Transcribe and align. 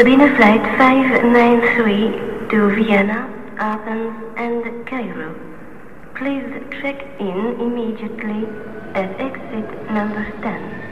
Sabina 0.00 0.34
Flight 0.34 0.62
593 0.78 2.48
to 2.48 2.74
Vienna, 2.74 3.28
Athens 3.58 4.16
and 4.38 4.86
Cairo. 4.86 5.34
Please 6.14 6.48
check 6.80 7.04
in 7.20 7.60
immediately 7.60 8.48
at 8.94 9.10
exit 9.20 9.90
number 9.90 10.24
10. 10.40 10.89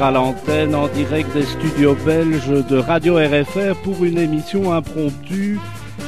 À 0.00 0.12
l'antenne 0.12 0.76
en 0.76 0.86
direct 0.86 1.32
des 1.34 1.42
studios 1.42 1.96
belges 2.06 2.64
de 2.68 2.76
Radio 2.76 3.16
RFR 3.16 3.74
pour 3.82 4.04
une 4.04 4.18
émission 4.18 4.72
impromptue 4.72 5.58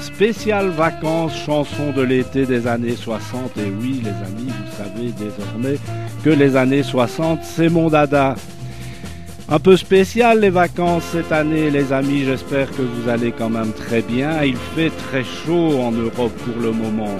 spéciale 0.01 0.69
vacances 0.69 1.37
chansons 1.37 1.91
de 1.91 2.03
l'été 2.03 2.47
des 2.47 2.69
années 2.69 2.95
60. 2.95 3.59
Et 3.59 3.73
oui, 3.81 4.01
les 4.05 4.11
amis, 4.11 4.49
vous 4.49 4.77
savez 4.77 5.11
désormais 5.11 5.79
que 6.23 6.31
les 6.31 6.55
années 6.55 6.85
60, 6.85 7.41
c'est 7.43 7.69
mon 7.69 7.89
dada. 7.89 8.37
Un 9.49 9.59
peu 9.59 9.77
spécial 9.77 10.39
les 10.39 10.51
vacances 10.51 11.05
cette 11.11 11.33
année, 11.33 11.69
les 11.71 11.93
amis. 11.93 12.23
J'espère 12.25 12.71
que 12.71 12.83
vous 12.83 13.09
allez 13.09 13.33
quand 13.33 13.51
même 13.51 13.73
très 13.73 14.03
bien. 14.03 14.45
Il 14.45 14.57
fait 14.57 14.91
très 14.91 15.25
chaud 15.25 15.81
en 15.81 15.91
Europe 15.91 16.33
pour 16.45 16.63
le 16.63 16.71
moment. 16.71 17.17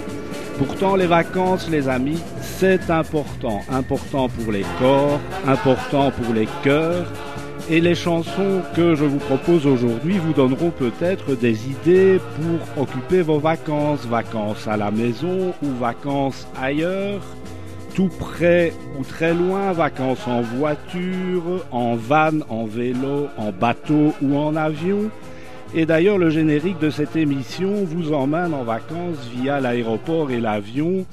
Pourtant, 0.57 0.95
les 0.95 1.07
vacances, 1.07 1.69
les 1.69 1.89
amis, 1.89 2.23
c'est 2.61 2.91
important. 2.91 3.63
Important 3.71 4.29
pour 4.29 4.53
les 4.53 4.67
corps, 4.79 5.19
important 5.47 6.11
pour 6.11 6.35
les 6.35 6.47
cœurs. 6.63 7.07
Et 7.71 7.81
les 7.81 7.95
chansons 7.95 8.61
que 8.77 8.95
je 8.95 9.07
vous 9.07 9.19
propose 9.19 9.67
aujourd'hui 9.67 10.19
vous 10.19 10.35
donneront 10.35 10.71
peut-être 10.71 11.35
des 11.37 11.71
idées 11.71 12.21
pour 12.37 12.83
occuper 12.83 13.23
vos 13.23 13.39
vacances. 13.39 14.05
Vacances 14.05 14.69
à 14.69 14.77
la 14.77 14.91
maison 14.91 15.55
ou 15.63 15.69
vacances 15.81 16.47
ailleurs. 16.61 17.23
Tout 17.95 18.11
près 18.19 18.75
ou 18.99 19.05
très 19.05 19.33
loin, 19.33 19.73
vacances 19.73 20.27
en 20.27 20.43
voiture, 20.43 21.65
en 21.71 21.97
van, 21.97 22.41
en 22.51 22.67
vélo, 22.67 23.29
en 23.39 23.53
bateau 23.53 24.13
ou 24.21 24.37
en 24.37 24.55
avion. 24.55 25.11
Et 25.75 25.87
d'ailleurs, 25.87 26.19
le 26.19 26.29
générique 26.29 26.79
de 26.79 26.91
cette 26.91 27.17
émission 27.17 27.85
vous 27.87 28.13
emmène 28.13 28.53
en 28.53 28.65
vacances 28.65 29.29
via 29.35 29.61
l'aéroport 29.61 30.31
et 30.31 30.41
l'avion 30.41 31.07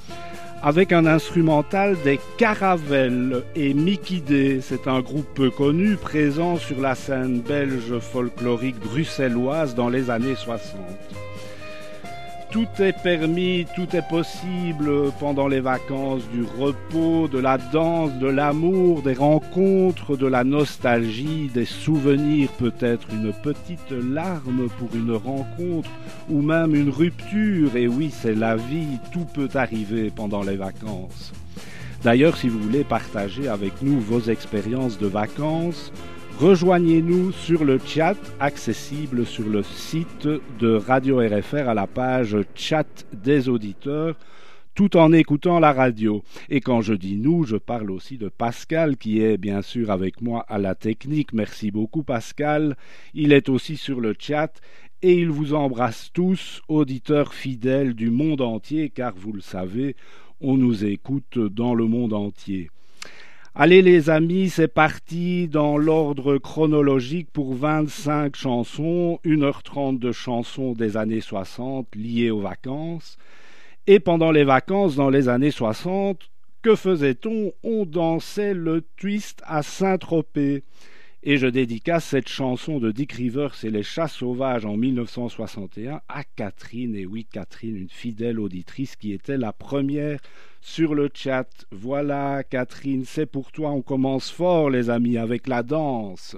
avec 0.62 0.92
un 0.92 1.06
instrumental 1.06 1.96
des 2.04 2.18
Caravelles 2.36 3.42
et 3.54 3.74
Mickey 3.74 4.60
C'est 4.60 4.88
un 4.88 5.00
groupe 5.00 5.28
peu 5.34 5.50
connu 5.50 5.96
présent 5.96 6.56
sur 6.56 6.80
la 6.80 6.94
scène 6.94 7.40
belge 7.40 7.98
folklorique 7.98 8.78
bruxelloise 8.80 9.74
dans 9.74 9.88
les 9.88 10.10
années 10.10 10.34
60. 10.34 10.76
Tout 12.50 12.66
est 12.78 12.94
permis, 13.02 13.66
tout 13.76 13.94
est 13.94 14.08
possible 14.08 15.12
pendant 15.20 15.48
les 15.48 15.60
vacances, 15.60 16.22
du 16.32 16.44
repos, 16.58 17.28
de 17.28 17.38
la 17.38 17.58
danse, 17.58 18.10
de 18.18 18.26
l'amour, 18.26 19.02
des 19.02 19.12
rencontres, 19.12 20.16
de 20.16 20.26
la 20.26 20.44
nostalgie, 20.44 21.50
des 21.52 21.66
souvenirs, 21.66 22.48
peut-être 22.58 23.08
une 23.12 23.34
petite 23.34 23.90
larme 23.90 24.68
pour 24.78 24.88
une 24.94 25.14
rencontre 25.14 25.90
ou 26.30 26.40
même 26.40 26.74
une 26.74 26.88
rupture. 26.88 27.76
Et 27.76 27.86
oui, 27.86 28.10
c'est 28.10 28.34
la 28.34 28.56
vie, 28.56 28.98
tout 29.12 29.26
peut 29.34 29.50
arriver 29.54 30.10
pendant 30.10 30.42
les 30.42 30.56
vacances. 30.56 31.32
D'ailleurs, 32.02 32.38
si 32.38 32.48
vous 32.48 32.60
voulez 32.60 32.84
partager 32.84 33.48
avec 33.48 33.82
nous 33.82 34.00
vos 34.00 34.20
expériences 34.22 34.98
de 34.98 35.06
vacances, 35.06 35.92
Rejoignez-nous 36.40 37.32
sur 37.32 37.64
le 37.64 37.80
chat 37.84 38.16
accessible 38.38 39.26
sur 39.26 39.48
le 39.48 39.64
site 39.64 40.28
de 40.60 40.72
Radio 40.72 41.18
RFR 41.18 41.68
à 41.68 41.74
la 41.74 41.88
page 41.88 42.36
chat 42.54 42.86
des 43.12 43.48
auditeurs 43.48 44.14
tout 44.76 44.96
en 44.96 45.12
écoutant 45.12 45.58
la 45.58 45.72
radio. 45.72 46.22
Et 46.48 46.60
quand 46.60 46.80
je 46.80 46.94
dis 46.94 47.16
nous, 47.16 47.42
je 47.42 47.56
parle 47.56 47.90
aussi 47.90 48.18
de 48.18 48.28
Pascal 48.28 48.96
qui 48.96 49.20
est 49.20 49.36
bien 49.36 49.62
sûr 49.62 49.90
avec 49.90 50.22
moi 50.22 50.44
à 50.48 50.58
la 50.58 50.76
technique. 50.76 51.32
Merci 51.32 51.72
beaucoup 51.72 52.04
Pascal. 52.04 52.76
Il 53.14 53.32
est 53.32 53.48
aussi 53.48 53.76
sur 53.76 54.00
le 54.00 54.14
chat 54.16 54.60
et 55.02 55.14
il 55.14 55.30
vous 55.30 55.54
embrasse 55.54 56.10
tous, 56.12 56.62
auditeurs 56.68 57.34
fidèles 57.34 57.94
du 57.94 58.10
monde 58.10 58.42
entier, 58.42 58.90
car 58.90 59.12
vous 59.16 59.32
le 59.32 59.40
savez, 59.40 59.96
on 60.40 60.56
nous 60.56 60.84
écoute 60.84 61.36
dans 61.36 61.74
le 61.74 61.86
monde 61.86 62.12
entier. 62.12 62.70
Allez 63.54 63.82
les 63.82 64.10
amis, 64.10 64.50
c'est 64.50 64.68
parti 64.68 65.48
dans 65.48 65.78
l'ordre 65.78 66.38
chronologique 66.38 67.28
pour 67.32 67.54
25 67.54 68.36
chansons, 68.36 69.18
1h30 69.24 69.98
de 69.98 70.12
chansons 70.12 70.74
des 70.74 70.96
années 70.96 71.22
60 71.22 71.88
liées 71.96 72.30
aux 72.30 72.40
vacances. 72.40 73.16
Et 73.86 74.00
pendant 74.00 74.30
les 74.30 74.44
vacances 74.44 74.96
dans 74.96 75.10
les 75.10 75.28
années 75.28 75.50
60, 75.50 76.20
que 76.62 76.76
faisait-on? 76.76 77.52
On 77.64 77.86
dansait 77.86 78.54
le 78.54 78.84
twist 78.96 79.42
à 79.46 79.62
Saint-Tropez. 79.62 80.62
Et 81.24 81.36
je 81.36 81.48
dédicace 81.48 82.04
cette 82.04 82.28
chanson 82.28 82.78
de 82.78 82.92
Dick 82.92 83.12
Rivers 83.12 83.54
et 83.64 83.70
les 83.70 83.82
chats 83.82 84.06
sauvages 84.06 84.64
en 84.64 84.76
1961 84.76 86.00
à 86.08 86.22
Catherine. 86.36 86.94
Et 86.94 87.06
oui, 87.06 87.26
Catherine, 87.30 87.76
une 87.76 87.88
fidèle 87.88 88.38
auditrice 88.38 88.94
qui 88.94 89.12
était 89.12 89.36
la 89.36 89.52
première 89.52 90.20
sur 90.60 90.94
le 90.94 91.10
chat. 91.12 91.48
Voilà, 91.72 92.44
Catherine, 92.44 93.04
c'est 93.04 93.26
pour 93.26 93.50
toi. 93.50 93.70
On 93.72 93.82
commence 93.82 94.30
fort, 94.30 94.70
les 94.70 94.90
amis, 94.90 95.18
avec 95.18 95.48
la 95.48 95.64
danse. 95.64 96.36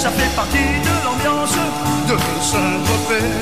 Ça 0.00 0.08
fait 0.08 0.34
partie 0.34 0.56
de 0.88 0.94
l'ambiance 1.04 1.56
de 2.08 2.16
Saint-Tropez. 2.40 3.32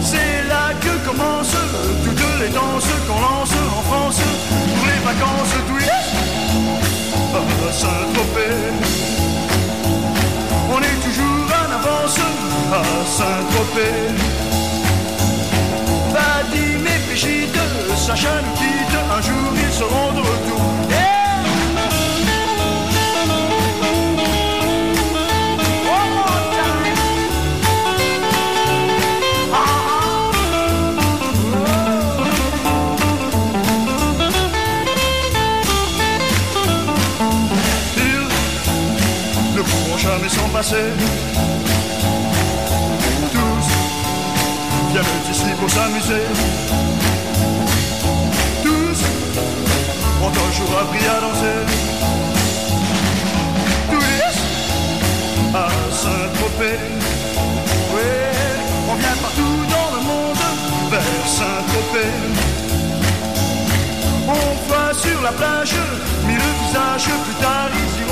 C'est 0.00 0.38
là 0.52 0.70
que 0.80 0.92
commencent 1.08 1.62
toutes 2.04 2.40
les 2.40 2.48
danses 2.48 2.92
qu'on 3.08 3.20
lance 3.20 3.54
en 3.78 3.82
France 3.90 4.20
pour 4.74 4.86
les 4.90 5.00
vacances 5.10 5.54
oui, 5.74 5.86
à 7.68 7.72
Saint-Tropez. 7.72 8.56
On 10.74 10.80
est 10.90 11.00
toujours 11.06 11.48
en 11.60 11.68
avance 11.80 12.20
à 12.78 12.82
Saint-Tropez. 13.16 13.98
Vadim 16.14 16.84
et 16.94 17.00
Brigitte, 17.08 17.62
Sacha 17.96 18.34
nous 18.44 18.54
quitte, 18.60 18.96
un 19.16 19.20
jour 19.22 19.50
ils 19.56 19.74
seront 19.74 20.12
de 20.12 20.20
retour. 20.20 20.61
Tous 40.52 40.68
viennent 44.90 45.30
ici 45.30 45.50
pour 45.58 45.70
s'amuser. 45.70 46.24
Tous 48.62 49.00
ont 50.22 50.28
un 50.28 50.50
jour 50.52 50.70
appris 50.78 51.06
à 51.06 51.20
danser. 51.22 51.60
Tous 53.90 54.36
à 55.56 55.68
Saint-Tropez. 55.90 56.80
Oui, 57.94 58.10
on 58.90 58.94
vient 58.96 59.18
partout 59.22 59.56
dans 59.70 59.90
le 59.96 60.02
monde 60.04 60.44
vers 60.90 61.26
Saint-Tropez. 61.26 62.12
On 64.28 64.68
voit 64.68 64.92
sur 64.92 65.18
la 65.22 65.32
plage, 65.32 65.76
mais 66.26 66.34
le 66.34 66.50
visage 66.66 67.04
plus 67.24 67.36
tard, 67.40 67.70
ils. 67.72 68.11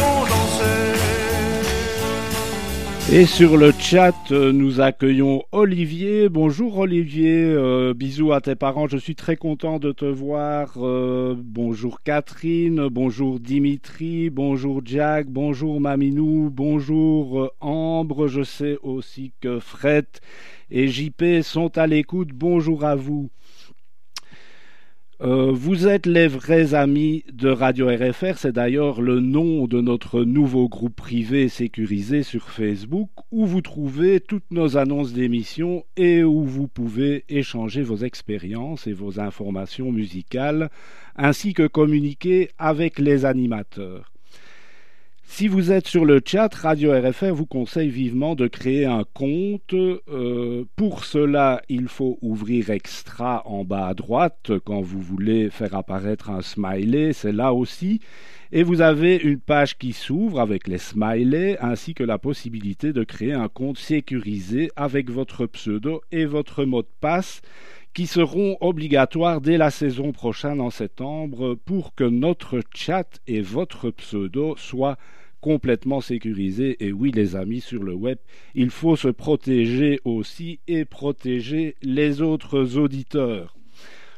Et 3.12 3.26
sur 3.26 3.56
le 3.56 3.72
chat, 3.72 4.14
euh, 4.30 4.52
nous 4.52 4.80
accueillons 4.80 5.42
Olivier. 5.50 6.28
Bonjour 6.28 6.78
Olivier, 6.78 7.42
euh, 7.42 7.92
bisous 7.92 8.32
à 8.32 8.40
tes 8.40 8.54
parents, 8.54 8.86
je 8.86 8.98
suis 8.98 9.16
très 9.16 9.34
content 9.34 9.80
de 9.80 9.90
te 9.90 10.04
voir. 10.04 10.74
Euh, 10.76 11.34
bonjour 11.36 12.02
Catherine, 12.04 12.86
bonjour 12.86 13.40
Dimitri, 13.40 14.30
bonjour 14.30 14.82
Jack, 14.84 15.26
bonjour 15.26 15.80
Maminou, 15.80 16.50
bonjour 16.52 17.50
Ambre. 17.60 18.28
Je 18.28 18.44
sais 18.44 18.78
aussi 18.84 19.32
que 19.40 19.58
Fred 19.58 20.06
et 20.70 20.86
JP 20.86 21.42
sont 21.42 21.76
à 21.78 21.88
l'écoute. 21.88 22.28
Bonjour 22.32 22.84
à 22.84 22.94
vous. 22.94 23.28
Euh, 25.22 25.52
vous 25.52 25.86
êtes 25.86 26.06
les 26.06 26.28
vrais 26.28 26.72
amis 26.72 27.24
de 27.30 27.50
Radio 27.50 27.88
RFR, 27.88 28.38
c'est 28.38 28.52
d'ailleurs 28.52 29.02
le 29.02 29.20
nom 29.20 29.66
de 29.66 29.82
notre 29.82 30.22
nouveau 30.22 30.66
groupe 30.66 30.96
privé 30.96 31.50
sécurisé 31.50 32.22
sur 32.22 32.48
Facebook 32.48 33.10
où 33.30 33.44
vous 33.44 33.60
trouvez 33.60 34.20
toutes 34.20 34.50
nos 34.50 34.78
annonces 34.78 35.12
d'émissions 35.12 35.84
et 35.98 36.24
où 36.24 36.44
vous 36.44 36.68
pouvez 36.68 37.24
échanger 37.28 37.82
vos 37.82 37.98
expériences 37.98 38.86
et 38.86 38.94
vos 38.94 39.20
informations 39.20 39.92
musicales 39.92 40.70
ainsi 41.16 41.52
que 41.52 41.66
communiquer 41.66 42.48
avec 42.56 42.98
les 42.98 43.26
animateurs. 43.26 44.10
Si 45.32 45.46
vous 45.46 45.70
êtes 45.70 45.86
sur 45.86 46.04
le 46.04 46.20
chat, 46.22 46.52
Radio 46.52 46.90
RFR 46.92 47.32
vous 47.32 47.46
conseille 47.46 47.88
vivement 47.88 48.34
de 48.34 48.48
créer 48.48 48.84
un 48.84 49.04
compte. 49.14 49.72
Euh, 49.72 50.64
pour 50.74 51.04
cela, 51.04 51.62
il 51.68 51.86
faut 51.86 52.18
ouvrir 52.20 52.68
Extra 52.70 53.46
en 53.46 53.64
bas 53.64 53.86
à 53.86 53.94
droite 53.94 54.50
quand 54.66 54.80
vous 54.80 55.00
voulez 55.00 55.48
faire 55.48 55.76
apparaître 55.76 56.30
un 56.30 56.42
smiley, 56.42 57.12
c'est 57.12 57.32
là 57.32 57.54
aussi. 57.54 58.00
Et 58.50 58.64
vous 58.64 58.80
avez 58.80 59.16
une 59.16 59.38
page 59.38 59.78
qui 59.78 59.92
s'ouvre 59.92 60.40
avec 60.40 60.66
les 60.66 60.78
smileys 60.78 61.56
ainsi 61.60 61.94
que 61.94 62.02
la 62.02 62.18
possibilité 62.18 62.92
de 62.92 63.04
créer 63.04 63.32
un 63.32 63.48
compte 63.48 63.78
sécurisé 63.78 64.72
avec 64.74 65.10
votre 65.10 65.46
pseudo 65.46 66.02
et 66.10 66.24
votre 66.26 66.64
mot 66.64 66.82
de 66.82 66.88
passe 67.00 67.40
qui 67.94 68.06
seront 68.06 68.56
obligatoires 68.60 69.40
dès 69.40 69.56
la 69.56 69.70
saison 69.70 70.12
prochaine 70.12 70.60
en 70.60 70.70
septembre 70.70 71.56
pour 71.64 71.94
que 71.94 72.04
notre 72.04 72.60
chat 72.74 73.20
et 73.26 73.40
votre 73.40 73.90
pseudo 73.90 74.54
soient 74.56 74.96
complètement 75.40 76.00
sécurisé. 76.00 76.76
Et 76.84 76.92
oui, 76.92 77.10
les 77.10 77.34
amis, 77.34 77.60
sur 77.60 77.82
le 77.82 77.94
web, 77.94 78.18
il 78.54 78.70
faut 78.70 78.96
se 78.96 79.08
protéger 79.08 80.00
aussi 80.04 80.60
et 80.68 80.84
protéger 80.84 81.76
les 81.82 82.22
autres 82.22 82.76
auditeurs. 82.76 83.56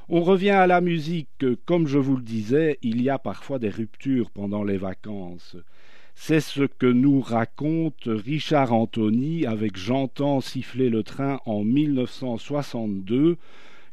On 0.09 0.23
revient 0.23 0.51
à 0.51 0.67
la 0.67 0.81
musique. 0.81 1.45
Comme 1.65 1.87
je 1.87 1.99
vous 1.99 2.17
le 2.17 2.23
disais, 2.23 2.79
il 2.83 3.01
y 3.01 3.09
a 3.09 3.19
parfois 3.19 3.59
des 3.59 3.71
ruptures 3.71 4.31
pendant 4.31 4.65
les 4.65 4.77
vacances. 4.77 5.57
C'est 6.15 6.41
ce 6.41 6.63
que 6.63 6.87
nous 6.87 7.21
raconte 7.21 8.05
Richard 8.07 8.73
Anthony 8.73 9.47
avec 9.47 9.77
J'entends 9.77 10.41
siffler 10.41 10.89
le 10.89 11.03
train 11.03 11.41
en 11.47 11.65
1962 11.65 13.37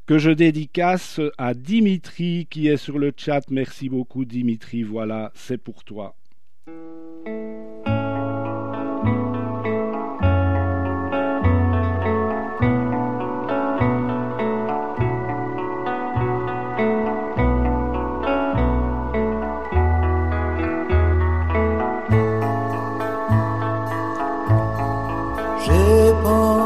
que 0.05 0.17
je 0.17 0.31
dédicace 0.31 1.21
à 1.37 1.53
Dimitri 1.53 2.47
qui 2.49 2.67
est 2.67 2.77
sur 2.77 2.99
le 2.99 3.13
chat. 3.15 3.41
Merci 3.49 3.89
beaucoup 3.89 4.25
Dimitri, 4.25 4.83
voilà, 4.83 5.31
c'est 5.35 5.57
pour 5.57 5.83
toi. 5.83 6.15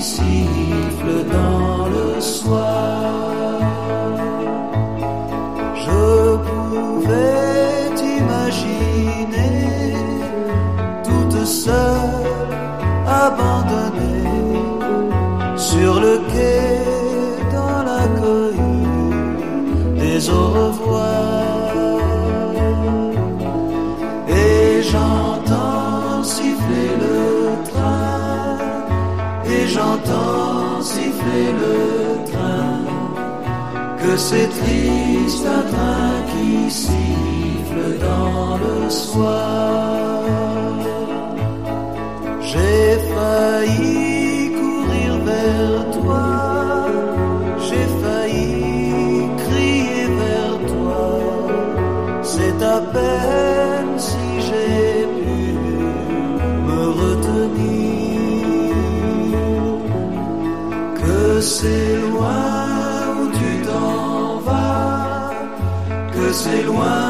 siffle 0.00 1.24
dans 1.30 1.86
le 1.88 2.20
soir. 2.20 3.60
Je 5.74 6.36
pouvais 6.48 7.94
t'imaginer 7.94 9.52
toute 11.04 11.44
seule, 11.44 12.54
abandonnée 13.06 14.62
sur 15.56 16.00
le 16.00 16.18
quai 16.32 16.78
dans 17.52 17.82
la 17.82 18.06
cohue 18.20 19.98
des 19.98 20.30
au 20.30 20.69
que 34.10 34.16
c'est 34.16 34.48
triste 34.48 35.46
un 35.46 35.62
train 35.72 36.14
qui 36.30 36.70
siffle 36.70 37.88
dans 38.08 38.58
le 38.64 38.90
soir. 38.90 40.22
J'ai 42.48 42.88
failli 43.12 44.52
courir 44.60 45.12
vers 45.30 45.82
toi, 45.98 46.26
j'ai 47.66 47.86
failli 48.02 49.28
crier 49.44 50.06
vers 50.22 50.56
toi, 50.72 51.04
c'est 52.32 52.58
à 52.76 52.80
peine 52.94 53.92
si 54.08 54.26
j'ai 54.46 55.06
pu 55.20 55.38
me 56.68 56.82
retenir. 57.00 57.80
c'est 61.40 61.96
loin 61.96 62.49
que 66.30 66.36
c'est 66.36 67.09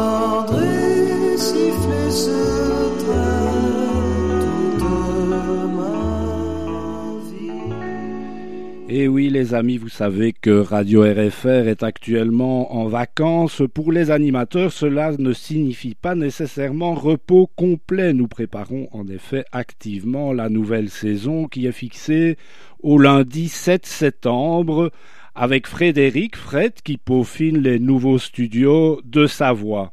oui 9.11 9.29
les 9.29 9.53
amis, 9.53 9.77
vous 9.77 9.89
savez 9.89 10.31
que 10.31 10.61
Radio 10.61 11.01
RFR 11.01 11.67
est 11.67 11.83
actuellement 11.83 12.73
en 12.73 12.87
vacances. 12.87 13.61
Pour 13.73 13.91
les 13.91 14.09
animateurs, 14.09 14.71
cela 14.71 15.11
ne 15.19 15.33
signifie 15.33 15.95
pas 15.95 16.15
nécessairement 16.15 16.93
repos 16.93 17.49
complet. 17.57 18.13
Nous 18.13 18.29
préparons 18.29 18.87
en 18.93 19.07
effet 19.09 19.43
activement 19.51 20.31
la 20.31 20.47
nouvelle 20.47 20.89
saison 20.89 21.47
qui 21.47 21.65
est 21.65 21.73
fixée 21.73 22.37
au 22.81 22.97
lundi 22.97 23.49
7 23.49 23.85
septembre 23.85 24.91
avec 25.35 25.67
Frédéric 25.67 26.37
Fred 26.37 26.73
qui 26.81 26.97
peaufine 26.97 27.57
les 27.57 27.79
nouveaux 27.79 28.19
studios 28.19 29.01
de 29.03 29.27
Savoie. 29.27 29.91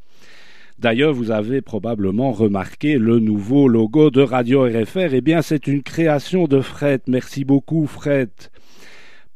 D'ailleurs, 0.78 1.12
vous 1.12 1.32
avez 1.32 1.60
probablement 1.60 2.30
remarqué 2.30 2.98
le 2.98 3.18
nouveau 3.18 3.66
logo 3.66 4.10
de 4.10 4.22
Radio 4.22 4.62
RFR. 4.62 5.12
Eh 5.12 5.20
bien, 5.20 5.42
c'est 5.42 5.66
une 5.66 5.82
création 5.82 6.46
de 6.46 6.60
Fred. 6.60 7.00
Merci 7.08 7.44
beaucoup, 7.44 7.88
Fred. 7.88 8.30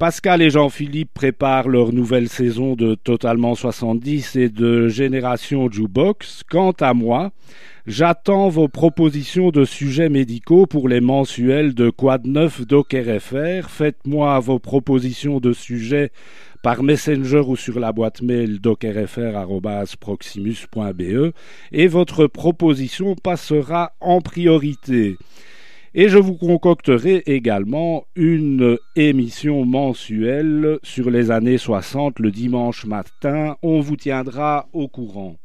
Pascal 0.02 0.42
et 0.42 0.50
Jean-Philippe 0.50 1.14
préparent 1.14 1.68
leur 1.68 1.92
nouvelle 1.92 2.28
saison 2.28 2.74
de 2.74 2.96
Totalement 2.96 3.54
70 3.54 4.34
et 4.34 4.48
de 4.48 4.88
Génération 4.88 5.70
Jukebox. 5.70 6.42
Quant 6.50 6.72
à 6.80 6.92
moi, 6.92 7.30
j'attends 7.86 8.48
vos 8.48 8.66
propositions 8.66 9.52
de 9.52 9.64
sujets 9.64 10.08
médicaux 10.08 10.66
pour 10.66 10.88
les 10.88 11.00
mensuels 11.00 11.74
de 11.74 11.88
Quad 11.88 12.26
9 12.26 12.62
FR. 13.20 13.68
Faites-moi 13.68 14.40
vos 14.40 14.58
propositions 14.58 15.38
de 15.38 15.52
sujets 15.52 16.10
par 16.64 16.82
Messenger 16.82 17.44
ou 17.46 17.54
sur 17.54 17.78
la 17.78 17.92
boîte 17.92 18.22
mail 18.22 18.60
docrfr.proximus.be 18.60 21.32
et 21.70 21.86
votre 21.86 22.26
proposition 22.26 23.14
passera 23.14 23.92
en 24.00 24.20
priorité. 24.20 25.16
Et 25.94 26.08
je 26.08 26.16
vous 26.16 26.38
concocterai 26.38 27.22
également 27.26 28.06
une 28.16 28.78
émission 28.96 29.66
mensuelle 29.66 30.78
sur 30.82 31.10
les 31.10 31.30
années 31.30 31.58
60 31.58 32.18
le 32.18 32.30
dimanche 32.30 32.86
matin. 32.86 33.56
On 33.60 33.80
vous 33.80 33.96
tiendra 33.96 34.68
au 34.72 34.88
courant. 34.88 35.36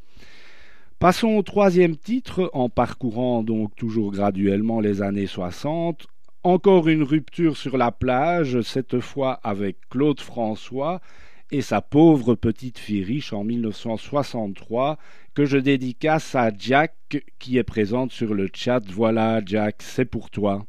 Passons 0.99 1.35
au 1.35 1.41
troisième 1.41 1.97
titre 1.97 2.49
en 2.53 2.69
parcourant 2.69 3.43
donc 3.43 3.75
toujours 3.75 4.13
graduellement 4.13 4.79
les 4.79 5.01
années 5.01 5.27
60. 5.27 6.07
Encore 6.43 6.87
une 6.87 7.03
rupture 7.03 7.57
sur 7.57 7.77
la 7.77 7.91
plage, 7.91 8.61
cette 8.61 9.01
fois 9.01 9.41
avec 9.43 9.75
Claude 9.89 10.21
François 10.21 11.01
et 11.51 11.61
sa 11.61 11.81
pauvre 11.81 12.35
petite 12.35 12.77
fille 12.77 13.03
riche 13.03 13.33
en 13.33 13.43
1963 13.43 14.97
que 15.33 15.45
je 15.45 15.57
dédicace 15.57 16.35
à 16.35 16.51
Jack 16.57 17.23
qui 17.39 17.57
est 17.57 17.63
présente 17.63 18.11
sur 18.11 18.33
le 18.33 18.49
chat. 18.53 18.81
Voilà 18.89 19.41
Jack, 19.45 19.77
c'est 19.79 20.05
pour 20.05 20.29
toi. 20.29 20.65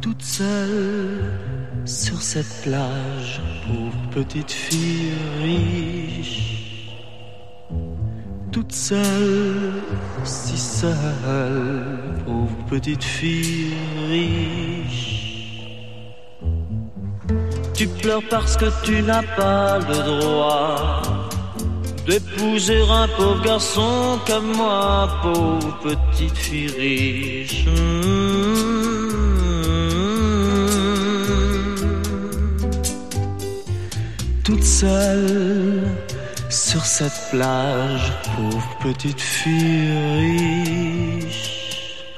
Toute 0.00 0.22
seule 0.22 1.44
sur 1.86 2.20
cette 2.22 2.62
plage, 2.62 3.40
pauvre 3.66 4.10
petite 4.10 4.50
fille 4.50 5.12
riche 5.42 6.53
toute 8.54 8.72
seule, 8.72 9.82
si 10.22 10.56
seule, 10.56 10.94
pauvre 12.24 12.56
petite 12.70 13.02
fille 13.02 13.74
riche. 14.08 15.64
Tu 17.74 17.88
pleures 17.88 18.22
parce 18.30 18.56
que 18.56 18.66
tu 18.84 19.02
n'as 19.02 19.24
pas 19.24 19.80
le 19.80 20.20
droit 20.20 21.02
d'épouser 22.06 22.82
un 22.88 23.08
pauvre 23.08 23.42
garçon 23.42 24.20
comme 24.24 24.52
moi, 24.52 25.08
pauvre 25.20 25.76
petite 25.82 26.38
fille 26.38 26.68
riche. 26.78 27.64
Toute 34.44 34.62
seule 34.62 36.03
sur 36.54 36.84
cette 36.84 37.30
plage, 37.30 38.12
pauvre 38.36 38.68
petite 38.80 39.20
fille 39.20 39.90
riche, 40.20 42.14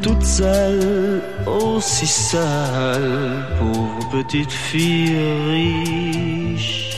toute 0.00 0.22
seule, 0.22 1.20
aussi 1.46 2.06
seule, 2.06 3.44
pauvre 3.58 4.08
petite 4.12 4.52
fille 4.52 5.16
riche. 5.48 6.96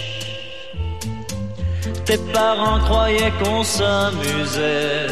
Tes 2.05 2.19
parents 2.35 2.81
croyaient 2.81 3.33
qu'on 3.43 3.65
s'amusait, 3.65 5.07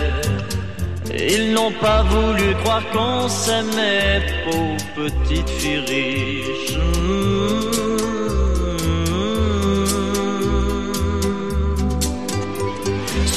ils 1.14 1.54
n'ont 1.54 1.72
pas 1.80 2.02
voulu 2.02 2.54
croire 2.62 2.82
qu'on 2.92 3.28
s'aimait, 3.28 4.26
pauvre 4.44 4.76
petite 4.94 5.48
fille 5.48 5.84
riche. 5.88 6.76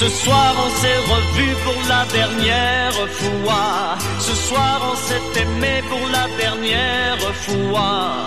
Ce 0.03 0.09
soir 0.09 0.53
on 0.65 0.69
s'est 0.81 1.01
revu 1.15 1.55
pour 1.63 1.81
la 1.87 2.03
dernière 2.19 3.07
fois. 3.19 3.97
Ce 4.19 4.35
soir 4.35 4.81
on 4.91 4.95
s'est 4.97 5.41
aimé 5.41 5.81
pour 5.87 6.05
la 6.17 6.27
dernière 6.37 7.33
fois. 7.45 8.25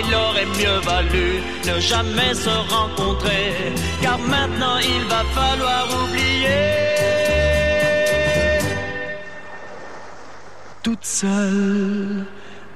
Il 0.00 0.14
aurait 0.14 0.50
mieux 0.60 0.78
valu 0.90 1.40
ne 1.66 1.80
jamais 1.80 2.34
se 2.34 2.54
rencontrer. 2.74 3.72
Car 4.02 4.18
maintenant 4.18 4.76
il 4.82 5.02
va 5.08 5.22
falloir 5.38 5.86
oublier. 6.02 6.60
Toute 10.82 11.06
seule 11.06 12.26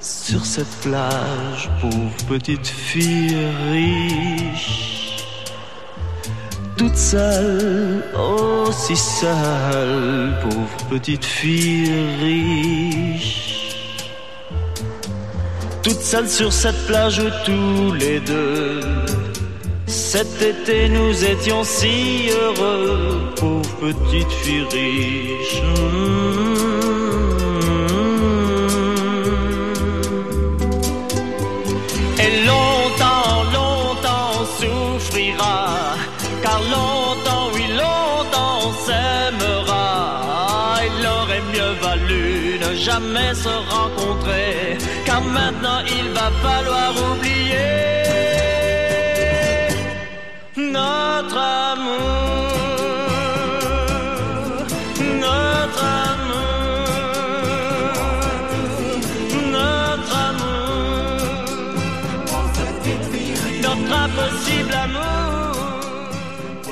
sur 0.00 0.42
cette 0.46 0.74
plage, 0.80 1.68
pauvre 1.82 2.16
petite 2.26 2.66
fille 2.66 3.36
riche 3.70 4.87
toute 6.78 6.96
seule, 6.96 8.04
oh 8.16 8.70
si 8.70 8.96
seule, 8.96 10.32
pauvre 10.42 10.76
petite 10.88 11.24
fille 11.24 11.92
riche. 12.20 13.76
Toute 15.82 16.00
seule 16.00 16.28
sur 16.28 16.52
cette 16.52 16.86
plage 16.86 17.20
tous 17.44 17.92
les 17.92 18.20
deux. 18.20 18.80
Cet 19.86 20.40
été 20.40 20.88
nous 20.88 21.24
étions 21.24 21.64
si 21.64 22.30
heureux, 22.30 23.34
pauvre 23.36 23.68
petite 23.80 24.30
fille 24.42 24.66
riche. 24.70 25.62
Jamais 42.98 43.34
se 43.34 43.48
rencontrer, 43.48 44.76
car 45.06 45.22
maintenant 45.22 45.80
il 45.86 46.10
va 46.12 46.30
falloir 46.42 46.92
oublier 47.12 47.27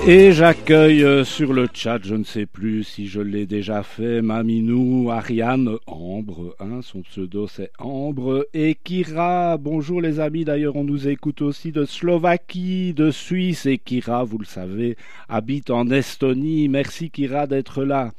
Et 0.09 0.31
j'accueille 0.31 1.03
euh, 1.03 1.25
sur 1.25 1.53
le 1.53 1.67
chat, 1.75 1.99
je 2.05 2.15
ne 2.15 2.23
sais 2.23 2.47
plus 2.47 2.85
si 2.85 3.09
je 3.09 3.21
l'ai 3.21 3.45
déjà 3.45 3.83
fait, 3.83 4.23
Maminou, 4.23 5.11
Ariane, 5.11 5.79
Ambre, 5.89 6.55
hein, 6.61 6.79
son 6.81 7.03
pseudo 7.03 7.49
c'est 7.49 7.73
Ambre, 7.81 8.47
et 8.55 8.77
Kira, 8.77 9.57
bonjour 9.57 10.01
les 10.01 10.21
amis, 10.21 10.45
d'ailleurs 10.45 10.77
on 10.77 10.85
nous 10.85 11.09
écoute 11.09 11.43
aussi 11.43 11.73
de 11.73 11.85
Slovaquie, 11.85 12.95
de 12.95 13.11
Suisse, 13.11 13.67
et 13.67 13.79
Kira, 13.79 14.23
vous 14.23 14.39
le 14.39 14.45
savez, 14.45 14.97
habite 15.29 15.71
en 15.71 15.91
Estonie, 15.91 16.69
merci 16.69 17.11
Kira 17.11 17.49
d'être 17.49 17.83
là. 17.83 18.13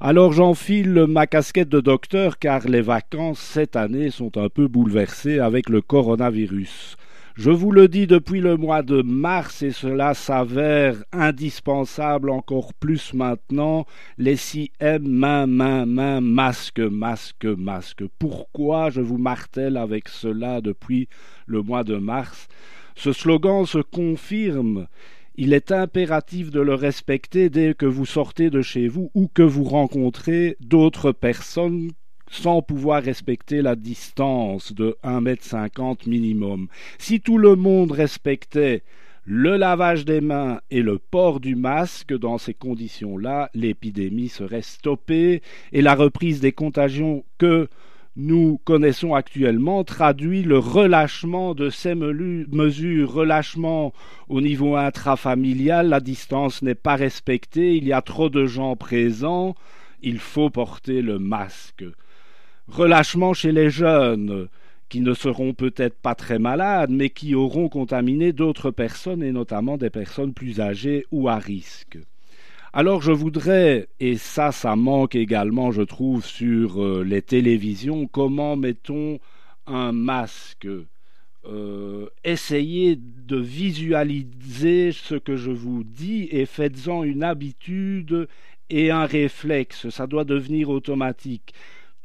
Alors 0.00 0.32
j'enfile 0.32 1.04
ma 1.06 1.26
casquette 1.26 1.68
de 1.68 1.80
docteur 1.80 2.38
car 2.38 2.66
les 2.66 2.80
vacances 2.80 3.40
cette 3.40 3.76
année 3.76 4.10
sont 4.10 4.38
un 4.38 4.48
peu 4.48 4.68
bouleversées 4.68 5.38
avec 5.38 5.68
le 5.68 5.82
coronavirus. 5.82 6.96
Je 7.42 7.50
vous 7.50 7.72
le 7.72 7.88
dis 7.88 8.06
depuis 8.06 8.42
le 8.42 8.58
mois 8.58 8.82
de 8.82 9.00
mars 9.00 9.62
et 9.62 9.70
cela 9.70 10.12
s'avère 10.12 11.02
indispensable 11.10 12.28
encore 12.28 12.74
plus 12.74 13.14
maintenant, 13.14 13.86
les 14.18 14.36
M, 14.78 15.08
main, 15.08 15.46
main, 15.46 15.86
main, 15.86 16.20
masque, 16.20 16.80
masque, 16.80 17.46
masque. 17.46 18.04
Pourquoi 18.18 18.90
je 18.90 19.00
vous 19.00 19.16
martèle 19.16 19.78
avec 19.78 20.10
cela 20.10 20.60
depuis 20.60 21.08
le 21.46 21.62
mois 21.62 21.82
de 21.82 21.96
mars? 21.96 22.46
Ce 22.94 23.10
slogan 23.10 23.64
se 23.64 23.78
confirme. 23.78 24.86
Il 25.34 25.54
est 25.54 25.72
impératif 25.72 26.50
de 26.50 26.60
le 26.60 26.74
respecter 26.74 27.48
dès 27.48 27.72
que 27.72 27.86
vous 27.86 28.04
sortez 28.04 28.50
de 28.50 28.60
chez 28.60 28.86
vous 28.86 29.10
ou 29.14 29.28
que 29.32 29.40
vous 29.40 29.64
rencontrez 29.64 30.58
d'autres 30.60 31.12
personnes 31.12 31.88
sans 32.30 32.62
pouvoir 32.62 33.02
respecter 33.02 33.60
la 33.60 33.76
distance 33.76 34.72
de 34.72 34.96
1,50 35.04 35.80
m 35.80 35.96
minimum. 36.06 36.68
Si 36.98 37.20
tout 37.20 37.38
le 37.38 37.56
monde 37.56 37.90
respectait 37.92 38.82
le 39.26 39.56
lavage 39.56 40.04
des 40.04 40.20
mains 40.20 40.60
et 40.70 40.82
le 40.82 40.98
port 40.98 41.40
du 41.40 41.56
masque, 41.56 42.16
dans 42.16 42.38
ces 42.38 42.54
conditions-là, 42.54 43.50
l'épidémie 43.54 44.28
serait 44.28 44.62
stoppée 44.62 45.42
et 45.72 45.82
la 45.82 45.94
reprise 45.94 46.40
des 46.40 46.52
contagions 46.52 47.24
que 47.36 47.68
nous 48.16 48.60
connaissons 48.64 49.14
actuellement 49.14 49.84
traduit 49.84 50.42
le 50.42 50.58
relâchement 50.58 51.54
de 51.54 51.70
ces 51.70 51.94
mesures, 51.94 53.12
relâchement 53.12 53.92
au 54.28 54.40
niveau 54.40 54.76
intrafamilial, 54.76 55.88
la 55.88 56.00
distance 56.00 56.62
n'est 56.62 56.74
pas 56.74 56.96
respectée, 56.96 57.76
il 57.76 57.84
y 57.86 57.92
a 57.92 58.02
trop 58.02 58.28
de 58.28 58.46
gens 58.46 58.74
présents, 58.74 59.54
il 60.02 60.18
faut 60.18 60.50
porter 60.50 61.02
le 61.02 61.18
masque. 61.18 61.84
Relâchement 62.70 63.34
chez 63.34 63.52
les 63.52 63.68
jeunes, 63.68 64.48
qui 64.88 65.00
ne 65.00 65.12
seront 65.12 65.54
peut-être 65.54 65.96
pas 65.98 66.14
très 66.14 66.38
malades, 66.38 66.90
mais 66.90 67.10
qui 67.10 67.34
auront 67.34 67.68
contaminé 67.68 68.32
d'autres 68.32 68.70
personnes, 68.70 69.22
et 69.22 69.32
notamment 69.32 69.76
des 69.76 69.90
personnes 69.90 70.32
plus 70.32 70.60
âgées 70.60 71.04
ou 71.10 71.28
à 71.28 71.36
risque. 71.36 71.98
Alors 72.72 73.02
je 73.02 73.10
voudrais, 73.10 73.88
et 73.98 74.16
ça 74.16 74.52
ça 74.52 74.76
manque 74.76 75.16
également 75.16 75.72
je 75.72 75.82
trouve 75.82 76.24
sur 76.24 76.80
euh, 76.80 77.02
les 77.02 77.20
télévisions, 77.20 78.06
comment 78.06 78.54
mettons 78.54 79.18
un 79.66 79.90
masque 79.90 80.68
euh, 81.46 82.06
Essayez 82.22 82.96
de 82.96 83.36
visualiser 83.36 84.92
ce 84.92 85.16
que 85.16 85.34
je 85.34 85.50
vous 85.50 85.82
dis 85.82 86.28
et 86.30 86.46
faites-en 86.46 87.02
une 87.02 87.24
habitude 87.24 88.28
et 88.68 88.92
un 88.92 89.04
réflexe, 89.04 89.88
ça 89.88 90.06
doit 90.06 90.24
devenir 90.24 90.70
automatique. 90.70 91.52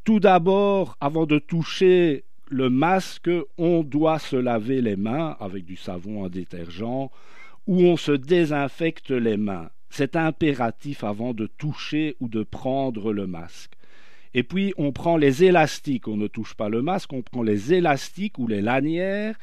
Tout 0.05 0.19
d'abord, 0.19 0.95
avant 1.01 1.25
de 1.25 1.39
toucher 1.39 2.25
le 2.51 2.69
masque, 2.69 3.27
on 3.57 3.81
doit 3.81 4.19
se 4.19 4.35
laver 4.35 4.79
les 4.79 4.95
mains 4.95 5.35
avec 5.39 5.65
du 5.65 5.77
savon, 5.77 6.23
un 6.23 6.29
détergent, 6.29 7.09
ou 7.65 7.81
on 7.81 7.97
se 7.97 8.11
désinfecte 8.11 9.09
les 9.09 9.35
mains. 9.35 9.71
C'est 9.89 10.15
impératif 10.15 11.03
avant 11.03 11.33
de 11.33 11.47
toucher 11.47 12.15
ou 12.19 12.27
de 12.27 12.43
prendre 12.43 13.13
le 13.13 13.25
masque. 13.25 13.71
Et 14.35 14.43
puis 14.43 14.75
on 14.77 14.91
prend 14.91 15.17
les 15.17 15.43
élastiques, 15.43 16.07
on 16.07 16.17
ne 16.17 16.27
touche 16.27 16.53
pas 16.53 16.69
le 16.69 16.83
masque, 16.83 17.11
on 17.11 17.23
prend 17.23 17.41
les 17.41 17.73
élastiques 17.73 18.37
ou 18.37 18.45
les 18.45 18.61
lanières 18.61 19.39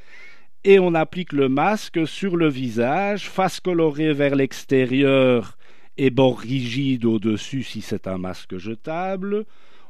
et 0.62 0.78
on 0.78 0.95
applique 0.95 1.33
le 1.33 1.49
masque 1.49 2.07
sur 2.07 2.37
le 2.37 2.49
visage, 2.49 3.28
face 3.28 3.59
colorée 3.59 4.12
vers 4.12 4.37
l'extérieur 4.37 5.59
et 5.99 6.11
bord 6.11 6.38
rigide 6.38 7.04
au-dessus 7.04 7.64
si 7.64 7.81
c'est 7.81 8.07
un 8.07 8.19
masque 8.19 8.59
jetable. 8.59 9.45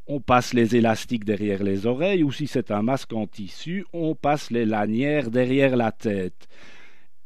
On 0.06 0.20
passe 0.20 0.52
les 0.52 0.74
élastiques 0.76 1.24
derrière 1.24 1.62
les 1.62 1.86
oreilles 1.86 2.24
ou 2.24 2.32
si 2.32 2.46
c'est 2.46 2.70
un 2.70 2.82
masque 2.82 3.12
en 3.12 3.26
tissu, 3.26 3.84
on 3.92 4.14
passe 4.14 4.50
les 4.50 4.64
lanières 4.64 5.30
derrière 5.30 5.76
la 5.76 5.92
tête 5.92 6.48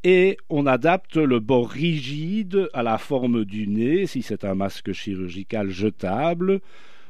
et 0.03 0.37
on 0.49 0.67
adapte 0.67 1.17
le 1.17 1.39
bord 1.39 1.69
rigide 1.69 2.69
à 2.73 2.83
la 2.83 2.97
forme 2.97 3.45
du 3.45 3.67
nez 3.67 4.05
si 4.05 4.21
c'est 4.21 4.45
un 4.45 4.55
masque 4.55 4.93
chirurgical 4.93 5.69
jetable. 5.69 6.61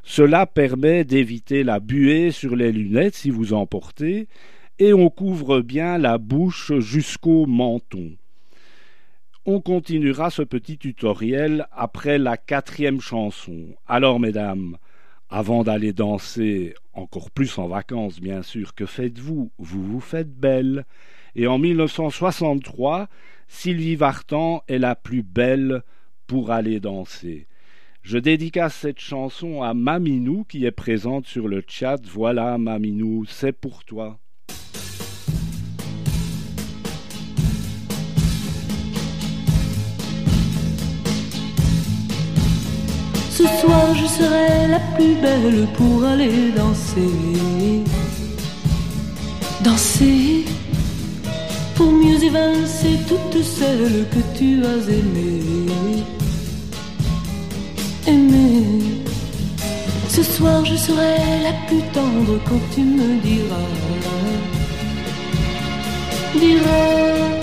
Cela 0.04 0.46
permet 0.46 1.04
d'éviter 1.04 1.64
la 1.64 1.80
buée 1.80 2.32
sur 2.32 2.56
les 2.56 2.72
lunettes 2.72 3.16
si 3.16 3.30
vous 3.30 3.54
en 3.54 3.66
portez 3.66 4.28
et 4.80 4.94
on 4.94 5.10
couvre 5.10 5.62
bien 5.62 5.98
la 5.98 6.18
bouche 6.18 6.72
jusqu'au 6.80 7.46
menton. 7.46 8.12
On 9.46 9.62
continuera 9.62 10.30
ce 10.30 10.42
petit 10.42 10.78
tutoriel 10.78 11.68
après 11.72 12.18
la 12.18 12.36
quatrième 12.36 13.00
chanson. 13.00 13.76
Alors 13.86 14.20
mesdames, 14.20 14.78
avant 15.30 15.64
d'aller 15.64 15.94
danser, 15.94 16.74
encore 16.94 17.32
plus 17.32 17.58
en 17.58 17.68
vacances 17.68 18.20
bien 18.20 18.42
sûr, 18.42 18.74
que 18.74 18.86
faites-vous? 18.86 19.52
Vous 19.58 19.84
vous 19.84 20.00
faites 20.00 20.34
belle. 20.34 20.86
Et 21.36 21.48
en 21.48 21.58
1963, 21.58 23.08
Sylvie 23.48 23.96
Vartan 23.96 24.64
est 24.68 24.80
la 24.80 24.96
plus 24.96 25.24
belle 25.24 25.84
pour 26.26 26.52
aller 26.52 26.80
danser. 26.80 27.48
Je 28.02 28.18
dédicace 28.18 28.76
cette 28.76 29.00
chanson 29.00 29.62
à 29.62 29.74
Maminou 29.74 30.46
qui 30.48 30.66
est 30.66 30.72
présente 30.72 31.26
sur 31.28 31.48
le 31.48 31.64
chat. 31.68 32.00
Voilà 32.06 32.58
Maminou, 32.58 33.26
c'est 33.28 33.52
pour 33.52 33.84
toi. 33.84 34.18
Ce 43.38 43.44
soir 43.62 43.94
je 43.94 44.08
serai 44.08 44.68
la 44.68 44.80
plus 44.96 45.14
belle 45.22 45.68
pour 45.78 46.04
aller 46.04 46.52
danser. 46.58 47.84
Danser 49.64 50.46
pour 51.76 51.92
mieux 51.92 52.20
évincer 52.30 52.98
toutes 53.08 53.44
celles 53.44 54.08
que 54.10 54.22
tu 54.36 54.66
as 54.66 54.82
aimées. 55.00 56.04
Aimées. 58.08 59.04
Ce 60.10 60.24
soir 60.24 60.66
je 60.66 60.76
serai 60.76 61.18
la 61.44 61.54
plus 61.68 61.84
tendre 61.94 62.40
quand 62.50 62.64
tu 62.74 62.82
me 62.82 63.22
diras. 63.22 63.72
Diras 66.34 67.38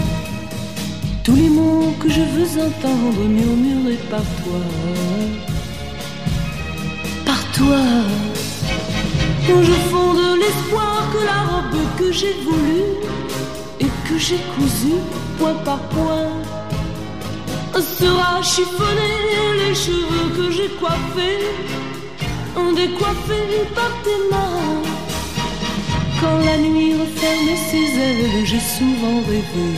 tous 1.22 1.36
les 1.36 1.50
mots 1.50 1.94
que 2.00 2.08
je 2.08 2.24
veux 2.34 2.62
entendre 2.68 3.22
murmurés 3.28 4.02
par 4.10 4.26
toi. 4.42 5.53
Toi. 7.56 7.84
Je 9.46 9.76
fonde 9.90 10.38
l'espoir 10.38 11.02
que 11.12 11.24
la 11.24 11.40
robe 11.50 11.80
que 11.98 12.12
j'ai 12.12 12.34
voulue 12.44 13.04
que 14.08 14.18
j'ai 14.18 14.38
cousu 14.56 14.94
point 15.38 15.54
par 15.64 15.80
point 15.88 16.30
sera 17.80 18.42
chiffonné 18.42 19.12
les 19.60 19.74
cheveux 19.74 20.28
que 20.36 20.50
j'ai 20.50 20.68
coiffés, 20.80 21.44
décoiffés 22.76 23.64
par 23.74 23.90
tes 24.04 24.20
mains. 24.30 24.82
Quand 26.20 26.38
la 26.44 26.56
nuit 26.58 26.94
referme 26.94 27.56
ses 27.70 27.88
ailes, 28.06 28.44
j'ai 28.44 28.60
souvent 28.60 29.20
rêvé, 29.28 29.68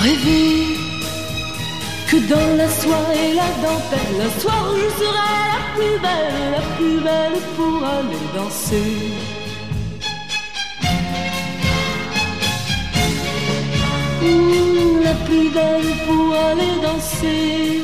rêvé 0.00 0.91
que 2.12 2.18
dans 2.28 2.56
la 2.58 2.68
soie 2.68 3.08
et 3.14 3.32
la 3.32 3.48
dentelle, 3.64 4.14
la 4.18 4.28
soir 4.40 4.64
je 4.76 4.88
serai 5.00 5.32
la 5.54 5.60
plus 5.74 5.96
belle, 6.04 6.50
la 6.56 6.62
plus 6.76 6.98
belle 7.06 7.38
pour 7.56 7.76
aller 7.96 8.24
danser. 8.36 8.92
la 15.08 15.14
plus 15.26 15.48
belle 15.56 15.90
pour 16.06 16.34
aller 16.48 16.74
danser. 16.86 17.80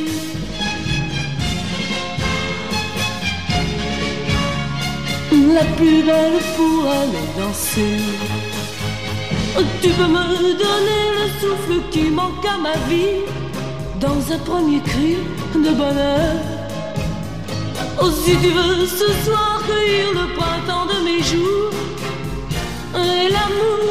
La 5.57 5.65
plus 5.77 6.03
belle 6.09 6.41
pour 6.57 6.79
aller 7.01 7.27
danser. 7.39 7.99
Tu 9.83 9.89
peux 9.89 10.11
me 10.19 10.27
donner 10.65 11.03
le 11.19 11.27
souffle 11.41 11.81
qui 11.91 12.05
manque 12.11 12.45
à 12.45 12.59
ma 12.59 12.77
vie 12.91 13.25
dans 14.01 14.21
un 14.33 14.39
premier 14.39 14.81
cri 14.81 15.17
de 15.55 15.71
bonheur. 15.71 16.35
Oh, 18.01 18.11
si 18.25 18.37
tu 18.37 18.49
veux 18.49 18.87
ce 18.87 19.09
soir 19.25 19.61
cueillir 19.67 20.13
le 20.13 20.27
printemps 20.39 20.87
de 20.87 20.99
mes 21.05 21.23
jours 21.23 21.73
et 22.95 23.29
l'amour 23.33 23.89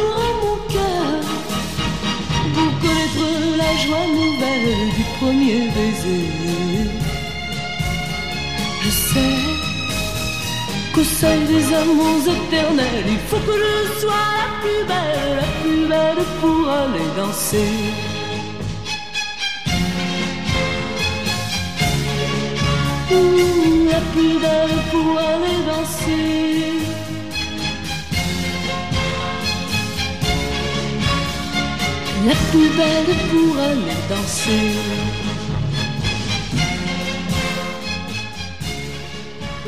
la 3.57 3.71
joie 3.83 4.07
nouvelle 4.07 4.89
du 4.97 5.03
premier 5.19 5.59
baiser. 5.75 6.25
Je 8.83 8.89
sais 8.89 9.37
qu'au 10.93 11.03
sein 11.03 11.37
des 11.51 11.73
amours 11.73 12.25
éternels, 12.37 13.05
il 13.07 13.19
faut 13.27 13.43
que 13.47 13.57
je 13.63 13.99
sois 14.01 14.27
la 14.41 14.49
plus 14.61 14.83
belle, 14.91 15.35
la 15.41 15.49
plus 15.61 15.87
belle 15.87 16.25
pour 16.39 16.69
aller 16.69 17.09
danser. 17.17 18.16
La 23.09 24.01
plus 24.11 24.39
belle 24.39 24.77
pour 24.91 25.17
aller 25.17 25.59
danser. 25.65 26.47
la 32.25 32.33
plus 32.51 32.69
belle 32.75 33.15
pour 33.29 33.57
aller 33.57 33.99
danser. 34.09 34.75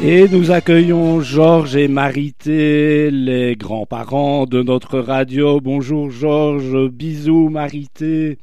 Et 0.01 0.27
nous 0.29 0.51
accueillons 0.51 1.21
Georges 1.21 1.75
et 1.75 1.87
Marité, 1.87 3.11
les 3.11 3.55
grands-parents 3.55 4.45
de 4.45 4.61
notre 4.61 4.99
radio. 4.99 5.61
Bonjour 5.61 6.09
Georges, 6.09 6.89
bisous 6.89 7.49
Marité. 7.49 8.37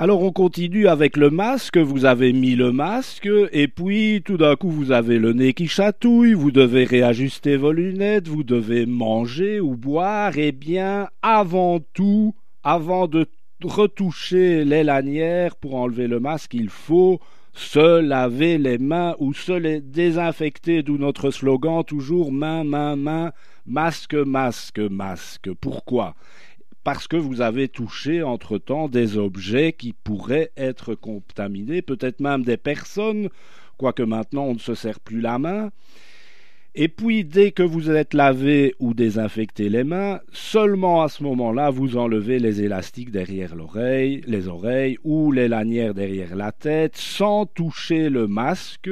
Alors 0.00 0.22
on 0.22 0.30
continue 0.30 0.86
avec 0.86 1.16
le 1.16 1.28
masque, 1.28 1.76
vous 1.76 2.04
avez 2.04 2.32
mis 2.32 2.54
le 2.54 2.70
masque, 2.70 3.28
et 3.50 3.66
puis 3.66 4.22
tout 4.24 4.36
d'un 4.36 4.54
coup 4.54 4.70
vous 4.70 4.92
avez 4.92 5.18
le 5.18 5.32
nez 5.32 5.54
qui 5.54 5.66
chatouille, 5.66 6.34
vous 6.34 6.52
devez 6.52 6.84
réajuster 6.84 7.56
vos 7.56 7.72
lunettes, 7.72 8.28
vous 8.28 8.44
devez 8.44 8.86
manger 8.86 9.58
ou 9.58 9.74
boire, 9.74 10.38
et 10.38 10.52
bien 10.52 11.08
avant 11.20 11.80
tout, 11.94 12.36
avant 12.62 13.08
de 13.08 13.26
retoucher 13.64 14.64
les 14.64 14.84
lanières 14.84 15.56
pour 15.56 15.74
enlever 15.74 16.06
le 16.06 16.20
masque, 16.20 16.54
il 16.54 16.68
faut 16.68 17.18
se 17.52 18.00
laver 18.00 18.56
les 18.56 18.78
mains 18.78 19.16
ou 19.18 19.34
se 19.34 19.50
les 19.50 19.80
désinfecter, 19.80 20.84
d'où 20.84 20.96
notre 20.96 21.32
slogan 21.32 21.82
toujours 21.82 22.30
main, 22.30 22.62
main, 22.62 22.94
main, 22.94 23.32
masque, 23.66 24.14
masque, 24.14 24.78
masque. 24.78 25.50
Pourquoi? 25.60 26.14
Parce 26.90 27.06
que 27.06 27.18
vous 27.18 27.42
avez 27.42 27.68
touché 27.68 28.22
entre-temps 28.22 28.88
des 28.88 29.18
objets 29.18 29.74
qui 29.74 29.92
pourraient 29.92 30.52
être 30.56 30.94
contaminés, 30.94 31.82
peut-être 31.82 32.18
même 32.20 32.44
des 32.44 32.56
personnes, 32.56 33.28
quoique 33.76 34.02
maintenant 34.02 34.44
on 34.44 34.54
ne 34.54 34.58
se 34.58 34.74
sert 34.74 34.98
plus 34.98 35.20
la 35.20 35.38
main. 35.38 35.68
Et 36.74 36.88
puis, 36.88 37.24
dès 37.24 37.52
que 37.52 37.62
vous 37.62 37.90
êtes 37.90 38.14
lavé 38.14 38.74
ou 38.78 38.94
désinfecté 38.94 39.68
les 39.68 39.84
mains, 39.84 40.20
seulement 40.32 41.02
à 41.02 41.10
ce 41.10 41.22
moment-là, 41.24 41.68
vous 41.68 41.98
enlevez 41.98 42.38
les 42.38 42.62
élastiques 42.62 43.10
derrière 43.10 43.54
l'oreille, 43.54 44.22
les 44.26 44.48
oreilles 44.48 44.96
ou 45.04 45.30
les 45.30 45.48
lanières 45.48 45.92
derrière 45.92 46.36
la 46.36 46.52
tête, 46.52 46.96
sans 46.96 47.44
toucher 47.44 48.08
le 48.08 48.26
masque, 48.26 48.88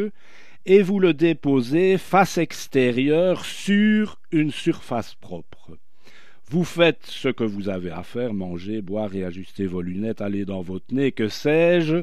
et 0.67 0.83
vous 0.83 1.01
le 1.01 1.15
déposez 1.15 1.97
face 1.97 2.37
extérieure 2.37 3.47
sur 3.47 4.21
une 4.33 4.51
surface 4.51 5.15
propre. 5.15 5.79
Vous 6.51 6.65
faites 6.65 7.05
ce 7.07 7.29
que 7.29 7.45
vous 7.45 7.69
avez 7.69 7.91
à 7.91 8.03
faire, 8.03 8.33
manger, 8.33 8.81
boire 8.81 9.15
et 9.15 9.25
ajuster 9.25 9.67
vos 9.67 9.83
lunettes, 9.83 10.21
aller 10.21 10.45
dans 10.45 10.61
votre 10.61 10.95
nez, 10.95 11.11
que 11.11 11.29
sais-je, 11.29 12.03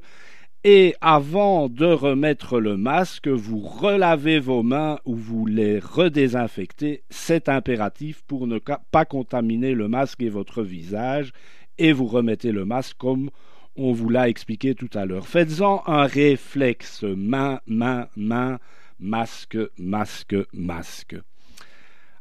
et 0.65 0.95
avant 1.01 1.67
de 1.67 1.85
remettre 1.85 2.61
le 2.61 2.77
masque, 2.77 3.27
vous 3.27 3.59
relavez 3.59 4.39
vos 4.39 4.63
mains 4.63 4.97
ou 5.03 5.13
vous 5.13 5.45
les 5.45 5.79
redésinfectez. 5.79 7.03
C'est 7.09 7.49
impératif 7.49 8.23
pour 8.27 8.47
ne 8.47 8.59
pas 8.59 9.03
contaminer 9.03 9.73
le 9.73 9.89
masque 9.89 10.21
et 10.21 10.29
votre 10.29 10.63
visage. 10.63 11.33
Et 11.77 11.91
vous 11.91 12.05
remettez 12.05 12.53
le 12.53 12.63
masque 12.63 12.95
comme 12.97 13.29
on 13.75 13.91
vous 13.91 14.07
l'a 14.07 14.29
expliqué 14.29 14.73
tout 14.73 14.89
à 14.93 15.05
l'heure. 15.05 15.27
Faites-en 15.27 15.83
un 15.85 16.05
réflexe 16.05 17.03
main, 17.03 17.59
main, 17.67 18.07
main, 18.15 18.59
masque, 18.99 19.57
masque, 19.77 20.37
masque. 20.53 21.17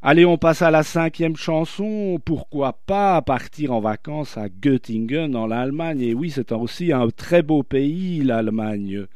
Allez, 0.05 0.25
on 0.25 0.37
passe 0.37 0.63
à 0.63 0.73
la 0.73 0.83
cinquième 0.83 1.37
chanson. 1.37 2.21
Pourquoi 2.25 2.73
pas 2.73 3.23
partir 3.23 3.71
en 3.71 3.79
vacances 3.79 4.37
à 4.37 4.49
Göttingen, 4.49 5.37
en 5.37 5.53
Allemagne 5.53 6.01
Et 6.01 6.13
oui, 6.13 6.31
c'est 6.31 6.51
aussi 6.51 6.93
un 6.93 7.09
très 7.11 7.45
beau 7.45 7.63
pays, 7.63 8.21
l'Allemagne. 8.25 9.07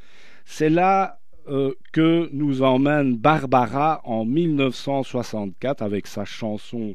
C'est 0.44 0.70
là 0.70 1.18
euh, 1.48 1.74
que 1.90 2.30
nous 2.32 2.62
emmène 2.62 3.16
Barbara 3.16 4.00
en 4.04 4.24
1964 4.24 5.82
avec 5.82 6.06
sa 6.06 6.24
chanson 6.24 6.94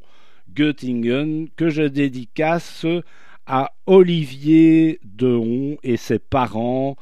Göttingen 0.56 1.50
que 1.58 1.70
je 1.70 1.84
dédicace 1.84 2.86
à 3.46 3.74
Olivier 3.88 5.02
Dehon 5.04 5.76
et 5.84 5.98
ses 5.98 6.20
parents 6.20 6.96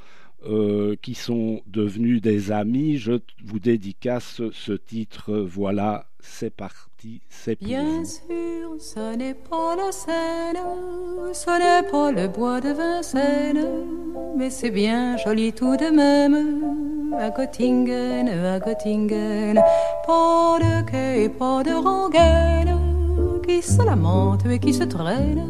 euh, 0.48 0.96
qui 1.04 1.14
sont 1.14 1.62
devenus 1.68 2.20
des 2.20 2.52
amis. 2.52 2.98
Je 2.98 3.20
vous 3.46 3.60
dédicace 3.60 4.42
ce 4.52 4.74
titre. 4.74 5.38
Voilà, 5.38 6.09
c'est 6.22 6.50
parti, 6.50 7.22
c'est 7.30 7.56
pour 7.56 7.68
Bien 7.68 8.04
sûr, 8.06 8.76
ce 8.80 9.16
n'est 9.16 9.34
pas 9.34 9.76
la 9.76 9.92
Seine, 9.92 10.60
ce 11.34 11.50
n'est 11.60 11.90
pas 11.90 12.12
le 12.12 12.28
bois 12.28 12.60
de 12.62 12.70
Vincennes, 12.70 13.68
mais 14.38 14.50
c'est 14.50 14.70
bien 14.70 15.18
joli 15.18 15.54
tout 15.54 15.76
de 15.78 15.90
même. 15.90 17.16
À 17.18 17.30
Göttingen, 17.32 18.30
à 18.30 18.60
Göttingen, 18.60 19.62
pas 20.06 20.60
de 20.60 20.90
quai 20.90 21.24
et 21.24 21.30
pas 21.30 21.64
de 21.64 21.74
rengaine 21.74 22.78
qui 23.46 23.62
se 23.62 23.84
lamente 23.84 24.46
et 24.46 24.60
qui 24.60 24.74
se 24.74 24.84
traîne, 24.84 25.44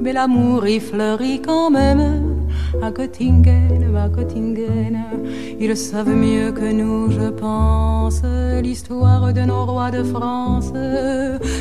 mais 0.00 0.12
l'amour 0.12 0.66
y 0.66 0.80
fleurit 0.80 1.40
quand 1.40 1.70
même 1.70 2.31
à 2.82 2.90
Göttingen, 2.90 3.96
à 3.96 4.08
Göttingen. 4.08 4.96
Ils 5.60 5.76
savent 5.76 6.14
mieux 6.14 6.52
que 6.52 6.72
nous, 6.72 7.10
je 7.10 7.30
pense, 7.30 8.22
l'histoire 8.62 9.32
de 9.32 9.40
nos 9.42 9.64
rois 9.66 9.90
de 9.90 10.02
France. 10.02 10.72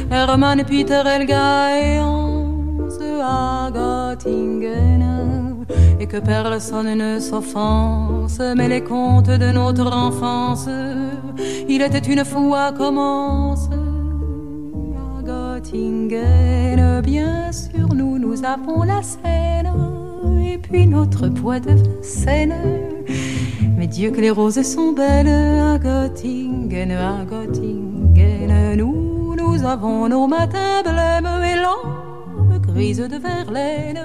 Hermann, 0.10 0.64
Peter, 0.64 1.04
Elga 1.06 1.80
et 1.80 2.00
Hans 2.00 2.52
à 3.22 3.70
Göttingen. 3.72 5.66
Et 6.00 6.08
que 6.08 6.18
personne 6.18 6.96
ne 6.96 7.20
s'offense, 7.20 8.40
mais 8.58 8.68
les 8.68 8.82
contes 8.84 9.30
de 9.30 9.52
notre 9.52 9.92
enfance, 9.94 10.68
il 11.70 11.82
était 11.82 12.00
une 12.00 12.26
fois 12.26 12.72
commence. 12.72 13.70
À 14.96 15.22
Göttingen, 15.24 17.02
bien 17.02 17.52
sûr, 17.52 17.94
nous, 17.94 18.18
nous 18.18 18.44
avons 18.44 18.84
la 18.84 19.02
Seine 19.04 20.01
puis 20.62 20.88
notre 20.88 21.28
poids 21.28 21.60
de 21.60 21.76
Seine. 22.02 22.56
Mais 23.78 23.88
Dieu 23.88 24.12
que 24.12 24.22
les 24.22 24.32
roses 24.32 24.62
sont 24.62 24.92
belles 24.92 25.28
à 25.28 25.78
Göttingen, 25.78 26.92
à 26.92 27.26
Göttingen. 27.26 28.76
Nous, 28.78 29.36
nous 29.36 29.66
avons 29.66 30.08
nos 30.08 30.28
matins 30.28 30.82
blêmes 30.84 31.30
et 31.44 31.56
l'âme 31.56 32.60
grise 32.62 32.98
de 32.98 33.18
Verlaine. 33.18 34.00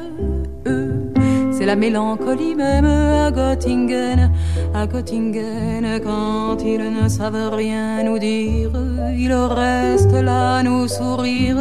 C'est 1.53 1.67
la 1.67 1.77
mélancolie 1.77 2.55
même 2.55 2.85
à 2.85 3.31
Göttingen, 3.31 4.31
à 4.75 4.87
Göttingen, 4.87 6.01
quand 6.05 6.59
ils 6.65 7.03
ne 7.03 7.09
savent 7.09 7.55
rien 7.55 8.05
nous 8.05 8.19
dire, 8.19 8.71
ils 9.17 9.33
restent 9.33 10.13
là 10.13 10.63
nous 10.63 10.87
sourire, 10.87 11.57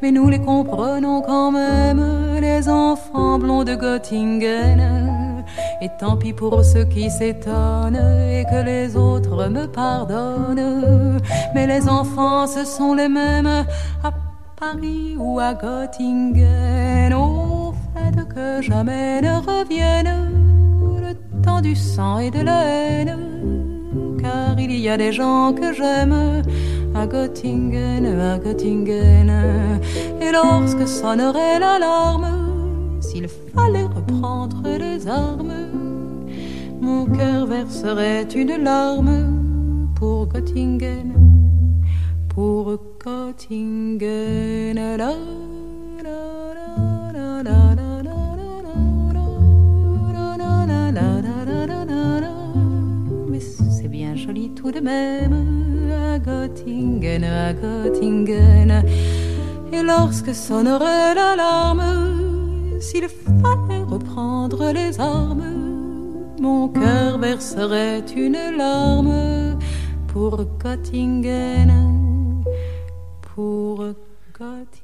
mais 0.00 0.10
nous 0.10 0.28
les 0.28 0.40
comprenons 0.40 1.22
quand 1.22 1.50
même, 1.52 2.04
les 2.40 2.68
enfants 2.68 3.38
blonds 3.38 3.64
de 3.64 3.74
Göttingen. 3.74 5.44
Et 5.80 5.88
tant 5.98 6.16
pis 6.16 6.32
pour 6.32 6.64
ceux 6.64 6.84
qui 6.84 7.10
s'étonnent 7.10 7.96
et 8.30 8.44
que 8.44 8.64
les 8.64 8.96
autres 8.96 9.48
me 9.48 9.66
pardonnent, 9.66 11.20
mais 11.54 11.66
les 11.66 11.88
enfants 11.88 12.46
ce 12.46 12.64
sont 12.64 12.94
les 12.94 13.08
mêmes 13.08 13.64
à 14.04 14.10
Paris 14.58 15.16
ou 15.18 15.40
à 15.40 15.54
Göttingen. 15.54 17.12
Au 17.14 17.74
fait 17.94 18.28
que 18.28 18.62
jamais 18.62 19.20
ne 19.20 19.34
revienne 19.50 20.14
le 21.00 21.42
temps 21.42 21.60
du 21.60 21.74
sang 21.74 22.18
et 22.18 22.30
de 22.30 22.40
la 22.40 22.64
haine, 22.64 23.16
car 24.20 24.58
il 24.58 24.72
y 24.76 24.88
a 24.88 24.96
des 24.96 25.12
gens 25.12 25.52
que 25.52 25.72
j'aime 25.72 26.42
à 26.94 27.06
Göttingen, 27.06 28.06
à 28.20 28.38
Göttingen. 28.38 29.30
Et 30.20 30.32
lorsque 30.32 30.86
sonnerait 30.86 31.58
l'alarme, 31.58 33.00
s'il 33.00 33.28
fallait 33.28 33.84
reprendre 33.84 34.62
les 34.78 35.06
armes, 35.06 35.52
mon 36.80 37.06
cœur 37.06 37.46
verserait 37.46 38.28
une 38.34 38.62
larme 38.62 39.92
pour 39.94 40.26
Göttingen, 40.26 41.14
pour 42.28 42.78
Göttingen. 43.04 44.78
Mais 53.28 53.40
c'est 53.40 53.88
bien 53.88 54.14
joli 54.14 54.50
tout 54.54 54.70
de 54.70 54.80
même 54.80 55.61
à 56.12 56.18
Göttingen. 57.54 58.84
Et 59.72 59.82
lorsque 59.82 60.34
sonnerait 60.34 61.14
l'alarme, 61.14 62.80
s'il 62.80 63.08
fallait 63.08 63.82
reprendre 63.82 64.72
les 64.72 65.00
armes, 65.00 66.34
mon 66.40 66.68
cœur 66.68 67.18
verserait 67.18 68.04
une 68.14 68.56
larme 68.56 69.58
pour 70.08 70.44
Göttingen. 70.62 71.72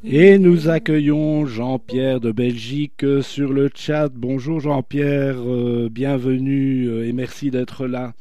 Et 0.04 0.38
nous 0.38 0.68
accueillons 0.68 1.44
Jean-Pierre 1.44 2.20
de 2.20 2.32
Belgique 2.32 3.04
sur 3.20 3.52
le 3.52 3.68
chat. 3.74 4.08
Bonjour 4.08 4.60
Jean-Pierre, 4.60 5.36
euh, 5.38 5.88
bienvenue 5.90 6.86
euh, 6.86 7.06
et 7.06 7.12
merci 7.12 7.50
d'être 7.50 7.86
là. 7.86 8.14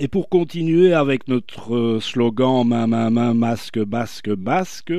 Et 0.00 0.08
pour 0.08 0.28
continuer 0.28 0.92
avec 0.92 1.28
notre 1.28 1.98
slogan 2.00 2.66
main, 2.66 2.88
main, 2.88 3.10
main, 3.10 3.32
masque, 3.32 3.78
basque, 3.78 4.30
basque, 4.30 4.92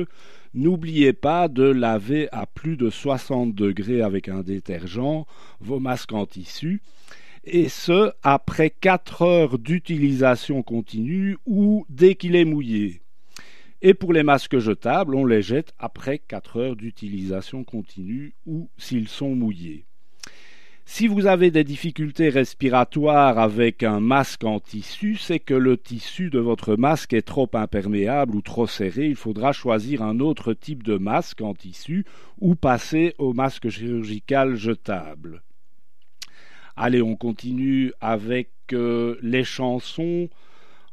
n'oubliez 0.54 1.12
pas 1.12 1.48
de 1.48 1.64
laver 1.64 2.28
à 2.32 2.46
plus 2.46 2.78
de 2.78 2.88
60 2.88 3.54
degrés 3.54 4.00
avec 4.00 4.28
un 4.28 4.40
détergent 4.40 5.26
vos 5.60 5.80
masques 5.80 6.12
en 6.12 6.24
tissu. 6.24 6.80
et 7.44 7.68
ce 7.68 8.10
après 8.22 8.70
4 8.70 9.22
heures 9.22 9.58
d'utilisation 9.58 10.62
continue 10.62 11.38
ou 11.46 11.86
dès 11.88 12.16
qu'il 12.16 12.34
est 12.34 12.44
mouillé. 12.44 13.00
Et 13.82 13.94
pour 13.94 14.12
les 14.12 14.24
masques 14.24 14.58
jetables, 14.58 15.14
on 15.14 15.24
les 15.24 15.42
jette 15.42 15.72
après 15.78 16.18
4 16.18 16.56
heures 16.58 16.76
d'utilisation 16.76 17.62
continue 17.62 18.34
ou 18.46 18.68
s'ils 18.78 19.08
sont 19.08 19.34
mouillés. 19.34 19.85
Si 20.88 21.08
vous 21.08 21.26
avez 21.26 21.50
des 21.50 21.64
difficultés 21.64 22.28
respiratoires 22.28 23.40
avec 23.40 23.82
un 23.82 23.98
masque 23.98 24.44
en 24.44 24.60
tissu, 24.60 25.16
c'est 25.16 25.40
que 25.40 25.52
le 25.52 25.76
tissu 25.76 26.30
de 26.30 26.38
votre 26.38 26.76
masque 26.76 27.12
est 27.12 27.26
trop 27.26 27.50
imperméable 27.54 28.36
ou 28.36 28.40
trop 28.40 28.68
serré. 28.68 29.08
Il 29.08 29.16
faudra 29.16 29.52
choisir 29.52 30.00
un 30.02 30.20
autre 30.20 30.54
type 30.54 30.84
de 30.84 30.96
masque 30.96 31.42
en 31.42 31.54
tissu 31.54 32.06
ou 32.40 32.54
passer 32.54 33.14
au 33.18 33.34
masque 33.34 33.68
chirurgical 33.68 34.54
jetable. 34.54 35.42
Allez, 36.76 37.02
on 37.02 37.16
continue 37.16 37.92
avec 38.00 38.52
euh, 38.72 39.16
les 39.22 39.44
chansons. 39.44 40.30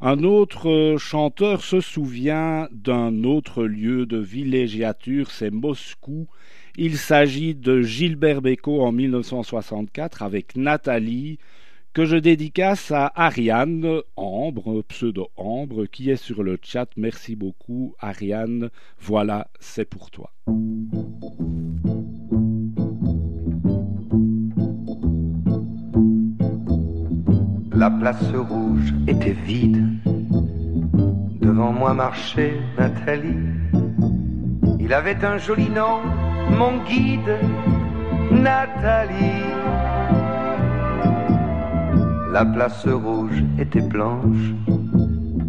Un 0.01 0.23
autre 0.23 0.95
chanteur 0.97 1.63
se 1.63 1.81
souvient 1.81 2.67
d'un 2.71 3.23
autre 3.23 3.63
lieu 3.63 4.07
de 4.07 4.17
villégiature, 4.17 5.29
c'est 5.29 5.51
Moscou, 5.51 6.27
il 6.75 6.97
s'agit 6.97 7.55
de 7.55 7.81
Gilbert 7.81 8.41
Bécaud 8.41 8.81
en 8.81 8.91
1964 8.91 10.23
avec 10.23 10.55
Nathalie, 10.55 11.37
que 11.93 12.05
je 12.05 12.17
dédicace 12.17 12.91
à 12.91 13.11
Ariane 13.15 14.01
Ambre, 14.15 14.81
pseudo 14.87 15.29
Ambre, 15.37 15.85
qui 15.85 16.09
est 16.09 16.15
sur 16.15 16.41
le 16.41 16.57
chat. 16.61 16.87
Merci 16.97 17.35
beaucoup, 17.35 17.93
Ariane. 17.99 18.69
Voilà, 18.99 19.47
c'est 19.59 19.85
pour 19.85 20.09
toi. 20.09 20.31
La 27.75 27.91
place 27.91 28.33
rouge 28.33 28.93
était 29.07 29.33
vide. 29.33 29.85
Devant 31.41 31.73
moi 31.73 31.93
marchait 31.93 32.53
Nathalie. 32.79 33.37
Il 34.79 34.93
avait 34.93 35.23
un 35.23 35.37
joli 35.37 35.69
nom, 35.69 36.01
mon 36.57 36.77
guide, 36.83 37.37
Nathalie. 38.31 39.43
La 42.31 42.45
place 42.45 42.87
rouge 42.87 43.43
était 43.59 43.81
blanche, 43.81 44.53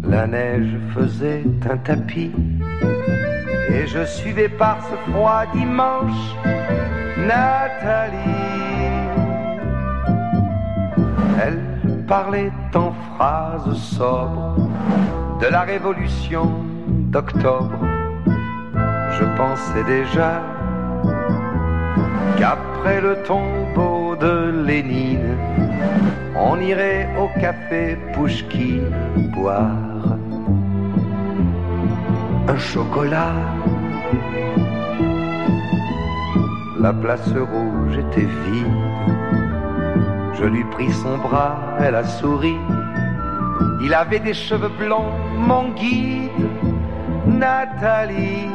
la 0.03 0.27
neige 0.27 0.75
faisait 0.93 1.43
un 1.69 1.77
tapis, 1.77 2.31
et 3.69 3.87
je 3.87 4.05
suivais 4.05 4.49
par 4.49 4.77
ce 4.87 5.11
froid 5.11 5.43
dimanche 5.53 6.35
Nathalie. 7.17 8.15
Elle 11.41 12.05
parlait 12.07 12.51
en 12.75 12.91
phrases 12.91 13.77
sobres 13.97 14.55
de 15.41 15.47
la 15.47 15.61
révolution 15.61 16.51
d'octobre. 17.11 17.79
Je 19.17 19.25
pensais 19.35 19.83
déjà 19.87 20.41
qu'après 22.37 23.01
le 23.01 23.23
tombeau 23.23 24.15
de 24.15 24.63
Lénine, 24.65 25.37
on 26.35 26.59
irait 26.59 27.07
au 27.19 27.27
café 27.39 27.97
Pouchki 28.13 28.81
boire 29.33 30.17
un 32.47 32.57
chocolat. 32.57 33.33
La 36.79 36.93
place 36.93 37.27
rouge 37.29 37.97
était 37.97 38.29
vide. 38.43 38.67
Je 40.33 40.45
lui 40.45 40.63
pris 40.65 40.91
son 40.91 41.17
bras, 41.17 41.57
elle 41.79 41.95
a 41.95 42.03
souri. 42.03 42.57
Il 43.81 43.93
avait 43.93 44.19
des 44.19 44.33
cheveux 44.33 44.71
blonds, 44.77 45.13
mon 45.37 45.69
guide, 45.69 46.29
Nathalie. 47.25 48.49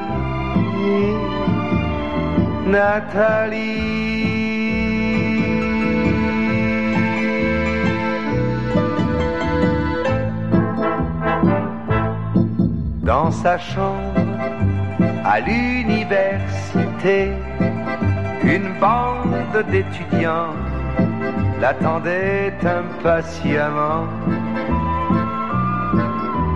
Dans 13.02 13.33
sa 13.33 13.59
chambre 13.59 14.20
à 15.24 15.40
l'université, 15.40 17.33
une 18.44 18.72
bande 18.78 19.64
d'étudiants 19.72 20.54
l'attendait 21.61 22.54
impatiemment. 22.64 24.06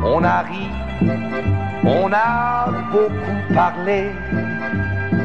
On 0.05 0.23
a 0.23 0.43
ri, 0.43 0.69
on 1.85 2.13
a 2.13 2.71
beaucoup 2.93 3.53
parlé 3.53 4.13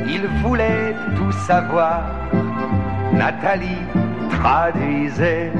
il 0.09 0.27
voulait 0.41 0.95
tout 1.15 1.31
savoir. 1.31 2.03
Nathalie 3.13 3.83
traduisait 4.29 5.51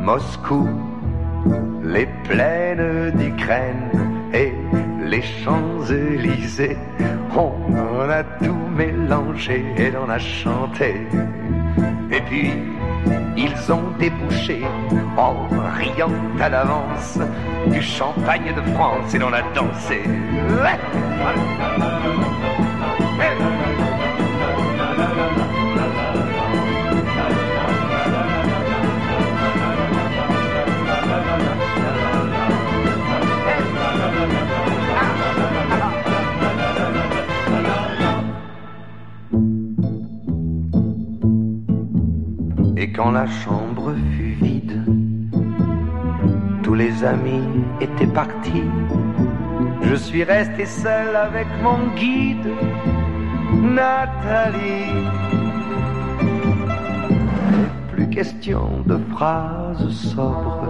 Moscou, 0.00 0.68
les 1.82 2.08
plaines 2.24 3.10
d'Ukraine 3.12 3.90
et 4.32 4.52
les 5.04 5.22
Champs-Élysées. 5.22 6.78
On 7.36 7.52
en 7.76 8.10
a 8.10 8.22
tout 8.44 8.66
mélangé 8.76 9.64
et 9.76 9.90
l'on 9.90 10.08
a 10.08 10.18
chanté. 10.18 11.06
Et 12.10 12.20
puis, 12.22 12.52
ils 13.42 13.72
ont 13.72 13.90
débouché 13.98 14.62
en 15.16 15.34
riant 15.78 16.12
à 16.40 16.48
l'avance 16.48 17.18
du 17.66 17.80
champagne 17.80 18.52
de 18.54 18.62
France 18.72 19.14
et 19.14 19.18
l'on 19.18 19.32
a 19.32 19.42
dansé. 19.54 20.02
Quand 43.02 43.12
la 43.12 43.26
chambre 43.26 43.94
fut 44.14 44.36
vide, 44.44 44.84
tous 46.62 46.74
les 46.74 47.02
amis 47.02 47.48
étaient 47.80 48.12
partis. 48.22 48.68
Je 49.80 49.94
suis 49.94 50.22
resté 50.22 50.66
seul 50.66 51.16
avec 51.16 51.46
mon 51.62 51.78
guide, 51.96 52.50
Nathalie. 53.62 55.06
Plus 57.90 58.10
question 58.10 58.82
de 58.84 58.98
phrases 59.12 59.88
sobres, 60.12 60.68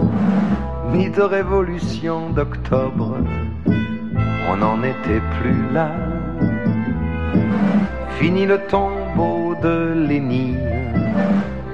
ni 0.93 1.09
de 1.09 1.23
révolution 1.23 2.29
d'octobre. 2.29 3.17
On 4.49 4.55
n'en 4.55 4.81
était 4.83 5.23
plus 5.37 5.63
là. 5.73 5.91
Fini 8.19 8.45
le 8.45 8.57
tombeau 8.69 9.53
de 9.61 10.05
Lénine 10.07 10.71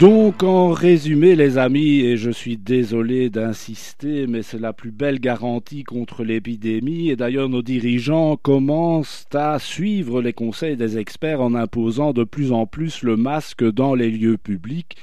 Donc 0.00 0.42
en 0.42 0.70
résumé 0.70 1.36
les 1.36 1.58
amis, 1.58 2.00
et 2.00 2.16
je 2.16 2.30
suis 2.30 2.56
désolé 2.56 3.28
d'insister, 3.28 4.26
mais 4.26 4.40
c'est 4.42 4.58
la 4.58 4.72
plus 4.72 4.92
belle 4.92 5.20
garantie 5.20 5.84
contre 5.84 6.24
l'épidémie, 6.24 7.10
et 7.10 7.16
d'ailleurs 7.16 7.50
nos 7.50 7.60
dirigeants 7.60 8.38
commencent 8.38 9.26
à 9.34 9.58
suivre 9.58 10.22
les 10.22 10.32
conseils 10.32 10.78
des 10.78 10.96
experts 10.96 11.42
en 11.42 11.54
imposant 11.54 12.14
de 12.14 12.24
plus 12.24 12.50
en 12.50 12.64
plus 12.64 13.02
le 13.02 13.18
masque 13.18 13.62
dans 13.62 13.94
les 13.94 14.10
lieux 14.10 14.38
publics. 14.38 14.96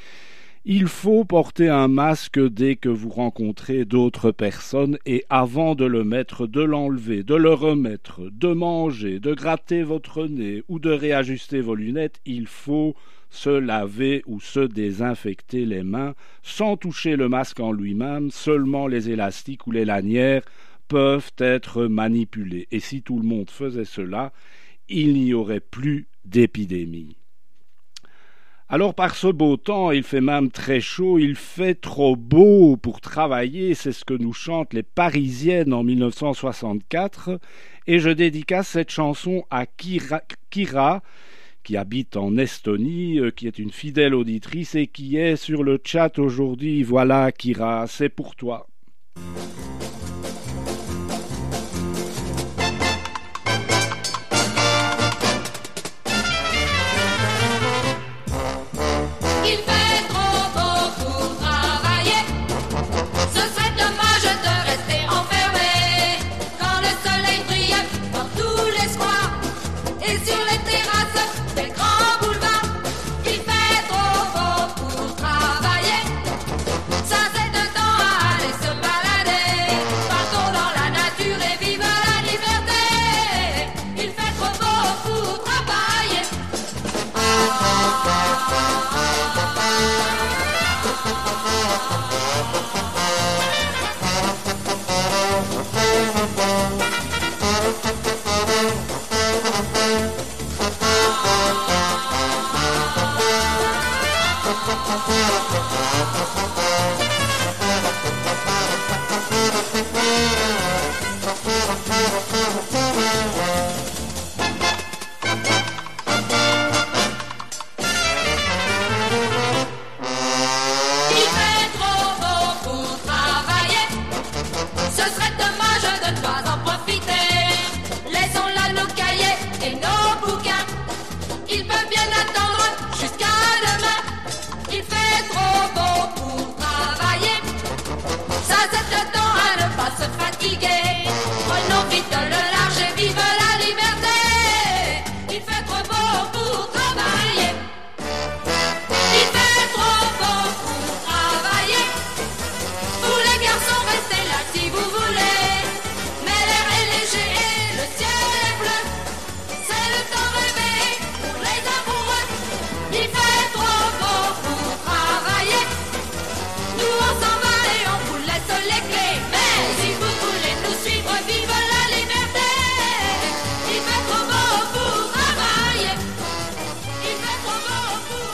Il 0.66 0.88
faut 0.88 1.26
porter 1.26 1.70
un 1.70 1.88
masque 1.88 2.40
dès 2.40 2.76
que 2.76 2.90
vous 2.90 3.10
rencontrez 3.10 3.86
d'autres 3.86 4.32
personnes 4.32 4.98
et 5.06 5.26
avant 5.30 5.76
de 5.76 5.86
le 5.86 6.04
mettre, 6.06 6.48
de 6.48 6.64
l'enlever, 6.64 7.22
de 7.22 7.36
le 7.36 7.54
remettre, 7.54 8.22
de 8.32 8.52
manger, 8.52 9.20
de 9.20 9.36
gratter 9.36 9.84
votre 9.84 10.26
nez 10.26 10.64
ou 10.68 10.80
de 10.80 10.90
réajuster 10.90 11.62
vos 11.62 11.76
lunettes, 11.76 12.20
il 12.26 12.48
faut 12.48 12.96
se 13.30 13.50
laver 13.50 14.24
ou 14.26 14.40
se 14.40 14.60
désinfecter 14.60 15.66
les 15.66 15.84
mains 15.84 16.16
sans 16.44 16.78
toucher 16.78 17.16
le 17.16 17.30
masque 17.30 17.60
en 17.60 17.72
lui-même, 17.72 18.32
seulement 18.32 18.88
les 18.88 19.10
élastiques 19.10 19.68
ou 19.68 19.72
les 19.72 19.86
lanières 19.86 20.44
peuvent 20.88 21.32
être 21.38 21.86
manipulés. 21.86 22.68
Et 22.72 22.80
si 22.80 23.02
tout 23.02 23.20
le 23.20 23.28
monde 23.28 23.50
faisait 23.50 23.86
cela, 23.86 24.32
il 24.90 25.14
n'y 25.14 25.34
aurait 25.34 25.60
plus 25.60 26.08
d'épidémie. 26.26 27.18
Alors 28.70 28.94
par 28.94 29.16
ce 29.16 29.28
beau 29.28 29.56
temps, 29.56 29.92
il 29.92 30.04
fait 30.04 30.20
même 30.20 30.52
très 30.52 30.82
chaud, 30.82 31.20
il 31.20 31.36
fait 31.36 31.76
trop 31.76 32.18
beau 32.18 32.76
pour 32.76 33.00
travailler, 33.00 33.74
c'est 33.76 33.94
ce 33.94 34.04
que 34.04 34.14
nous 34.14 34.34
chantent 34.34 34.74
les 34.74 34.84
Parisiennes 34.84 35.74
en 35.74 35.86
1964, 35.86 37.40
et 37.88 38.00
je 38.00 38.10
dédicace 38.10 38.68
cette 38.68 38.92
chanson 38.92 39.46
à 39.50 39.66
Kira, 39.66 40.22
Kira 40.50 41.02
qui 41.68 41.76
habite 41.76 42.16
en 42.16 42.38
Estonie, 42.38 43.20
euh, 43.20 43.30
qui 43.30 43.46
est 43.46 43.60
une 43.60 43.72
fidèle 43.72 44.16
auditrice 44.16 44.74
et 44.76 44.88
qui 44.88 45.18
est 45.18 45.36
sur 45.36 45.64
le 45.64 45.82
chat 45.84 46.18
aujourd'hui. 46.18 46.82
Voilà, 46.82 47.34
Kira, 47.34 47.88
c'est 47.88 48.08
pour 48.08 48.38
toi. 48.38 48.68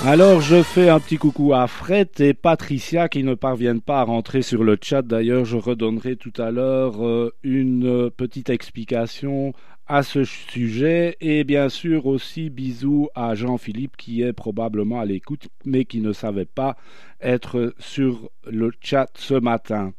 Alors 0.06 0.42
je 0.42 0.62
fais 0.64 0.90
un 0.90 1.00
petit 1.00 1.16
coucou 1.16 1.54
à 1.54 1.66
Fred 1.66 2.10
et 2.20 2.34
Patricia 2.34 3.08
qui 3.08 3.24
ne 3.24 3.36
parviennent 3.36 3.80
pas 3.80 4.02
à 4.02 4.04
rentrer 4.04 4.42
sur 4.42 4.66
le 4.66 4.78
chat. 4.82 5.02
D'ailleurs, 5.02 5.46
je 5.46 5.56
redonnerai 5.56 6.18
tout 6.18 6.34
à 6.38 6.52
l'heure 6.52 7.06
euh, 7.06 7.34
une 7.42 8.12
petite 8.12 8.50
explication 8.50 9.54
à 9.88 10.04
ce 10.04 10.26
sujet. 10.26 11.16
Et 11.22 11.46
bien 11.46 11.70
sûr 11.70 12.06
aussi 12.06 12.50
bisous 12.50 13.08
à 13.16 13.34
Jean-Philippe 13.34 13.96
qui 13.96 14.24
est 14.24 14.34
probablement 14.34 15.00
à 15.00 15.06
l'écoute 15.06 15.48
mais 15.64 15.86
qui 15.86 16.02
ne 16.02 16.12
savait 16.12 16.44
pas 16.44 16.76
être 17.22 17.74
sur 17.80 18.30
le 18.46 18.72
chat 18.82 19.08
ce 19.16 19.36
matin. 19.36 19.94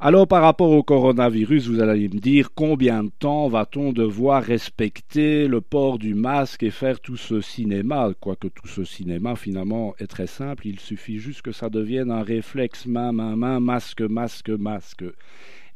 Alors 0.00 0.28
par 0.28 0.42
rapport 0.42 0.70
au 0.70 0.84
coronavirus, 0.84 1.66
vous 1.66 1.80
allez 1.80 2.08
me 2.08 2.20
dire 2.20 2.50
combien 2.54 3.02
de 3.02 3.10
temps 3.18 3.48
va-t-on 3.48 3.92
devoir 3.92 4.44
respecter 4.44 5.48
le 5.48 5.60
port 5.60 5.98
du 5.98 6.14
masque 6.14 6.62
et 6.62 6.70
faire 6.70 7.00
tout 7.00 7.16
ce 7.16 7.40
cinéma? 7.40 8.12
Quoique 8.20 8.46
tout 8.46 8.68
ce 8.68 8.84
cinéma 8.84 9.34
finalement 9.34 9.96
est 9.98 10.06
très 10.06 10.28
simple, 10.28 10.68
il 10.68 10.78
suffit 10.78 11.18
juste 11.18 11.42
que 11.42 11.50
ça 11.50 11.68
devienne 11.68 12.12
un 12.12 12.22
réflexe 12.22 12.86
main, 12.86 13.10
main, 13.10 13.34
main, 13.34 13.58
masque, 13.58 14.02
masque, 14.02 14.50
masque. 14.50 15.02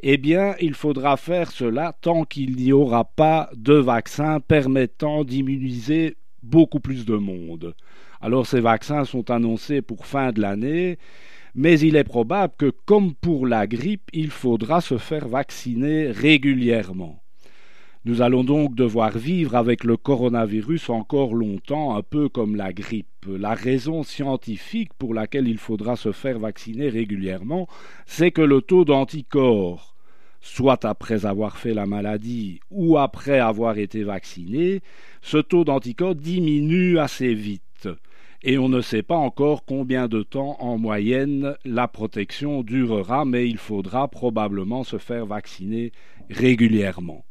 Eh 0.02 0.18
bien, 0.18 0.54
il 0.60 0.74
faudra 0.74 1.16
faire 1.16 1.50
cela 1.50 1.92
tant 2.00 2.22
qu'il 2.22 2.54
n'y 2.54 2.72
aura 2.72 3.02
pas 3.02 3.50
de 3.56 3.74
vaccin 3.74 4.38
permettant 4.38 5.24
d'immuniser 5.24 6.16
beaucoup 6.44 6.78
plus 6.78 7.04
de 7.04 7.16
monde. 7.16 7.74
Alors 8.20 8.46
ces 8.46 8.60
vaccins 8.60 9.04
sont 9.04 9.32
annoncés 9.32 9.82
pour 9.82 10.06
fin 10.06 10.30
de 10.30 10.40
l'année 10.40 10.98
mais 11.54 11.78
il 11.80 11.96
est 11.96 12.04
probable 12.04 12.54
que, 12.56 12.72
comme 12.86 13.14
pour 13.14 13.46
la 13.46 13.66
grippe, 13.66 14.08
il 14.12 14.30
faudra 14.30 14.80
se 14.80 14.98
faire 14.98 15.28
vacciner 15.28 16.10
régulièrement. 16.10 17.22
Nous 18.04 18.20
allons 18.20 18.42
donc 18.42 18.74
devoir 18.74 19.16
vivre 19.16 19.54
avec 19.54 19.84
le 19.84 19.96
coronavirus 19.96 20.90
encore 20.90 21.34
longtemps, 21.34 21.94
un 21.94 22.02
peu 22.02 22.28
comme 22.28 22.56
la 22.56 22.72
grippe. 22.72 23.06
La 23.28 23.54
raison 23.54 24.02
scientifique 24.02 24.92
pour 24.98 25.14
laquelle 25.14 25.46
il 25.46 25.58
faudra 25.58 25.94
se 25.94 26.10
faire 26.10 26.40
vacciner 26.40 26.88
régulièrement, 26.88 27.68
c'est 28.06 28.32
que 28.32 28.42
le 28.42 28.60
taux 28.60 28.84
d'anticorps, 28.84 29.94
soit 30.40 30.84
après 30.84 31.26
avoir 31.26 31.58
fait 31.58 31.74
la 31.74 31.86
maladie 31.86 32.58
ou 32.72 32.98
après 32.98 33.38
avoir 33.38 33.78
été 33.78 34.02
vacciné, 34.02 34.80
ce 35.20 35.38
taux 35.38 35.62
d'anticorps 35.62 36.16
diminue 36.16 36.98
assez 36.98 37.34
vite 37.34 37.62
et 38.44 38.58
on 38.58 38.68
ne 38.68 38.80
sait 38.80 39.02
pas 39.02 39.16
encore 39.16 39.64
combien 39.64 40.08
de 40.08 40.22
temps 40.22 40.56
en 40.60 40.78
moyenne 40.78 41.54
la 41.64 41.88
protection 41.88 42.62
durera, 42.62 43.24
mais 43.24 43.48
il 43.48 43.58
faudra 43.58 44.08
probablement 44.08 44.84
se 44.84 44.98
faire 44.98 45.26
vacciner 45.26 45.92
régulièrement. 46.30 47.24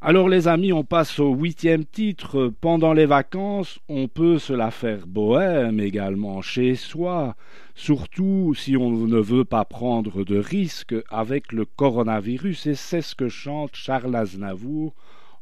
Alors 0.00 0.28
les 0.28 0.46
amis, 0.46 0.72
on 0.72 0.84
passe 0.84 1.18
au 1.18 1.34
huitième 1.34 1.84
titre. 1.84 2.52
Pendant 2.60 2.92
les 2.92 3.06
vacances, 3.06 3.80
on 3.88 4.06
peut 4.06 4.38
se 4.38 4.52
la 4.52 4.70
faire 4.70 5.08
bohème 5.08 5.80
également 5.80 6.40
chez 6.40 6.76
soi, 6.76 7.34
surtout 7.74 8.54
si 8.56 8.76
on 8.76 8.90
ne 8.90 9.18
veut 9.18 9.44
pas 9.44 9.64
prendre 9.64 10.24
de 10.24 10.38
risques 10.38 10.94
avec 11.10 11.52
le 11.52 11.64
coronavirus, 11.64 12.68
et 12.68 12.74
c'est 12.76 13.02
ce 13.02 13.16
que 13.16 13.28
chante 13.28 13.74
Charles 13.74 14.14
Aznavour 14.14 14.94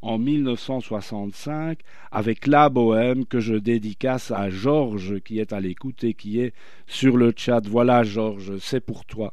en 0.02 0.18
1965 0.18 1.80
avec 2.10 2.46
La 2.46 2.68
Bohème 2.68 3.26
que 3.26 3.40
je 3.40 3.54
dédicace 3.54 4.30
à 4.30 4.50
Georges 4.50 5.20
qui 5.20 5.38
est 5.38 5.52
à 5.52 5.60
l'écoute 5.60 6.04
et 6.04 6.14
qui 6.14 6.40
est 6.40 6.54
sur 6.86 7.16
le 7.16 7.32
chat. 7.36 7.66
Voilà 7.66 8.02
Georges, 8.02 8.58
c'est 8.58 8.80
pour 8.80 9.04
toi. 9.04 9.32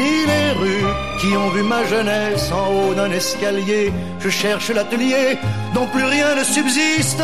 ni 0.00 0.26
les 0.32 0.50
rues 0.60 0.90
qui 1.20 1.36
ont 1.36 1.50
vu 1.50 1.62
ma 1.62 1.84
jeunesse 1.84 2.50
en 2.52 2.66
haut 2.74 2.94
d'un 2.94 3.10
escalier. 3.10 3.92
Je 4.20 4.28
cherche 4.28 4.70
l'atelier 4.70 5.38
dont 5.74 5.86
plus 5.86 6.04
rien 6.04 6.34
ne 6.34 6.44
subsiste. 6.44 7.22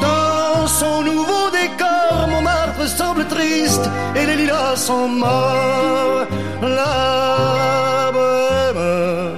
Dans 0.00 0.66
son 0.66 1.02
nouveau 1.02 1.44
décor, 1.50 2.28
Montmartre 2.28 2.86
semble 2.88 3.24
triste 3.26 3.88
et 4.14 4.26
les 4.26 4.36
lilas 4.36 4.76
sont 4.76 5.08
morts. 5.08 6.26
La 6.62 8.10
bohème, 8.12 9.34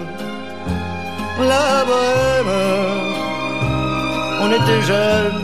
la 1.53 1.85
bohème, 1.89 2.55
on 4.43 4.49
était 4.59 4.83
jeunes, 4.93 5.43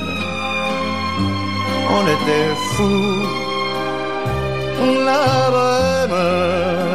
on 1.99 2.03
était 2.17 2.51
fous. 2.73 3.23
La 5.09 5.27
bohème, 5.55 6.94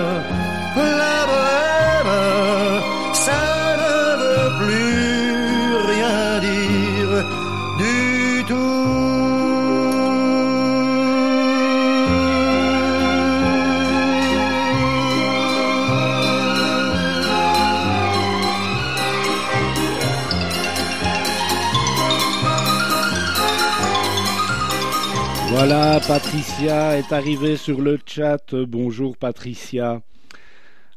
Patricia 25.79 26.97
est 26.97 27.13
arrivée 27.13 27.55
sur 27.55 27.79
le 27.79 27.97
chat. 28.05 28.53
Bonjour 28.53 29.15
Patricia. 29.15 30.01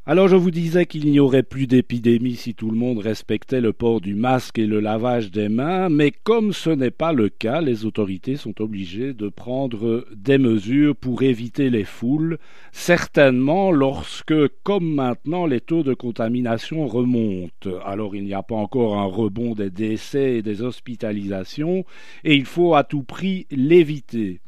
Alors 0.07 0.27
je 0.27 0.35
vous 0.35 0.51
disais 0.51 0.87
qu'il 0.87 1.09
n'y 1.09 1.21
aurait 1.21 1.45
plus 1.45 1.69
d'épidémie 1.69 2.35
si 2.35 2.55
tout 2.55 2.69
le 2.69 2.77
monde 2.77 2.99
respectait 2.99 3.61
le 3.61 3.73
port 3.73 4.01
du 4.01 4.17
masque 4.17 4.59
et 4.59 4.67
le 4.67 4.81
lavage 4.81 5.31
des 5.31 5.49
mains, 5.49 5.89
mais 5.89 6.11
comme 6.11 6.53
ce 6.53 6.71
n'est 6.71 6.91
pas 6.91 7.13
le 7.13 7.29
cas, 7.29 7.61
les 7.61 7.85
autorités 7.85 8.35
sont 8.35 8.61
obligées 8.61 9.15
de 9.15 9.29
prendre 9.29 10.05
des 10.17 10.39
mesures 10.39 10.97
pour 10.97 11.23
éviter 11.23 11.71
les 11.71 11.85
foules, 11.85 12.39
certainement 12.73 13.71
lorsque, 13.71 14.35
comme 14.65 14.93
maintenant, 14.93 15.47
les 15.47 15.61
taux 15.61 15.85
de 15.85 15.95
contamination 15.95 16.89
remontent. 16.89 17.71
Alors 17.85 18.17
il 18.17 18.25
n'y 18.25 18.35
a 18.35 18.43
pas 18.43 18.57
encore 18.57 18.99
un 18.99 19.07
rebond 19.07 19.55
des 19.55 19.71
décès 19.71 20.39
et 20.39 20.43
des 20.43 20.61
hospitalisations, 20.61 21.85
et 22.25 22.35
il 22.35 22.47
faut 22.47 22.75
à 22.75 22.83
tout 22.83 23.05
prix 23.05 23.47
l'éviter. 23.53 24.41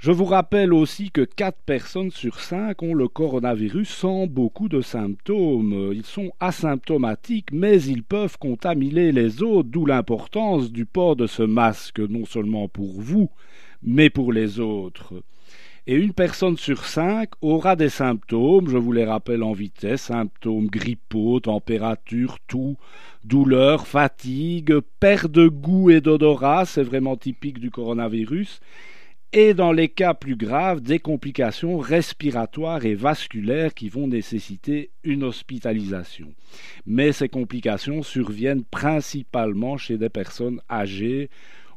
Je 0.00 0.12
vous 0.12 0.24
rappelle 0.24 0.72
aussi 0.72 1.10
que 1.10 1.20
4 1.20 1.58
personnes 1.66 2.10
sur 2.10 2.40
5 2.40 2.82
ont 2.82 2.94
le 2.94 3.06
coronavirus 3.06 3.90
sans 3.90 4.26
beaucoup 4.26 4.70
de 4.70 4.80
symptômes. 4.80 5.92
Ils 5.92 6.06
sont 6.06 6.32
asymptomatiques, 6.40 7.52
mais 7.52 7.82
ils 7.82 8.02
peuvent 8.02 8.38
contaminer 8.38 9.12
les 9.12 9.42
autres, 9.42 9.68
d'où 9.68 9.84
l'importance 9.84 10.72
du 10.72 10.86
port 10.86 11.16
de 11.16 11.26
ce 11.26 11.42
masque, 11.42 12.00
non 12.00 12.24
seulement 12.24 12.66
pour 12.66 12.98
vous, 12.98 13.28
mais 13.82 14.08
pour 14.08 14.32
les 14.32 14.58
autres. 14.58 15.22
Et 15.86 15.96
une 15.96 16.14
personne 16.14 16.56
sur 16.56 16.86
cinq 16.86 17.32
aura 17.42 17.76
des 17.76 17.90
symptômes, 17.90 18.70
je 18.70 18.78
vous 18.78 18.92
les 18.92 19.04
rappelle 19.04 19.42
en 19.42 19.52
vitesse, 19.52 20.00
symptômes 20.00 20.68
grippaux, 20.68 21.40
température, 21.40 22.38
toux, 22.48 22.78
douleur, 23.22 23.86
fatigue, 23.86 24.78
perte 24.98 25.30
de 25.30 25.46
goût 25.46 25.90
et 25.90 26.00
d'odorat, 26.00 26.64
c'est 26.64 26.84
vraiment 26.84 27.18
typique 27.18 27.58
du 27.58 27.70
coronavirus, 27.70 28.60
et 29.32 29.54
dans 29.54 29.72
les 29.72 29.88
cas 29.88 30.14
plus 30.14 30.34
graves, 30.34 30.80
des 30.80 30.98
complications 30.98 31.78
respiratoires 31.78 32.84
et 32.84 32.94
vasculaires 32.94 33.74
qui 33.74 33.88
vont 33.88 34.08
nécessiter 34.08 34.90
une 35.04 35.22
hospitalisation. 35.22 36.34
Mais 36.84 37.12
ces 37.12 37.28
complications 37.28 38.02
surviennent 38.02 38.64
principalement 38.64 39.76
chez 39.76 39.98
des 39.98 40.08
personnes 40.08 40.60
âgées 40.68 41.30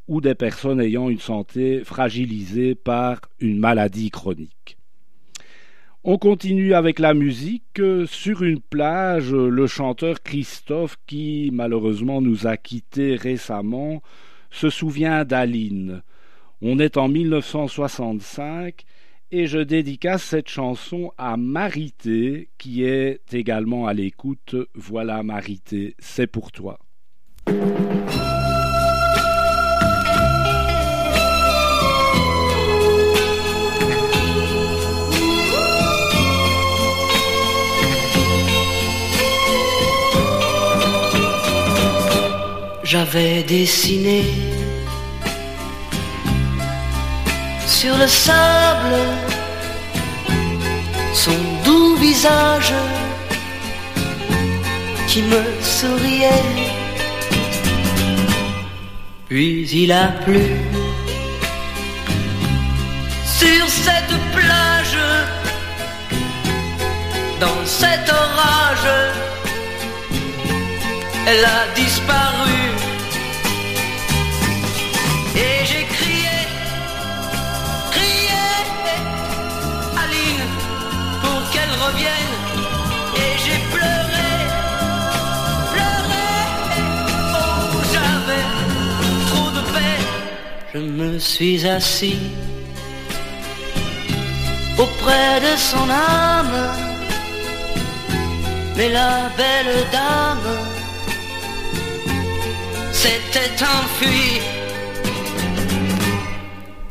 ou 0.08 0.20
des 0.20 0.36
personnes 0.36 0.82
ayant 0.82 1.10
une 1.10 1.20
santé 1.20 1.84
fragilisée 1.84 2.76
par 2.76 3.22
une 3.40 3.60
maladie 3.60 4.10
chronique. 4.10 4.78
On 6.04 6.18
continue 6.18 6.74
avec 6.74 7.00
la 7.00 7.14
musique. 7.14 7.82
Sur 8.08 8.44
une 8.44 8.60
plage, 8.60 9.32
le 9.32 9.68
chanteur 9.68 10.22
Christophe, 10.22 10.98
qui 11.08 11.50
malheureusement 11.54 12.20
nous 12.20 12.46
a 12.46 12.58
quittés 12.58 13.16
récemment, 13.16 14.02
se 14.52 14.70
souvient 14.70 15.24
d'Aline. 15.24 16.02
On 16.66 16.80
est 16.80 16.96
en 16.96 17.10
1965 17.10 18.86
et 19.32 19.48
je 19.48 19.60
dédicace 19.60 20.24
cette 20.24 20.48
chanson 20.48 21.12
à 21.18 21.36
Marité 21.36 22.48
qui 22.58 22.86
est 22.86 23.20
également 23.34 23.86
à 23.86 23.94
l'écoute. 23.94 24.56
Voilà 24.74 25.24
Marité, 25.24 25.94
c'est 26.00 26.26
pour 26.26 26.54
toi. 26.54 26.80
J'avais 42.86 43.44
dessiné 43.44 44.53
sur 47.84 47.98
le 47.98 48.08
sable 48.08 48.96
son 51.14 51.40
doux 51.66 51.96
visage 51.98 52.74
qui 55.10 55.22
me 55.24 55.44
souriait. 55.62 56.54
Puis 59.28 59.68
il 59.82 59.92
a 59.92 60.08
plu 60.24 60.46
sur 63.40 63.66
cette 63.86 64.16
plage, 64.38 65.00
dans 67.42 67.66
cet 67.66 68.06
orage, 68.10 68.92
elle 71.28 71.46
a 71.58 71.62
disparu. 71.76 72.64
Je 90.74 90.80
me 90.80 91.20
suis 91.20 91.68
assis 91.68 92.18
auprès 94.76 95.40
de 95.40 95.56
son 95.56 95.88
âme. 95.88 96.58
Mais 98.76 98.90
la 98.90 99.30
belle 99.38 99.86
dame 99.92 100.50
s'était 102.92 103.64
enfuie. 103.64 104.42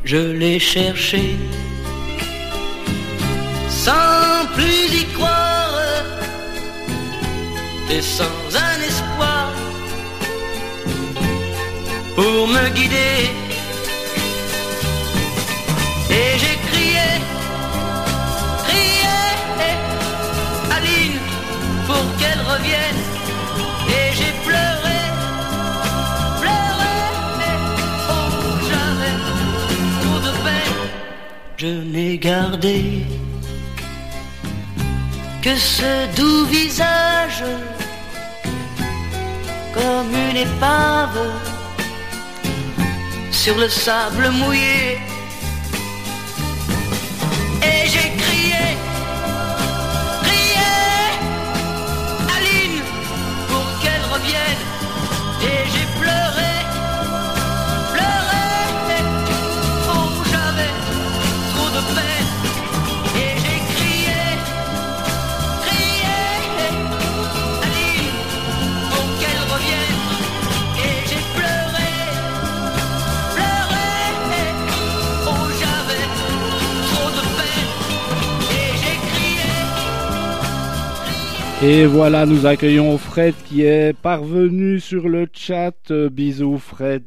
Je 0.05 0.31
l'ai 0.39 0.59
cherché 0.59 1.35
sans 3.69 4.45
plus 4.55 5.01
y 5.01 5.05
croire 5.13 5.77
et 7.91 8.01
sans 8.01 8.39
un 8.67 8.79
espoir 8.87 9.51
pour 12.15 12.47
me 12.47 12.69
guider. 12.69 13.52
Et 16.21 16.37
j'ai 16.41 16.57
crié, 16.69 17.09
crié, 18.67 19.17
Aline, 20.75 21.19
pour 21.87 22.05
qu'elle 22.19 22.41
revienne. 22.53 23.01
Et 23.97 24.07
j'ai 24.17 24.33
pleuré, 24.47 24.99
pleuré, 26.41 26.95
oh 28.09 28.29
j'avais 28.69 29.15
trop 30.01 30.19
de 30.27 30.31
peine. 30.45 30.79
Je 31.57 31.67
n'ai 31.93 32.17
gardé 32.17 32.79
que 35.41 35.55
ce 35.57 35.91
doux 36.15 36.45
visage 36.45 37.43
comme 39.73 40.13
une 40.29 40.37
épave 40.37 41.19
sur 43.31 43.57
le 43.57 43.67
sable 43.67 44.29
mouillé. 44.29 44.99
Et 47.63 47.87
j'ai 47.87 48.12
Et 81.65 81.85
voilà, 81.85 82.25
nous 82.25 82.45
accueillons 82.45 82.97
Fred 82.97 83.33
qui 83.45 83.61
est 83.61 83.97
parvenu 83.97 84.81
sur 84.81 85.07
le 85.07 85.29
chat. 85.31 85.71
Euh, 85.91 86.09
Bisous 86.09 86.57
Fred. 86.57 87.05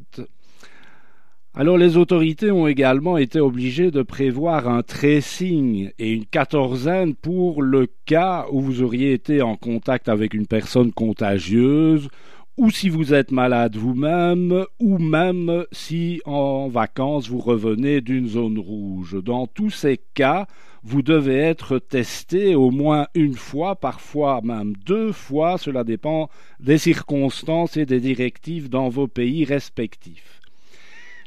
Alors 1.53 1.77
les 1.77 1.99
autorités 1.99 2.51
ont 2.51 2.67
également 2.67 3.19
été 3.19 3.39
obligées 3.39 3.91
de 3.91 4.01
prévoir 4.01 4.67
un 4.67 4.83
tracing 4.83 5.91
et 5.99 6.11
une 6.11 6.25
quatorzaine 6.25 7.15
pour 7.15 7.61
le 7.61 7.87
cas 8.07 8.47
où 8.51 8.63
vous 8.63 8.81
auriez 8.81 9.13
été 9.13 9.43
en 9.43 9.57
contact 9.57 10.09
avec 10.09 10.33
une 10.33 10.47
personne 10.47 10.91
contagieuse 10.91 12.09
ou 12.57 12.71
si 12.71 12.89
vous 12.89 13.13
êtes 13.13 13.33
malade 13.33 13.77
vous-même, 13.77 14.65
ou 14.81 14.97
même 14.97 15.67
si 15.73 16.23
en 16.25 16.69
vacances 16.69 17.29
vous 17.29 17.41
revenez 17.41 18.01
d'une 18.01 18.29
zone 18.29 18.59
rouge. 18.59 19.23
Dans 19.23 19.47
tous 19.47 19.69
ces 19.69 20.01
cas, 20.15 20.47
vous 20.89 21.03
devez 21.03 21.39
être 21.39 21.81
testé 21.81 22.55
au 22.55 22.71
moins 22.71 23.09
une 23.17 23.35
fois, 23.35 23.75
parfois 23.75 24.41
même 24.45 24.75
deux 24.87 25.11
fois, 25.11 25.59
cela 25.59 25.83
dépend 25.83 26.31
des 26.61 26.79
circonstances 26.79 27.77
et 27.77 27.87
des 27.87 27.99
directives 27.99 28.69
dans 28.69 28.89
vos 28.89 29.09
pays 29.09 29.45
respectifs. 29.45 30.41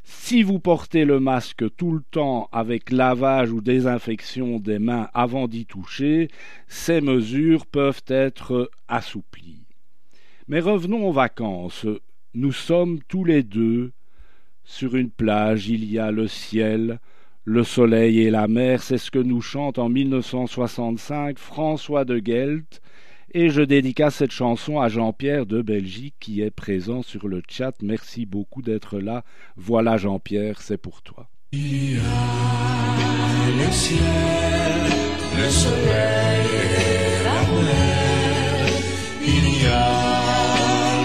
Si 0.05 0.43
vous 0.43 0.59
portez 0.59 1.03
le 1.03 1.19
masque 1.19 1.65
tout 1.75 1.91
le 1.91 2.01
temps 2.09 2.47
avec 2.53 2.89
lavage 2.89 3.51
ou 3.51 3.59
désinfection 3.59 4.59
des 4.59 4.79
mains 4.79 5.09
avant 5.13 5.49
d'y 5.49 5.65
toucher, 5.65 6.29
ces 6.69 7.01
mesures 7.01 7.65
peuvent 7.65 8.03
être 8.07 8.71
assouplies. 8.87 9.65
Mais 10.47 10.61
revenons 10.61 11.05
aux 11.05 11.11
vacances. 11.11 11.85
Nous 12.33 12.53
sommes 12.53 13.01
tous 13.09 13.25
les 13.25 13.43
deux 13.43 13.91
sur 14.63 14.95
une 14.95 15.11
plage, 15.11 15.67
il 15.67 15.83
y 15.83 15.99
a 15.99 16.11
le 16.11 16.29
ciel, 16.29 17.01
le 17.45 17.63
soleil 17.63 18.21
et 18.21 18.29
la 18.29 18.47
mer, 18.47 18.83
c'est 18.83 18.97
ce 18.97 19.11
que 19.11 19.19
nous 19.19 19.41
chante 19.41 19.79
en 19.79 19.89
1965 19.89 21.37
François 21.37 22.05
de 22.05 22.21
Gelt, 22.23 22.81
et 23.33 23.49
je 23.49 23.61
dédicace 23.61 24.15
cette 24.15 24.31
chanson 24.31 24.79
à 24.79 24.89
Jean-Pierre 24.89 25.45
de 25.45 25.61
Belgique 25.61 26.15
qui 26.19 26.41
est 26.41 26.51
présent 26.51 27.03
sur 27.03 27.27
le 27.27 27.41
chat. 27.47 27.73
Merci 27.81 28.25
beaucoup 28.25 28.61
d'être 28.61 28.99
là. 28.99 29.23
Voilà 29.55 29.97
Jean-Pierre, 29.97 30.61
c'est 30.61 30.77
pour 30.77 31.01
toi. 31.01 31.27
Il 31.51 31.93
y 31.93 31.97
a 31.97 33.65
le 33.65 33.71
ciel, 33.71 34.01
le 35.37 35.49
soleil 35.49 36.47
et 36.55 37.23
la. 37.23 37.39
Il 39.25 39.63
y 39.63 39.65
a 39.67 39.91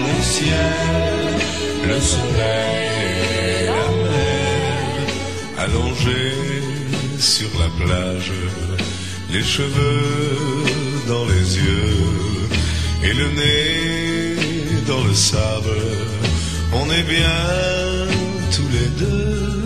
le 0.07 0.21
ciel, 0.21 1.87
le 1.87 1.99
soleil 1.99 2.94
Allongés 5.65 6.61
sur 7.17 7.49
la 7.57 7.69
plage, 7.79 8.31
les 9.31 9.41
cheveux 9.41 10.63
dans 11.07 11.25
les 11.25 11.57
yeux 11.57 12.03
et 13.03 13.13
le 13.13 13.27
nez 13.39 14.35
dans 14.85 15.03
le 15.03 15.13
sable. 15.15 15.81
On 16.71 16.85
est 16.91 17.07
bien 17.17 17.41
tous 18.55 18.69
les 18.77 18.89
deux, 19.05 19.63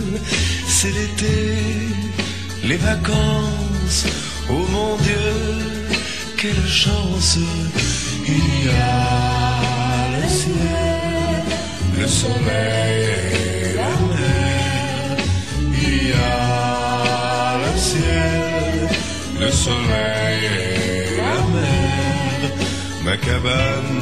c'est 0.66 0.92
l'été, 0.98 1.58
les 2.64 2.78
vacances. 2.78 4.06
Oh 4.48 4.64
mon 4.72 4.96
Dieu, 4.96 5.30
quelle 6.38 6.66
chance 6.66 7.38
il 8.26 8.64
y 8.64 8.70
a 8.70 9.60
le 10.16 10.28
ciel, 10.28 11.44
le 12.00 12.06
soleil 12.06 13.09
le 19.60 19.64
soleil 19.64 20.44
et 20.44 21.16
la 21.16 21.36
mer. 21.54 22.50
Ma 23.04 23.16
cabane 23.16 24.00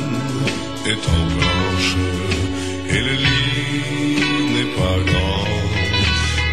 est 0.87 1.05
en 1.17 1.23
planche 1.35 1.97
et 2.91 3.01
le 3.09 3.15
lit 3.27 4.21
n'est 4.55 4.73
pas 4.81 4.99
grand. 5.11 5.49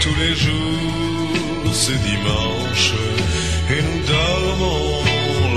Tous 0.02 0.16
les 0.22 0.36
jours 0.36 1.74
c'est 1.74 2.02
dimanche 2.12 2.94
et 3.74 3.82
nous 3.88 4.02
dormons 4.16 5.04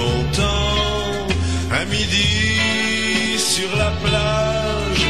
longtemps. 0.00 1.26
À 1.80 1.84
midi 1.84 3.38
sur 3.38 3.70
la 3.76 3.90
plage, 4.04 5.04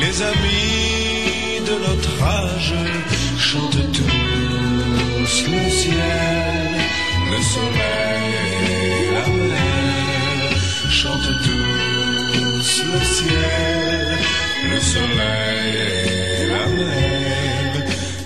les 0.00 0.22
amis 0.22 1.60
de 1.68 1.74
notre 1.86 2.22
âge 2.22 2.74
chantent 3.38 3.92
tous 3.92 5.34
le 5.50 5.70
ciel, 5.70 6.21
le 7.32 7.42
soleil 7.54 8.32
et 8.70 9.14
la 9.16 9.28
mer. 9.50 10.50
Chantent 11.00 11.36
tous 11.46 12.72
le 12.92 13.00
ciel, 13.16 14.18
le 14.72 14.80
soleil 14.94 15.70
et 15.88 16.46
la 16.54 16.66
mer. 16.80 17.72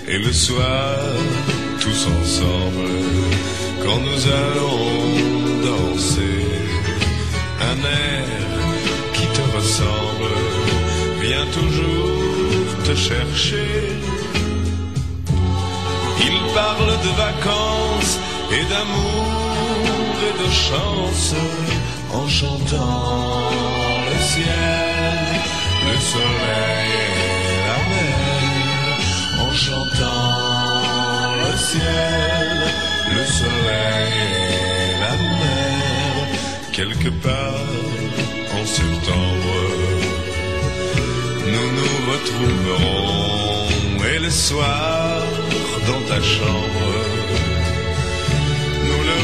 Et 0.07 0.17
le 0.17 0.33
soir, 0.33 0.97
tous 1.83 2.01
ensemble, 2.19 2.95
quand 3.83 3.99
nous 4.07 4.21
allons 4.43 4.89
danser, 5.69 6.45
un 7.71 7.79
air 8.05 8.27
qui 9.15 9.25
te 9.37 9.43
ressemble 9.57 10.33
vient 11.21 11.47
toujours 11.59 12.67
te 12.85 12.95
chercher. 12.95 13.71
Il 16.27 16.37
parle 16.53 16.91
de 17.05 17.11
vacances 17.25 17.86
et 18.51 18.65
d'amour 18.71 20.13
et 20.27 20.35
de 20.43 20.49
chance 20.51 21.35
en 22.13 22.27
chantant 22.27 23.51
le 24.09 24.17
ciel, 24.31 25.17
le 25.89 25.97
soleil 26.13 26.91
et 27.51 27.61
la 27.69 27.79
mer, 27.93 28.83
en 29.45 29.53
chantant 29.53 31.31
le 31.43 31.53
ciel, 31.57 32.57
le 33.15 33.25
soleil 33.39 34.15
et 34.85 34.93
la 35.03 35.15
mer, 35.41 36.13
quelque 36.71 37.09
part 37.25 37.71
en 38.57 38.65
septembre, 38.65 39.55
nous 41.53 41.69
nous 41.77 41.95
retrouverons 42.11 43.37
et 44.09 44.19
le 44.19 44.29
soir 44.29 45.21
dans 45.87 46.01
ta 46.07 46.21
chambre, 46.21 47.26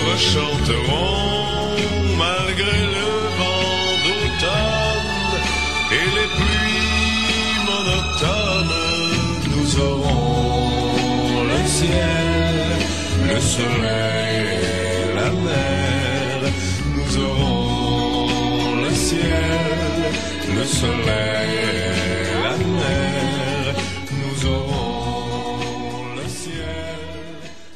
rechanterons 0.09 1.33
malgré 2.17 2.77
le 2.97 3.09
vent 3.39 3.89
d'automne 4.03 5.35
et 5.99 6.07
les 6.17 6.29
pluies 6.39 7.57
monotones. 7.69 8.79
Nous 9.53 9.69
aurons 9.79 11.43
le 11.51 11.61
ciel, 11.77 12.65
le 13.31 13.39
soleil 13.39 14.37
et 14.63 15.15
la 15.19 15.29
mer. 15.47 16.37
Nous 16.95 17.11
aurons 17.27 18.75
le 18.83 18.91
ciel, 19.07 20.01
le 20.57 20.65
soleil 20.65 21.53
et 21.79 22.43
la 22.43 22.55
mer. 22.79 23.62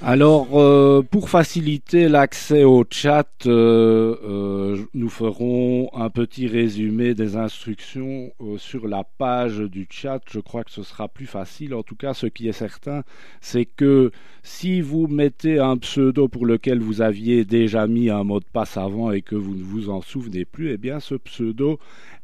Alors, 0.09 0.57
euh, 0.57 1.01
pour 1.01 1.29
faciliter 1.29 2.07
l'accès 2.07 2.63
au 2.63 2.85
chat, 2.89 3.27
euh, 3.45 4.15
euh, 4.23 4.77
nous 4.93 5.09
ferons 5.09 5.89
un 5.93 6.09
petit 6.09 6.47
résumé 6.47 7.13
des 7.13 7.35
instructions 7.35 8.31
sur 8.57 8.87
la 8.87 9.03
page 9.03 9.57
du 9.57 9.85
chat. 9.89 10.21
Je 10.31 10.39
crois 10.39 10.63
que 10.63 10.71
ce 10.71 10.81
sera 10.81 11.09
plus 11.09 11.25
facile. 11.25 11.73
En 11.73 11.83
tout 11.83 11.97
cas, 11.97 12.13
ce 12.13 12.25
qui 12.25 12.47
est 12.47 12.53
certain, 12.53 13.03
c'est 13.41 13.65
que 13.65 14.11
si 14.43 14.79
vous 14.79 15.07
mettez 15.07 15.59
un 15.59 15.75
pseudo 15.75 16.29
pour 16.29 16.45
lequel 16.45 16.79
vous 16.79 17.01
aviez 17.01 17.43
déjà 17.43 17.85
mis 17.85 18.09
un 18.09 18.23
mot 18.23 18.39
de 18.39 18.45
passe 18.45 18.77
avant 18.77 19.11
et 19.11 19.21
que 19.21 19.35
vous 19.35 19.55
ne 19.55 19.63
vous 19.63 19.89
en 19.89 19.99
souvenez 19.99 20.45
plus, 20.45 20.71
eh 20.71 20.77
bien, 20.77 21.01
ce 21.01 21.15
pseudo 21.15 21.79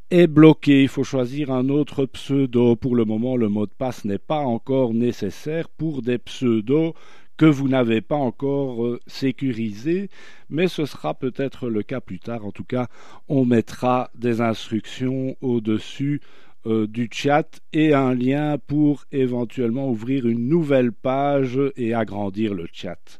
est 0.10 0.28
bloqué. 0.28 0.84
Il 0.84 0.88
faut 0.88 1.04
choisir 1.04 1.52
un 1.52 1.68
autre 1.68 2.06
pseudo. 2.06 2.78
Pour 2.78 2.96
le 2.96 3.04
moment, 3.04 3.36
le 3.36 3.50
mot 3.50 3.66
de 3.66 3.74
passe 3.78 4.06
n'est 4.06 4.20
pas 4.20 4.40
encore 4.40 4.94
nécessaire 4.94 5.68
pour 5.68 6.02
des 6.02 6.18
pseudos 6.18 6.94
que 7.38 7.46
vous 7.46 7.68
n'avez 7.68 8.02
pas 8.02 8.16
encore 8.16 8.86
euh, 8.86 9.00
sécurisé, 9.08 10.10
mais 10.50 10.68
ce 10.68 10.86
sera 10.86 11.14
peut-être 11.14 11.70
le 11.70 11.84
cas 11.84 12.00
plus 12.00 12.20
tard. 12.20 12.46
En 12.46 12.52
tout 12.52 12.64
cas, 12.64 12.88
on 13.28 13.46
mettra 13.46 14.12
des 14.16 14.42
instructions 14.42 15.36
au-dessus 15.42 16.22
euh, 16.66 16.88
du 16.88 17.10
chat 17.12 17.60
et 17.74 17.94
un 17.94 18.14
lien 18.14 18.58
pour 18.58 19.04
éventuellement 19.12 19.90
ouvrir 19.90 20.28
une 20.28 20.48
nouvelle 20.48 20.94
page 20.94 21.60
et 21.76 21.94
agrandir 21.94 22.54
le 22.54 22.68
chat. 22.72 23.20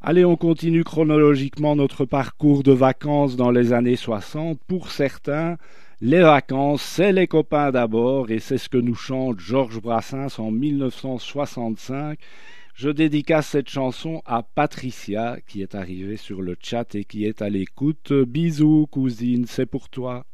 Allez, 0.00 0.24
on 0.24 0.36
continue 0.36 0.84
chronologiquement 0.84 1.74
notre 1.74 2.04
parcours 2.04 2.62
de 2.62 2.72
vacances 2.72 3.36
dans 3.36 3.50
les 3.50 3.72
années 3.72 3.96
60. 3.96 4.60
Pour 4.66 4.90
certains, 4.90 5.56
les 6.00 6.20
vacances, 6.20 6.82
c'est 6.82 7.12
les 7.12 7.26
copains 7.26 7.72
d'abord, 7.72 8.30
et 8.30 8.38
c'est 8.38 8.58
ce 8.58 8.68
que 8.68 8.78
nous 8.78 8.94
chante 8.94 9.40
Georges 9.40 9.80
Brassens 9.82 10.38
en 10.38 10.52
1965. 10.52 12.18
Je 12.78 12.90
dédicace 12.90 13.48
cette 13.48 13.68
chanson 13.68 14.22
à 14.24 14.44
Patricia 14.44 15.38
qui 15.48 15.62
est 15.62 15.74
arrivée 15.74 16.16
sur 16.16 16.40
le 16.40 16.56
chat 16.62 16.94
et 16.94 17.04
qui 17.04 17.24
est 17.24 17.42
à 17.42 17.48
l'écoute. 17.48 18.12
Bisous 18.12 18.86
cousine, 18.86 19.46
c'est 19.48 19.66
pour 19.66 19.88
toi. 19.88 20.24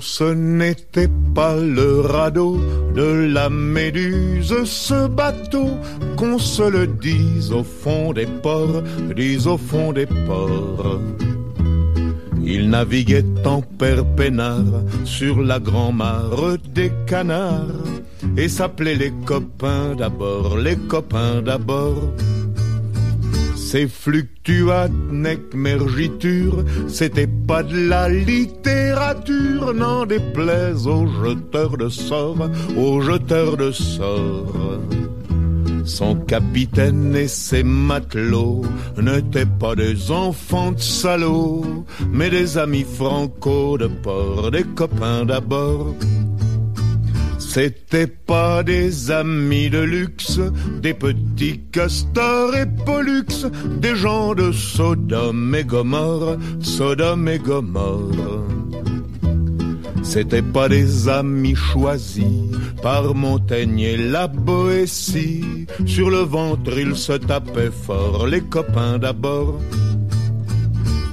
Ce 0.00 0.24
n'était 0.32 1.10
pas 1.34 1.56
le 1.56 2.00
radeau 2.00 2.60
de 2.94 3.28
la 3.32 3.50
méduse, 3.50 4.64
ce 4.64 5.08
bateau, 5.08 5.70
qu'on 6.16 6.38
se 6.38 6.62
le 6.62 6.86
dise 6.86 7.50
au 7.52 7.64
fond 7.64 8.12
des 8.12 8.26
ports, 8.26 8.82
dise 9.16 9.46
au 9.46 9.56
fond 9.56 9.92
des 9.92 10.06
ports. 10.06 11.00
Il 12.44 12.70
naviguait 12.70 13.24
en 13.44 13.62
père 13.62 14.04
peinard 14.16 14.82
sur 15.04 15.40
la 15.40 15.58
grand-mare 15.58 16.58
des 16.74 16.92
canards 17.06 17.84
et 18.36 18.48
s'appelait 18.48 18.96
les 18.96 19.12
copains 19.24 19.94
d'abord, 19.96 20.56
les 20.56 20.76
copains 20.76 21.42
d'abord. 21.42 22.12
Ces 23.70 23.86
fluctuates 23.86 25.12
nec 25.12 25.54
mergiture, 25.54 26.64
c'était 26.88 27.28
pas 27.28 27.62
de 27.62 27.88
la 27.88 28.08
littérature, 28.08 29.72
n'en 29.72 30.06
déplaise 30.06 30.88
aux 30.88 31.06
jeteurs 31.06 31.76
de 31.76 31.88
sorts, 31.88 32.50
aux 32.76 33.00
jeteurs 33.00 33.56
de 33.56 33.70
sorts. 33.70 34.80
Son 35.84 36.16
capitaine 36.16 37.14
et 37.14 37.28
ses 37.28 37.62
matelots 37.62 38.62
n'étaient 39.00 39.46
pas 39.46 39.76
des 39.76 40.10
enfants 40.10 40.72
de 40.72 40.80
salauds, 40.80 41.84
mais 42.12 42.28
des 42.28 42.58
amis 42.58 42.84
franco 42.98 43.78
de 43.78 43.86
port, 43.86 44.50
des 44.50 44.64
copains 44.64 45.24
d'abord. 45.24 45.94
C'était 47.52 48.06
pas 48.06 48.62
des 48.62 49.10
amis 49.10 49.70
de 49.70 49.80
luxe, 49.80 50.38
des 50.80 50.94
petits 50.94 51.60
castors 51.72 52.54
et 52.54 52.64
pollux, 52.86 53.44
des 53.80 53.96
gens 53.96 54.36
de 54.36 54.52
Sodome 54.52 55.52
et 55.56 55.64
Gomorre, 55.64 56.36
Sodome 56.60 57.26
et 57.26 57.40
Gomorre. 57.40 58.44
C'étaient 60.04 60.42
pas 60.42 60.68
des 60.68 61.08
amis 61.08 61.56
choisis 61.56 62.52
par 62.82 63.16
Montaigne 63.16 63.80
et 63.80 63.96
la 63.96 64.28
Boétie. 64.28 65.66
Sur 65.86 66.08
le 66.08 66.20
ventre, 66.20 66.78
ils 66.78 66.94
se 66.94 67.14
tapaient 67.14 67.72
fort, 67.72 68.28
les 68.28 68.42
copains 68.42 68.98
d'abord. 68.98 69.58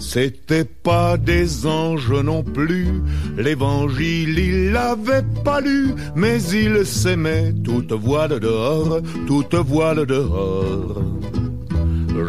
C'était 0.10 0.64
pas 0.64 1.18
des 1.18 1.66
anges 1.66 2.14
non 2.14 2.42
plus, 2.42 3.04
l'évangile 3.38 4.40
il 4.40 4.72
l'avait 4.72 5.26
pas 5.44 5.60
lu, 5.60 5.94
mais 6.16 6.42
il 6.44 6.86
s'aimait 6.86 7.54
toute 7.62 7.92
voile 7.92 8.40
dehors, 8.40 9.02
toute 9.28 9.54
voile 9.56 10.06
dehors. 10.06 11.04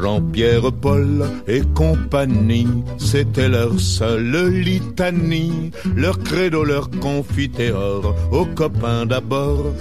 Jean-Pierre 0.02 0.72
Paul 0.72 1.24
et 1.46 1.62
compagnie, 1.72 2.66
c'était 2.98 3.48
leur 3.48 3.78
seule 3.78 4.48
litanie, 4.48 5.70
leur 5.94 6.18
credo, 6.18 6.64
leur 6.64 6.90
confiteor, 6.90 8.12
aux 8.32 8.46
copains 8.46 9.06
d'abord. 9.06 9.72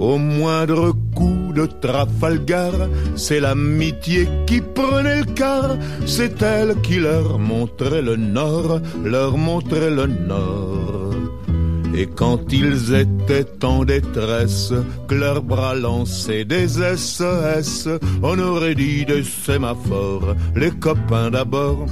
Au 0.00 0.16
moindre 0.16 0.92
coup 1.14 1.52
de 1.54 1.66
Trafalgar, 1.66 2.72
c'est 3.16 3.38
l'amitié 3.38 4.26
qui 4.46 4.62
prenait 4.62 5.20
le 5.20 5.26
quart, 5.26 5.76
c'est 6.06 6.40
elle 6.40 6.74
qui 6.80 6.98
leur 6.98 7.38
montrait 7.38 8.00
le 8.00 8.16
nord, 8.16 8.80
leur 9.04 9.36
montrait 9.36 9.90
le 9.90 10.06
nord. 10.06 11.12
Et 11.94 12.06
quand 12.06 12.50
ils 12.50 12.94
étaient 12.94 13.62
en 13.62 13.84
détresse, 13.84 14.72
que 15.06 15.14
leurs 15.14 15.42
bras 15.42 15.74
lançaient 15.74 16.46
des 16.46 16.68
SES, 16.68 17.88
on 18.22 18.38
aurait 18.38 18.74
dit 18.74 19.04
des 19.04 19.22
sémaphores, 19.22 20.34
les 20.56 20.70
copains 20.70 21.30
d'abord. 21.30 21.84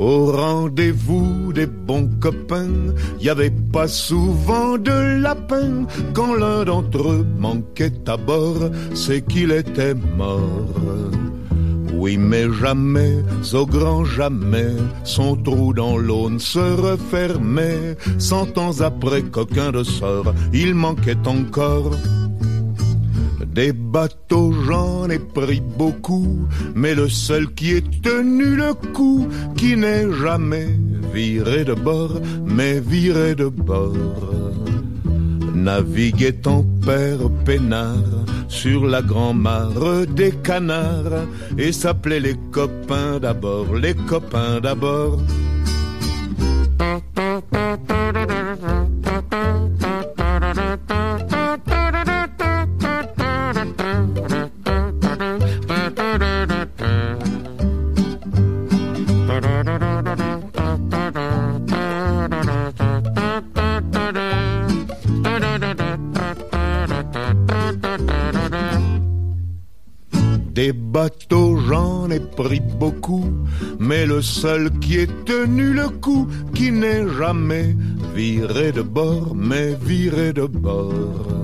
Au 0.00 0.32
rendez-vous 0.32 1.52
des 1.52 1.66
bons 1.66 2.08
copains, 2.20 2.94
y 3.20 3.28
avait 3.28 3.52
pas 3.70 3.86
souvent 3.86 4.78
de 4.78 5.20
lapin. 5.20 5.84
Quand 6.14 6.32
l'un 6.32 6.64
d'entre 6.64 7.06
eux 7.06 7.26
manquait 7.38 8.08
à 8.08 8.16
bord, 8.16 8.70
c'est 8.94 9.20
qu'il 9.20 9.52
était 9.52 9.92
mort. 10.16 10.40
Oui, 11.92 12.16
mais 12.16 12.50
jamais, 12.50 13.22
au 13.52 13.66
grand 13.66 14.06
jamais, 14.06 14.72
son 15.04 15.36
trou 15.36 15.74
dans 15.74 15.98
l'aune 15.98 16.38
se 16.38 16.58
refermait. 16.58 17.94
Cent 18.16 18.56
ans 18.56 18.80
après 18.80 19.20
qu'aucun 19.20 19.70
de 19.70 19.82
sort, 19.82 20.32
il 20.54 20.74
manquait 20.74 21.26
encore. 21.26 21.94
Des 23.52 23.72
bateaux, 23.72 24.52
j'en 24.66 25.10
ai 25.10 25.18
pris 25.18 25.60
beaucoup, 25.60 26.46
mais 26.74 26.94
le 26.94 27.08
seul 27.08 27.52
qui 27.52 27.72
ait 27.72 27.84
tenu 28.02 28.54
le 28.54 28.74
coup, 28.74 29.26
qui 29.56 29.76
n'est 29.76 30.10
jamais 30.12 30.68
viré 31.12 31.64
de 31.64 31.74
bord, 31.74 32.20
mais 32.46 32.78
viré 32.78 33.34
de 33.34 33.48
bord. 33.48 33.96
Naviguait 35.54 36.46
en 36.46 36.64
père 36.84 37.28
peinard 37.44 38.20
sur 38.48 38.86
la 38.86 39.02
grand-mare 39.02 40.06
des 40.06 40.32
canards 40.32 41.26
et 41.58 41.72
s'appelait 41.72 42.20
les 42.20 42.36
copains 42.50 43.18
d'abord, 43.18 43.74
les 43.74 43.94
copains 43.94 44.60
d'abord. 44.60 45.18
Des 70.60 70.74
bateaux, 70.74 71.56
j'en 71.56 72.10
ai 72.10 72.20
pris 72.20 72.60
beaucoup, 72.60 73.24
mais 73.78 74.04
le 74.04 74.20
seul 74.20 74.70
qui 74.78 74.98
ait 74.98 75.08
tenu 75.24 75.72
le 75.72 75.88
coup, 75.88 76.28
qui 76.54 76.70
n'est 76.70 77.08
jamais 77.18 77.74
viré 78.14 78.70
de 78.70 78.82
bord, 78.82 79.34
mais 79.34 79.74
viré 79.80 80.34
de 80.34 80.44
bord. 80.44 81.39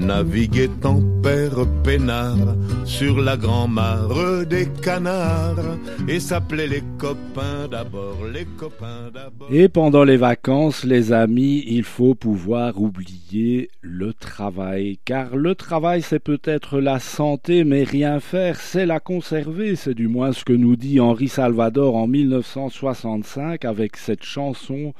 Naviguait 0.00 0.70
en 0.84 1.02
père 1.22 1.66
peinard 1.84 2.56
sur 2.84 3.20
la 3.20 3.36
grand-mare 3.36 4.46
des 4.46 4.66
canards 4.82 5.76
et 6.08 6.18
s'appelait 6.18 6.66
les 6.66 6.82
copains 6.98 7.68
d'abord, 7.70 8.16
les 8.32 8.46
copains 8.56 9.10
d'abord. 9.12 9.48
Et 9.52 9.68
pendant 9.68 10.04
les 10.04 10.16
vacances, 10.16 10.84
les 10.84 11.12
amis, 11.12 11.62
il 11.66 11.84
faut 11.84 12.14
pouvoir 12.14 12.80
oublier 12.80 13.70
le 13.82 14.12
travail. 14.12 14.98
Car 15.04 15.36
le 15.36 15.54
travail, 15.54 16.02
c'est 16.02 16.18
peut-être 16.18 16.80
la 16.80 16.98
santé, 16.98 17.64
mais 17.64 17.84
rien 17.84 18.20
faire, 18.20 18.56
c'est 18.56 18.86
la 18.86 19.00
conserver. 19.00 19.76
C'est 19.76 19.94
du 19.94 20.08
moins 20.08 20.32
ce 20.32 20.44
que 20.44 20.52
nous 20.52 20.76
dit 20.76 20.98
Henri 20.98 21.28
Salvador 21.28 21.96
en 21.96 22.06
1965 22.06 23.64
avec 23.64 23.96
cette 23.96 24.24
chanson 24.24 24.94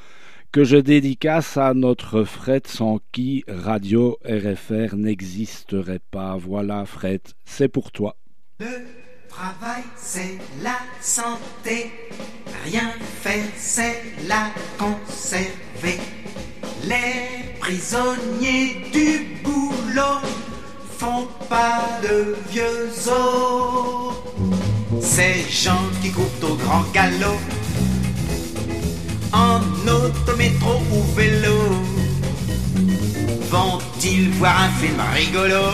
que 0.52 0.64
je 0.64 0.76
dédicace 0.76 1.56
à 1.56 1.74
notre 1.74 2.24
Fred 2.24 2.66
sans 2.66 2.98
qui 3.12 3.44
Radio 3.46 4.18
RFR 4.24 4.96
n'existerait 4.96 6.00
pas. 6.10 6.36
Voilà 6.36 6.84
Fred, 6.86 7.20
c'est 7.44 7.68
pour 7.68 7.92
toi. 7.92 8.16
Le 8.58 8.66
travail, 9.28 9.82
c'est 9.96 10.38
la 10.62 10.78
santé. 11.00 11.92
Rien 12.64 12.90
faire, 13.22 13.44
c'est 13.56 14.02
la 14.26 14.50
conserver. 14.76 16.00
Les 16.84 17.54
prisonniers 17.60 18.90
du 18.92 19.42
boulot 19.44 20.20
font 20.98 21.28
pas 21.48 22.00
de 22.02 22.34
vieux 22.50 22.88
os. 23.08 24.14
Ces 25.00 25.48
gens 25.48 25.88
qui 26.02 26.10
courent 26.10 26.50
au 26.50 26.56
grand 26.56 26.82
galop 26.92 27.38
en 29.32 29.60
autométro 29.88 30.80
ou 30.92 31.02
vélo. 31.14 31.58
Vont-ils 33.50 34.30
voir 34.38 34.56
un 34.62 34.70
film 34.80 35.00
rigolo? 35.14 35.66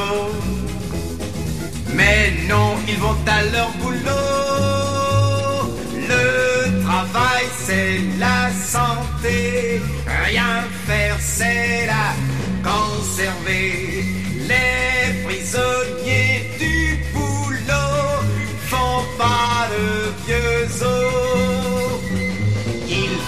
Mais 1.95 2.33
non, 2.49 2.75
ils 2.89 2.99
vont 2.99 3.17
à 3.27 3.43
leur 3.53 3.71
boulot. 3.81 4.17
Le 6.09 6.83
travail 6.85 7.45
c'est 7.65 8.01
la 8.19 8.51
santé. 8.53 9.81
Rien 10.25 10.65
faire 10.87 11.17
c'est 11.21 11.87
la 11.87 12.15
conserver. 12.69 14.05
Les 14.49 15.25
prisonniers 15.25 16.51
du 16.59 17.05
boulot 17.13 18.07
Font 18.69 19.03
pas 19.19 19.69
de 19.73 20.13
vieux 20.25 20.85
os 20.85 21.66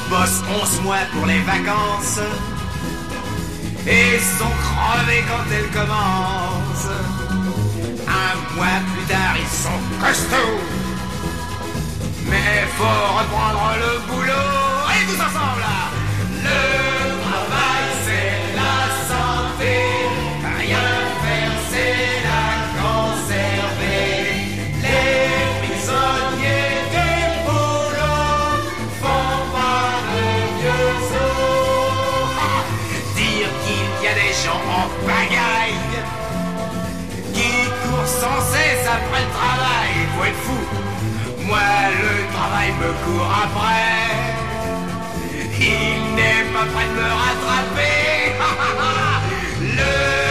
Ils 0.09 0.17
bossent 0.17 0.43
11 0.63 0.81
mois 0.85 1.05
pour 1.13 1.27
les 1.27 1.41
vacances 1.41 2.21
et 3.87 4.19
sont 4.39 4.55
crevés 4.63 5.23
quand 5.29 5.45
elles 5.53 5.71
commencent. 5.71 6.97
Un 8.09 8.57
mois 8.57 8.81
plus 8.95 9.05
tard, 9.05 9.37
ils 9.37 9.47
sont 9.47 9.79
costauds. 10.01 10.61
Mais 12.25 12.67
faut 12.79 13.19
reprendre 13.19 13.75
le 13.81 13.99
boulot. 14.11 14.68
Moi, 41.49 41.59
le 42.03 42.13
travail 42.35 42.71
me 42.81 42.91
court 43.05 43.33
après. 43.45 43.99
Il 45.59 46.15
n'est 46.15 46.45
pas 46.53 46.67
prêt 46.73 46.89
de 46.89 46.95
me 47.01 47.09
rattraper. 47.23 47.99
Le 49.79 50.28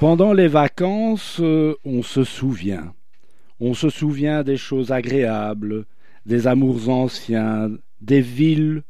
Pendant 0.00 0.32
les 0.32 0.46
vacances, 0.46 1.40
euh, 1.40 1.74
on 1.84 2.04
se 2.04 2.22
souvient. 2.22 2.94
On 3.58 3.74
se 3.74 3.90
souvient 3.90 4.44
des 4.44 4.56
choses 4.56 4.92
agréables, 4.92 5.86
des 6.24 6.46
amours 6.46 6.88
anciens, 6.88 7.72
des 8.00 8.20
villes 8.20 8.84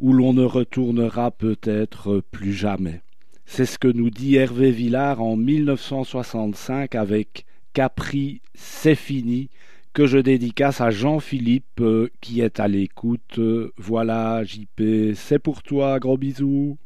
où 0.00 0.14
l'on 0.14 0.32
ne 0.32 0.42
retournera 0.42 1.30
peut-être 1.32 2.22
plus 2.30 2.54
jamais. 2.54 3.02
C'est 3.44 3.66
ce 3.66 3.78
que 3.78 3.88
nous 3.88 4.08
dit 4.08 4.36
Hervé 4.36 4.70
Villard 4.70 5.20
en 5.20 5.36
1965 5.36 6.94
avec 6.94 7.44
Capri, 7.74 8.40
c'est 8.54 8.94
fini, 8.94 9.50
que 9.92 10.06
je 10.06 10.16
dédicace 10.16 10.80
à 10.80 10.90
Jean-Philippe 10.90 11.82
euh, 11.82 12.08
qui 12.22 12.40
est 12.40 12.58
à 12.58 12.68
l'écoute. 12.68 13.38
voilà, 13.76 14.42
JP, 14.44 15.12
c'est 15.14 15.38
pour 15.38 15.62
toi, 15.62 15.98
gros 15.98 16.16
bisous. 16.16 16.78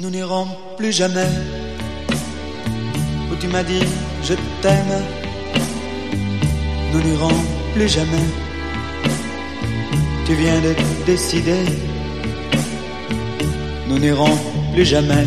Nous 0.00 0.10
n'irons 0.10 0.46
plus 0.78 0.92
jamais 0.92 1.28
où 3.30 3.36
tu 3.36 3.48
m'as 3.48 3.62
dit 3.62 3.84
je 4.22 4.34
t'aime. 4.62 4.96
Nous 6.92 7.02
n'irons 7.02 7.38
plus 7.74 7.88
jamais. 7.88 8.26
Tu 10.26 10.34
viens 10.34 10.60
de 10.60 10.74
décider. 11.06 11.64
Nous 13.88 13.98
n'irons 13.98 14.36
plus 14.72 14.84
jamais. 14.84 15.26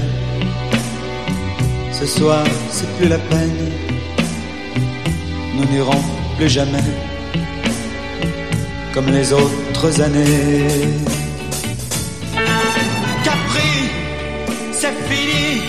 Ce 1.92 2.06
soir, 2.06 2.44
c'est 2.70 2.90
plus 2.98 3.08
la 3.08 3.20
peine. 3.20 3.60
Nous 5.56 5.66
n'irons 5.72 6.02
plus 6.38 6.50
jamais 6.50 6.88
comme 8.94 9.10
les 9.12 9.34
autres 9.34 10.02
années. 10.02 11.23
C'est 14.84 15.00
fini. 15.12 15.62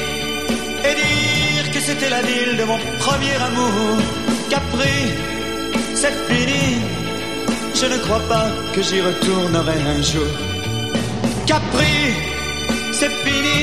Et 0.89 0.95
dire 1.05 1.67
que 1.73 1.81
c'était 1.87 2.11
la 2.17 2.23
ville 2.29 2.57
de 2.61 2.65
mon 2.71 2.79
premier 3.05 3.37
amour. 3.49 3.97
Capri, 4.53 4.99
c'est 6.01 6.17
fini. 6.29 6.67
Je 7.81 7.87
ne 7.93 7.99
crois 8.05 8.25
pas 8.33 8.49
que 8.75 8.81
j'y 8.87 9.01
retournerai 9.09 9.79
un 9.95 10.03
jour. 10.11 10.33
Capri, 11.51 11.97
c'est 12.99 13.15
fini. 13.25 13.61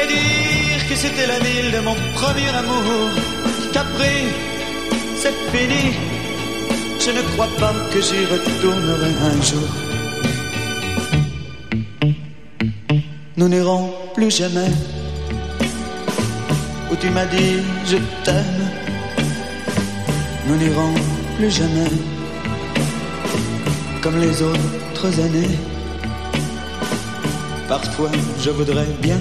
Et 0.00 0.06
dire 0.14 0.80
que 0.88 0.96
c'était 1.02 1.28
la 1.34 1.38
ville 1.46 1.70
de 1.76 1.80
mon 1.88 1.96
premier 2.18 2.52
amour. 2.62 3.08
Capri, 3.76 4.16
c'est 5.22 5.38
fini. 5.52 5.84
Je 7.04 7.10
ne 7.18 7.22
crois 7.32 7.52
pas 7.62 7.74
que 7.90 8.00
j'y 8.06 8.22
retournerai 8.34 9.12
un 9.30 9.38
jour. 9.50 9.68
Nous 13.38 13.48
n'irons 13.50 13.92
plus 14.14 14.30
jamais. 14.30 14.70
Où 16.90 16.96
tu 16.96 17.10
m'as 17.10 17.26
dit 17.26 17.58
je 17.84 17.98
t'aime. 18.24 18.62
Nous 20.46 20.56
n'irons 20.56 20.94
plus 21.36 21.50
jamais. 21.50 21.90
Comme 24.00 24.18
les 24.18 24.42
autres 24.42 25.20
années. 25.20 25.58
Parfois 27.68 28.10
je 28.40 28.50
voudrais 28.50 28.88
bien 29.02 29.18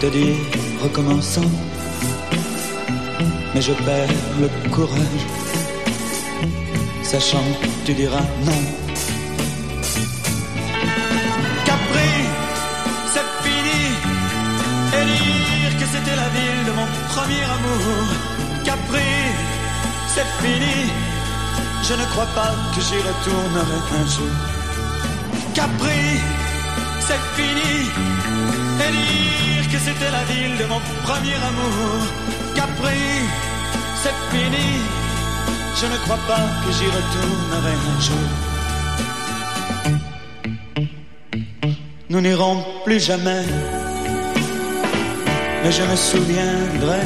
te 0.00 0.06
dire 0.06 0.36
recommençons. 0.82 1.50
Mais 3.54 3.62
je 3.62 3.72
perds 3.72 4.14
le 4.42 4.48
courage. 4.68 5.24
Sachant 7.02 7.46
que 7.62 7.86
tu 7.86 7.94
diras 7.94 8.26
non. 8.44 8.79
C'est 20.20 20.46
fini. 20.46 20.78
Je 21.88 21.94
ne 21.94 22.04
crois 22.12 22.30
pas 22.34 22.52
que 22.74 22.80
j'y 22.86 23.00
retournerai 23.10 23.78
un 24.00 24.06
jour. 24.14 24.34
Capri, 25.54 26.04
c'est 27.06 27.22
fini. 27.36 27.74
Et 28.84 28.90
dire 28.98 29.64
que 29.72 29.78
c'était 29.86 30.12
la 30.18 30.24
ville 30.30 30.56
de 30.62 30.66
mon 30.72 30.80
premier 31.06 31.38
amour. 31.50 31.98
Capri, 32.54 33.02
c'est 34.02 34.18
fini. 34.30 34.68
Je 35.80 35.86
ne 35.86 35.96
crois 36.04 36.22
pas 36.32 36.44
que 36.62 36.70
j'y 36.76 36.88
retournerai 36.98 37.74
un 37.92 38.00
jour. 38.08 38.28
Nous 42.10 42.20
n'irons 42.20 42.56
plus 42.84 43.00
jamais 43.00 43.44
mais 45.62 45.72
je 45.72 45.82
me 45.82 45.96
souviendrai 45.96 47.04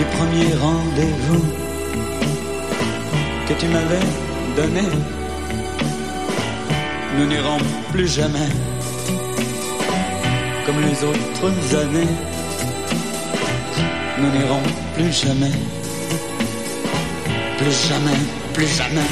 du 0.00 0.06
premier 0.16 0.50
rendez-vous 0.54 1.44
que 3.46 3.54
tu 3.60 3.66
m'avais 3.66 4.06
donné. 4.56 4.84
Nous 7.16 7.26
n'irons 7.26 7.58
plus 7.92 8.08
jamais 8.08 8.50
comme 10.64 10.80
les 10.88 10.98
autres 11.10 11.76
années. 11.84 12.14
Nous 14.20 14.30
n'irons 14.36 14.62
plus 14.94 15.12
jamais, 15.12 15.56
plus 17.58 17.76
jamais, 17.88 18.20
plus 18.54 18.68
jamais. 18.78 19.10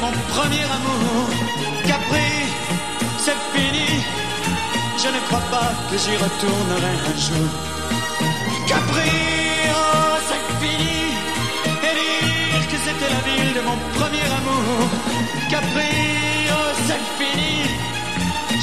mon 0.00 0.12
premier 0.32 0.62
amour. 0.76 1.37
Crois 5.28 5.46
pas 5.50 5.70
que 5.90 5.96
j'y 5.98 6.16
retournerai 6.16 6.94
un 7.10 7.16
jour. 7.26 7.48
Capri, 8.66 9.10
oh, 9.80 10.16
c'est 10.28 10.44
fini. 10.60 11.00
Et 11.86 11.94
dire 12.52 12.66
que 12.72 12.78
c'était 12.86 13.10
la 13.16 13.22
ville 13.28 13.52
de 13.58 13.62
mon 13.68 13.78
premier 13.98 14.28
amour. 14.38 14.88
Capri, 15.50 15.92
oh, 16.56 16.70
c'est 16.86 17.04
fini. 17.18 17.54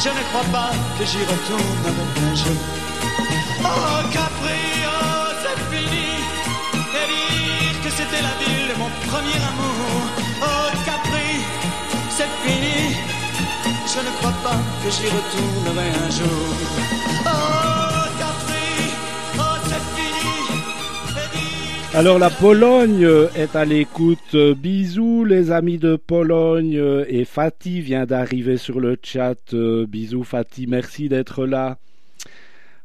Je 0.03 0.09
ne 0.17 0.21
crois 0.29 0.47
pas 0.57 0.71
que 0.97 1.05
j'y 1.05 1.23
retournerai 1.33 2.05
un 2.29 2.35
jour. 2.41 2.61
Oh, 3.63 3.99
Capri, 4.15 4.63
oh, 4.95 5.29
c'est 5.41 5.61
fini. 5.71 6.09
Et 6.99 7.05
dire 7.11 7.77
que 7.83 7.89
c'était 7.97 8.23
la 8.29 8.35
ville 8.41 8.67
de 8.71 8.75
mon 8.81 8.91
premier 9.09 9.39
amour. 9.51 10.01
Oh, 10.41 10.69
Alors 21.93 22.19
la 22.19 22.29
Pologne 22.29 23.07
est 23.37 23.55
à 23.55 23.63
l'écoute. 23.63 24.35
Bisous 24.57 25.23
les 25.23 25.51
amis 25.51 25.77
de 25.77 25.95
Pologne 25.95 27.05
et 27.07 27.23
Fatih 27.23 27.79
vient 27.79 28.05
d'arriver 28.05 28.57
sur 28.57 28.81
le 28.81 28.97
chat. 29.01 29.55
Bisous 29.55 30.25
Fatih, 30.25 30.67
merci 30.67 31.07
d'être 31.07 31.45
là. 31.45 31.77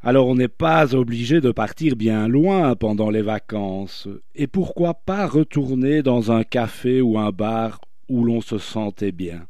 Alors 0.05 0.29
on 0.29 0.37
n'est 0.37 0.47
pas 0.47 0.95
obligé 0.95 1.41
de 1.41 1.51
partir 1.51 1.97
bien 1.97 2.29
loin 2.29 2.77
pendant 2.77 3.11
les 3.11 3.23
vacances. 3.23 4.07
Et 4.37 4.47
pourquoi 4.47 4.95
pas 4.95 5.27
retourner 5.27 6.03
dans 6.03 6.31
un 6.31 6.45
café 6.45 7.01
ou 7.01 7.19
un 7.19 7.31
bar 7.31 7.81
où 8.09 8.23
l'on 8.23 8.41
se 8.41 8.59
sentait 8.59 9.13
bien? 9.13 9.50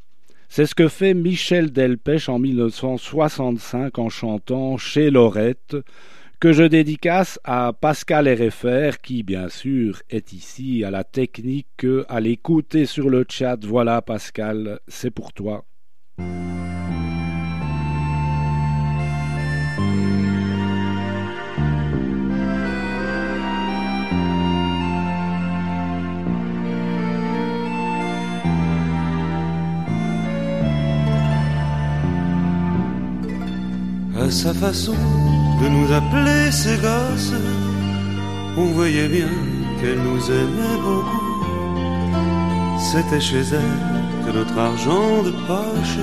C'est 0.53 0.67
ce 0.67 0.75
que 0.75 0.89
fait 0.89 1.15
Michel 1.15 1.71
Delpech 1.71 2.29
en 2.29 2.41
1965 2.41 3.97
en 4.01 4.09
chantant 4.09 4.79
Chez 4.79 5.09
Lorette, 5.09 5.77
que 6.41 6.53
je 6.53 6.65
dédicace 6.65 7.39
à 7.45 7.73
Pascal 7.73 8.29
RFR, 8.29 8.99
qui 9.01 9.23
bien 9.23 9.49
sûr 9.49 10.03
est 10.11 10.33
ici 10.33 10.83
à 10.83 10.91
la 10.91 11.05
technique, 11.05 11.87
à 12.09 12.19
l'écouter 12.19 12.85
sur 12.87 13.11
le 13.11 13.25
chat. 13.29 13.65
Voilà 13.65 14.03
Pascal, 14.03 14.81
c'est 14.89 15.13
pour 15.13 15.33
toi. 15.33 15.65
Sa 34.31 34.55
façon 34.55 34.95
de 35.61 35.69
nous 35.69 35.93
appeler 35.93 36.53
ses 36.53 36.77
gosses, 36.77 37.35
on 38.57 38.67
voyait 38.67 39.09
bien 39.09 39.29
qu'elle 39.81 39.99
nous 39.99 40.31
aimait 40.31 40.81
beaucoup. 40.85 41.45
C'était 42.79 43.21
chez 43.21 43.41
elle 43.41 44.25
que 44.25 44.31
notre 44.31 44.57
argent 44.57 45.25
de 45.25 45.33
poche 45.49 45.99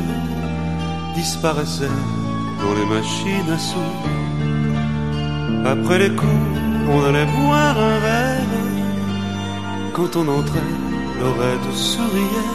disparaissait 1.15 1.97
dans 2.61 2.73
les 2.73 2.85
machines 2.95 3.49
à 3.49 3.57
sous. 3.57 3.95
Après 5.65 5.97
les 5.97 6.13
cours, 6.13 6.27
on 6.91 7.03
allait 7.05 7.25
boire 7.25 7.79
un 7.79 7.99
verre. 7.99 8.55
Quand 9.93 10.17
on 10.17 10.27
entrait, 10.27 10.73
Lorette 11.21 11.73
souriait. 11.73 12.51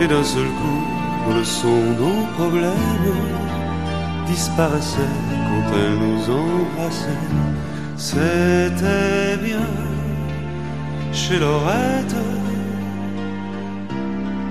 Et 0.00 0.08
d'un 0.08 0.24
seul 0.24 0.46
coup, 0.46 1.34
le 1.36 1.44
son 1.44 1.80
nos 2.00 2.26
problèmes 2.38 3.59
disparaissait 4.30 5.16
quand 5.48 5.66
elle 5.80 5.96
nous 6.04 6.22
embrassait. 6.42 7.26
C'était 7.96 9.36
bien 9.48 9.68
chez 11.12 11.38
Lorette 11.38 12.16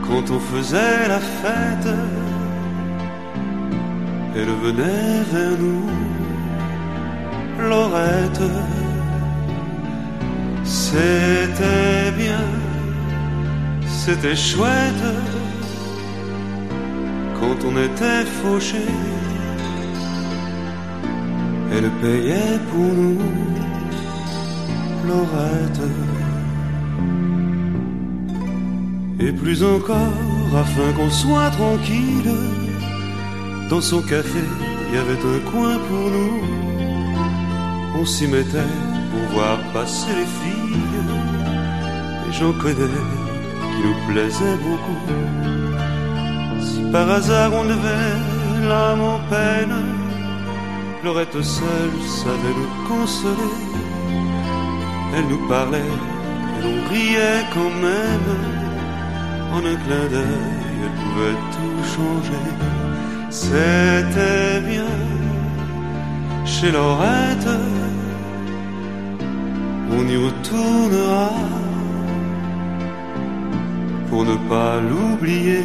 quand 0.05 0.25
on 0.35 0.39
faisait 0.39 1.07
la 1.07 1.21
fête. 1.39 1.93
Elle 4.35 4.53
venait 4.65 5.23
vers 5.33 5.55
nous, 5.63 5.89
Lorette. 7.69 8.47
C'était 10.63 12.11
bien, 12.23 12.45
c'était 13.87 14.35
chouette 14.35 15.05
quand 17.39 17.57
on 17.67 17.75
était 17.89 18.25
Elle 21.71 21.89
payait 22.01 22.59
pour 22.71 22.93
nous, 22.99 23.19
Lorette. 25.07 25.81
Et 29.19 29.31
plus 29.31 29.63
encore, 29.63 30.51
afin 30.57 30.91
qu'on 30.93 31.11
soit 31.11 31.51
tranquille, 31.51 32.33
dans 33.69 33.81
son 33.81 34.01
café, 34.01 34.39
il 34.89 34.95
y 34.95 34.97
avait 34.97 35.13
un 35.13 35.51
coin 35.51 35.77
pour 35.87 36.09
nous. 36.09 36.41
On 37.99 38.05
s'y 38.05 38.27
mettait 38.27 38.73
pour 39.11 39.35
voir 39.35 39.59
passer 39.73 40.11
les 40.19 40.29
filles. 40.39 41.03
Et 42.27 42.31
j'en 42.31 42.53
connais 42.53 42.97
qui 43.61 43.79
nous 43.85 43.97
plaisaient 44.07 44.57
beaucoup. 44.65 45.01
Si 46.61 46.81
par 46.91 47.09
hasard 47.11 47.51
on 47.53 47.65
devait 47.65 48.67
l'âme 48.67 49.01
en 49.01 49.19
peine, 49.29 49.98
Lorette 51.03 51.41
seule 51.41 52.01
savait 52.05 52.55
nous 52.59 52.87
consoler. 52.89 53.55
Elle 55.15 55.27
nous 55.27 55.47
parlait 55.47 55.93
et 56.57 56.61
l'on 56.63 56.89
riait 56.89 57.45
quand 57.53 57.73
même. 57.87 58.29
En 59.53 59.59
un 59.59 59.77
clin 59.83 60.05
d'œil, 60.11 60.77
elle 60.83 60.97
pouvait 61.01 61.39
tout 61.55 61.81
changer. 61.95 62.47
C'était 63.29 64.59
bien 64.69 64.93
chez 66.45 66.71
Lorette. 66.71 67.49
On 69.91 70.05
y 70.05 70.17
retournera 70.17 71.29
pour 74.09 74.25
ne 74.25 74.35
pas 74.49 74.79
l'oublier. 74.81 75.63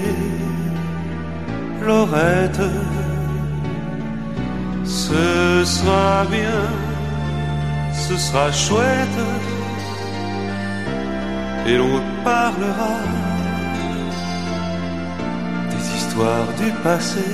Lorette, 1.84 2.62
ce 5.06 5.64
sera 5.64 6.24
bien, 6.30 6.62
ce 7.92 8.16
sera 8.16 8.46
chouette, 8.52 9.20
et 11.66 11.76
l'on 11.78 11.92
reparlera 11.98 12.94
des 15.72 15.84
histoires 15.96 16.50
du 16.62 16.70
passé 16.86 17.26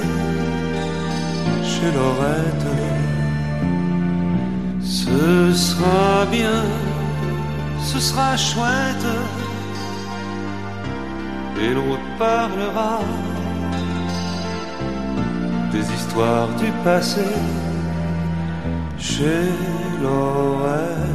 chez 1.71 1.91
Lorette. 1.97 2.71
Ce 4.83 5.53
sera 5.69 6.27
bien, 6.37 6.63
ce 7.91 7.99
sera 8.09 8.37
chouette, 8.37 9.11
et 11.63 11.71
l'on 11.75 11.89
reparlera 11.95 12.99
des 15.73 15.87
histoires 15.99 16.49
du 16.63 16.71
passé 16.85 17.29
chez 19.01 19.49
Lorette. 20.03 21.10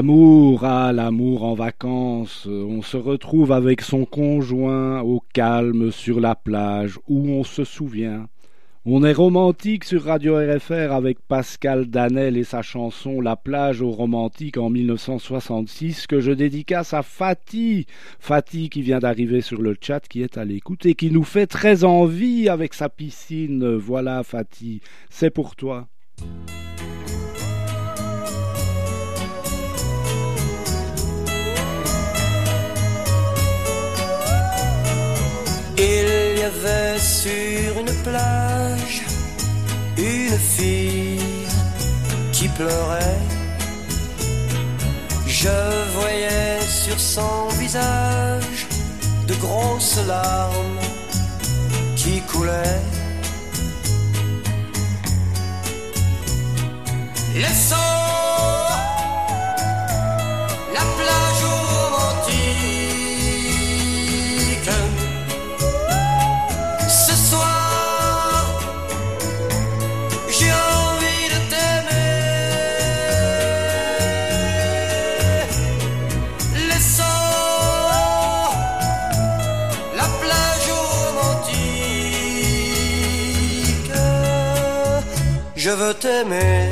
L'amour, 0.00 0.64
ah, 0.64 0.94
l'amour 0.94 1.44
en 1.44 1.52
vacances, 1.52 2.46
on 2.46 2.80
se 2.80 2.96
retrouve 2.96 3.52
avec 3.52 3.82
son 3.82 4.06
conjoint 4.06 5.02
au 5.02 5.22
calme 5.34 5.92
sur 5.92 6.20
la 6.20 6.34
plage 6.34 6.98
où 7.06 7.28
on 7.28 7.44
se 7.44 7.64
souvient. 7.64 8.26
On 8.86 9.04
est 9.04 9.12
romantique 9.12 9.84
sur 9.84 10.04
Radio 10.04 10.36
RFR 10.36 10.92
avec 10.92 11.18
Pascal 11.20 11.84
Danel 11.84 12.38
et 12.38 12.44
sa 12.44 12.62
chanson 12.62 13.20
La 13.20 13.36
plage 13.36 13.82
aux 13.82 13.90
romantiques 13.90 14.56
en 14.56 14.70
1966 14.70 16.06
que 16.06 16.20
je 16.20 16.32
dédicace 16.32 16.94
à 16.94 17.02
Fatih. 17.02 17.84
Fatih 18.20 18.70
qui 18.70 18.80
vient 18.80 19.00
d'arriver 19.00 19.42
sur 19.42 19.60
le 19.60 19.76
chat, 19.78 20.00
qui 20.08 20.22
est 20.22 20.38
à 20.38 20.46
l'écoute 20.46 20.86
et 20.86 20.94
qui 20.94 21.10
nous 21.10 21.24
fait 21.24 21.46
très 21.46 21.84
envie 21.84 22.48
avec 22.48 22.72
sa 22.72 22.88
piscine. 22.88 23.74
Voilà 23.74 24.22
Fatih, 24.22 24.80
c'est 25.10 25.28
pour 25.28 25.56
toi. 25.56 25.88
Il 35.82 36.38
y 36.38 36.42
avait 36.42 36.98
sur 36.98 37.80
une 37.80 37.94
plage 38.02 39.02
une 39.96 40.38
fille 40.38 41.46
qui 42.32 42.48
pleurait. 42.48 43.18
Je 45.26 45.48
voyais 45.94 46.60
sur 46.60 47.00
son 47.00 47.48
visage 47.58 48.66
de 49.26 49.34
grosses 49.36 50.00
larmes 50.06 50.80
qui 51.96 52.20
coulaient. 52.30 52.82
T'aimer. 85.92 86.70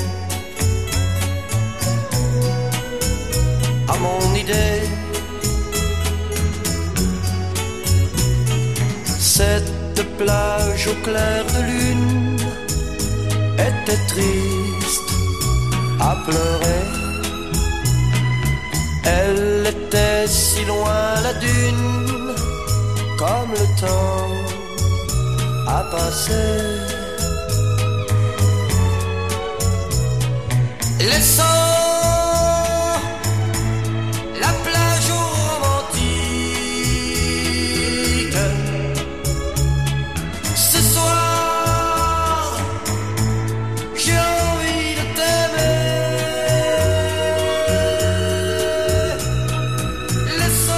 À 3.88 3.96
mon 3.96 4.34
idée. 4.34 4.82
Cette 9.06 10.02
plage 10.18 10.88
au 10.88 10.94
clair 11.04 11.44
de 11.54 11.60
lune 11.70 12.36
était 13.68 14.02
triste 14.08 15.10
à 16.00 16.16
pleurer. 16.26 16.84
Elle 19.04 19.66
était 19.66 20.26
si 20.26 20.64
loin 20.64 21.20
la 21.22 21.34
dune, 21.34 22.34
comme 23.16 23.50
le 23.52 23.66
temps 23.80 24.28
a 25.66 25.82
passé. 25.84 26.87
Laisse 31.08 31.40
la 34.42 34.52
plage 34.64 35.10
au 35.10 35.24
romantique. 35.40 36.04
Ce 40.54 40.80
soir, 40.82 42.58
j'ai 43.96 44.18
envie 44.18 44.92
de 44.98 45.04
t'aimer. 45.16 45.80
Laisse 50.38 50.72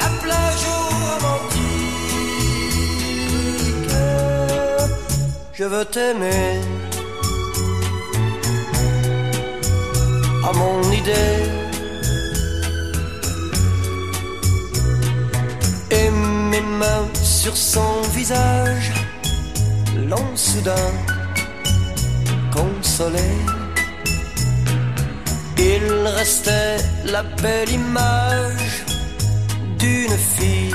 la 0.00 0.10
plage 0.22 0.64
au 0.74 0.80
romantique. 1.24 1.92
Je 5.52 5.64
veux 5.64 5.84
t'aimer. 5.86 6.71
Son 17.54 18.00
visage 18.14 18.92
l'ont 20.08 20.36
soudain 20.36 20.92
consolé. 22.52 23.30
Il 25.58 25.84
restait 26.18 26.78
la 27.04 27.22
belle 27.22 27.70
image 27.70 28.84
d'une 29.78 30.16
fille 30.16 30.74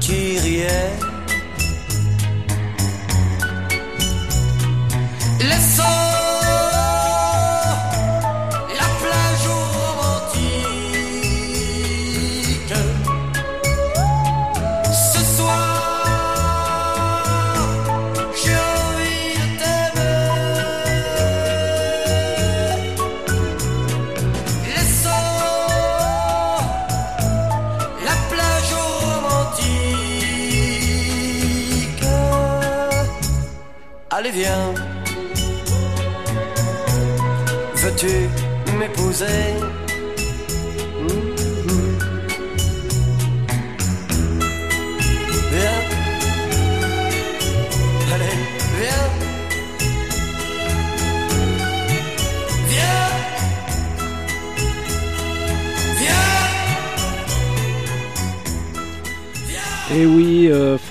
qui 0.00 0.38
riait. 0.38 1.09
sing 39.20 39.59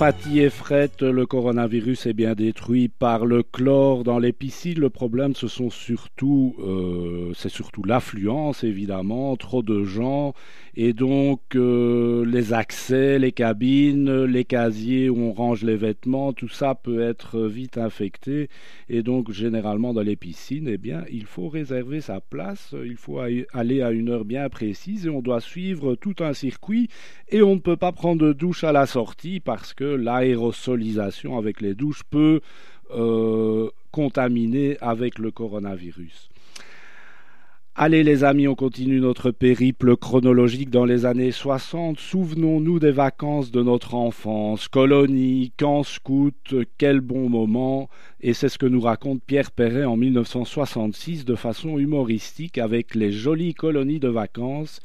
Fatih 0.00 0.40
et 0.40 0.48
Fret, 0.48 0.92
le 1.02 1.26
coronavirus 1.26 2.06
est 2.06 2.14
bien 2.14 2.34
détruit 2.34 2.88
par 2.88 3.26
le 3.26 3.42
chlore 3.42 4.02
dans 4.02 4.18
les 4.18 4.32
piscines. 4.32 4.80
Le 4.80 4.88
problème, 4.88 5.34
ce 5.34 5.46
sont 5.46 5.68
surtout, 5.68 6.56
euh, 6.60 7.32
c'est 7.34 7.50
surtout 7.50 7.84
l'affluence, 7.84 8.64
évidemment, 8.64 9.36
trop 9.36 9.62
de 9.62 9.84
gens, 9.84 10.32
et 10.74 10.94
donc 10.94 11.40
euh, 11.54 12.24
les 12.24 12.54
accès, 12.54 13.18
les 13.18 13.32
cabines, 13.32 14.24
les 14.24 14.46
casiers 14.46 15.10
où 15.10 15.18
on 15.18 15.32
range 15.34 15.64
les 15.64 15.76
vêtements, 15.76 16.32
tout 16.32 16.48
ça 16.48 16.74
peut 16.74 17.02
être 17.02 17.38
vite 17.40 17.76
infecté. 17.76 18.48
Et 18.88 19.02
donc, 19.02 19.30
généralement, 19.30 19.92
dans 19.92 20.00
les 20.00 20.16
piscines, 20.16 20.66
eh 20.66 20.78
bien, 20.78 21.04
il 21.12 21.26
faut 21.26 21.50
réserver 21.50 22.00
sa 22.00 22.22
place, 22.22 22.74
il 22.86 22.96
faut 22.96 23.18
aller 23.18 23.82
à 23.82 23.90
une 23.90 24.08
heure 24.08 24.24
bien 24.24 24.48
précise, 24.48 25.04
et 25.04 25.10
on 25.10 25.20
doit 25.20 25.42
suivre 25.42 25.94
tout 25.94 26.14
un 26.20 26.32
circuit, 26.32 26.88
et 27.28 27.42
on 27.42 27.56
ne 27.56 27.60
peut 27.60 27.76
pas 27.76 27.92
prendre 27.92 28.26
de 28.26 28.32
douche 28.32 28.64
à 28.64 28.72
la 28.72 28.86
sortie 28.86 29.40
parce 29.40 29.74
que 29.74 29.89
l'aérosolisation 29.92 31.38
avec 31.38 31.60
les 31.60 31.74
douches 31.74 32.02
peut 32.08 32.40
euh, 32.92 33.70
contaminer 33.92 34.76
avec 34.80 35.18
le 35.18 35.30
coronavirus. 35.30 36.28
Allez 37.76 38.02
les 38.02 38.24
amis, 38.24 38.46
on 38.46 38.56
continue 38.56 39.00
notre 39.00 39.30
périple 39.30 39.96
chronologique 39.96 40.70
dans 40.70 40.84
les 40.84 41.06
années 41.06 41.30
60. 41.30 41.98
Souvenons-nous 41.98 42.78
des 42.78 42.90
vacances 42.90 43.50
de 43.50 43.62
notre 43.62 43.94
enfance, 43.94 44.68
colonie, 44.68 45.52
camp 45.56 45.82
scout, 45.82 46.54
quel 46.78 47.00
bon 47.00 47.28
moment. 47.28 47.88
Et 48.20 48.34
c'est 48.34 48.48
ce 48.48 48.58
que 48.58 48.66
nous 48.66 48.80
raconte 48.80 49.22
Pierre 49.22 49.50
Perret 49.50 49.84
en 49.84 49.96
1966 49.96 51.24
de 51.24 51.36
façon 51.36 51.78
humoristique 51.78 52.58
avec 52.58 52.94
les 52.94 53.12
jolies 53.12 53.54
colonies 53.54 54.00
de 54.00 54.08
vacances 54.08 54.80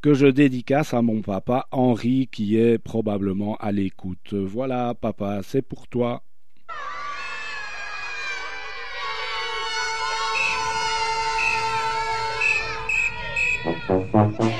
que 0.00 0.14
je 0.14 0.26
dédicace 0.26 0.94
à 0.94 1.02
mon 1.02 1.20
papa 1.22 1.66
Henri 1.70 2.28
qui 2.30 2.56
est 2.56 2.78
probablement 2.78 3.56
à 3.56 3.72
l'écoute. 3.72 4.34
Voilà 4.34 4.94
papa, 4.94 5.40
c'est 5.42 5.62
pour 5.62 5.88
toi. 5.88 6.22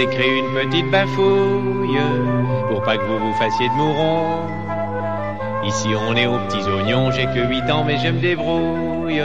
Vous 0.00 0.06
écris 0.06 0.38
une 0.38 0.54
petite 0.54 0.90
bafouille 0.90 2.00
pour 2.70 2.82
pas 2.82 2.96
que 2.96 3.02
vous 3.02 3.18
vous 3.18 3.34
fassiez 3.34 3.68
de 3.68 3.74
mourons. 3.74 4.46
Ici 5.62 5.88
on 5.94 6.16
est 6.16 6.26
aux 6.26 6.38
petits 6.38 6.62
oignons, 6.70 7.10
j'ai 7.10 7.26
que 7.26 7.46
8 7.46 7.70
ans 7.70 7.84
mais 7.84 7.98
je 7.98 8.08
me 8.08 8.18
débrouille. 8.18 9.22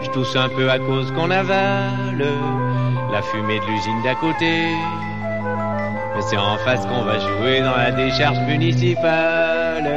Je 0.00 0.08
tousse 0.08 0.34
un 0.34 0.48
peu 0.48 0.70
à 0.70 0.78
cause 0.78 1.12
qu'on 1.12 1.30
avale 1.30 2.26
la 3.12 3.20
fumée 3.20 3.60
de 3.60 3.66
l'usine 3.66 4.02
d'à 4.02 4.14
côté. 4.14 4.70
Mais 6.16 6.22
c'est 6.22 6.38
en 6.38 6.56
face 6.64 6.86
qu'on 6.86 7.02
va 7.02 7.18
jouer 7.18 7.60
dans 7.60 7.76
la 7.76 7.90
décharge 7.90 8.38
municipale. 8.46 9.90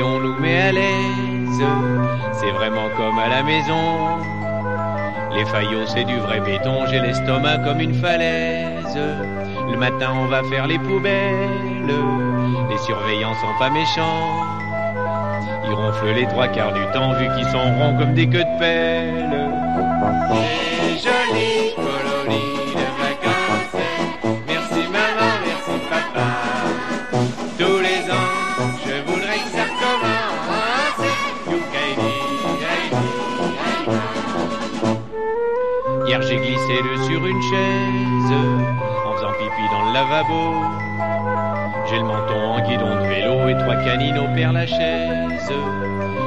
On 0.00 0.20
nous 0.20 0.38
met 0.40 0.58
à 0.58 0.72
l'aise. 0.72 1.64
C'est 2.32 2.50
vraiment 2.52 2.88
comme 2.96 3.18
à 3.18 3.28
la 3.28 3.42
maison. 3.42 4.16
Les 5.34 5.44
faillots, 5.44 5.86
c'est 5.86 6.04
du 6.04 6.16
vrai 6.16 6.40
béton. 6.40 6.86
J'ai 6.86 6.98
l'estomac 6.98 7.58
comme 7.58 7.80
une 7.80 7.94
falaise. 7.94 8.98
Le 9.70 9.76
matin, 9.76 10.12
on 10.16 10.26
va 10.26 10.42
faire 10.44 10.66
les 10.66 10.78
poubelles. 10.78 11.94
Les 12.70 12.78
surveillants 12.78 13.34
sont 13.34 13.58
pas 13.58 13.68
méchants. 13.68 14.46
Ils 15.66 15.74
ronflent 15.74 16.14
les 16.14 16.26
trois 16.26 16.48
quarts 16.48 16.72
du 16.72 16.84
temps, 16.92 17.12
vu 17.12 17.28
qu'ils 17.36 17.50
sont 17.50 17.58
ronds 17.78 17.98
comme 17.98 18.14
des 18.14 18.26
queues 18.26 18.44
de 18.44 18.58
pelle. 18.58 19.50
Jolies 21.02 21.74
J'ai 41.88 41.98
le 41.98 42.04
menton 42.04 42.40
en 42.40 42.60
guidon 42.60 42.94
de 42.94 43.08
vélo 43.08 43.48
et 43.48 43.58
trois 43.58 43.76
canines 43.84 44.18
au 44.18 44.32
père 44.34 44.52
Lachaise. 44.52 45.52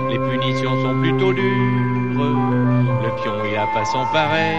Les 0.10 0.20
punitions 0.20 0.82
sont 0.82 1.00
plutôt 1.02 1.32
dures. 1.32 1.44
Le 3.04 3.22
pion 3.22 3.34
il 3.50 3.58
a 3.58 3.68
pas 3.74 3.86
son 3.86 4.06
pareil. 4.12 4.58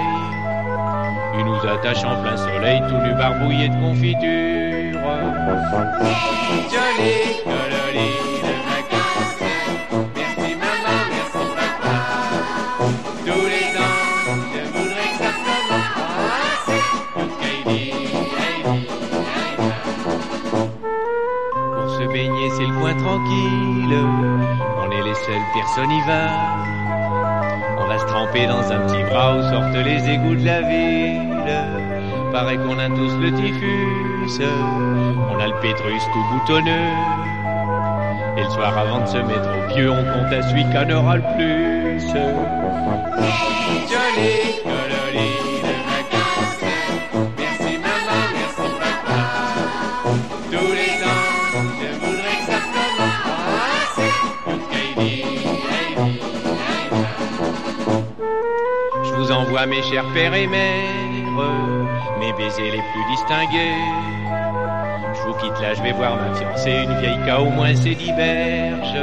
Il 1.39 1.45
nous 1.45 1.69
attache 1.69 2.03
en 2.05 2.23
plein 2.23 2.37
soleil, 2.37 2.81
tout 2.89 2.97
nu 2.97 3.13
barbouillé 3.15 3.69
de 3.69 3.75
confiture. 3.75 5.01
On 24.79 24.91
est 24.91 25.03
les 25.03 25.15
seules 25.15 25.47
personnes 25.55 25.91
va. 26.07 26.29
On 27.79 27.87
va 27.87 27.99
se 27.99 28.07
tremper 28.07 28.47
dans 28.47 28.71
un 28.73 28.81
petit 28.87 29.03
bras 29.05 29.37
où 29.37 29.43
sortent 29.43 29.85
les 29.85 30.09
égouts 30.11 30.35
de 30.35 30.45
la 30.45 30.63
ville. 30.63 31.27
Paraît 32.33 32.57
qu'on 32.57 32.79
a 32.79 32.89
tous 32.89 33.17
le 33.19 33.33
typhus. 33.33 34.43
On 35.31 35.39
a 35.41 35.47
le 35.47 35.61
pétrus 35.61 36.03
tout 36.13 36.25
boutonneux. 36.33 36.93
Et 38.37 38.43
le 38.43 38.51
soir 38.51 38.77
avant 38.77 39.01
de 39.01 39.07
se 39.07 39.19
mettre 39.19 39.49
au 39.49 39.75
pieu, 39.75 39.91
on 39.91 40.05
compte 40.05 40.33
à 40.33 40.43
celui 40.43 40.65
qu'on 40.65 40.91
aura 40.91 41.17
le 41.17 41.23
plus. 41.37 42.03
Mes 59.65 59.83
chers 59.83 60.05
pères 60.13 60.35
et 60.35 60.47
mères, 60.47 61.49
mes 62.21 62.33
baisers 62.35 62.73
les 62.73 62.83
plus 62.93 63.05
distingués. 63.11 63.73
Je 65.15 65.23
vous 65.27 65.35
quitte 65.39 65.59
là, 65.63 65.73
je 65.73 65.83
vais 65.83 65.93
voir 65.93 66.17
ma 66.17 66.35
fiancée, 66.35 66.83
une 66.85 66.99
vieille 66.99 67.19
qu'a 67.25 67.41
au 67.41 67.49
moins 67.49 67.75
ses 67.75 67.95
dix 67.95 68.13
berges. 68.13 68.99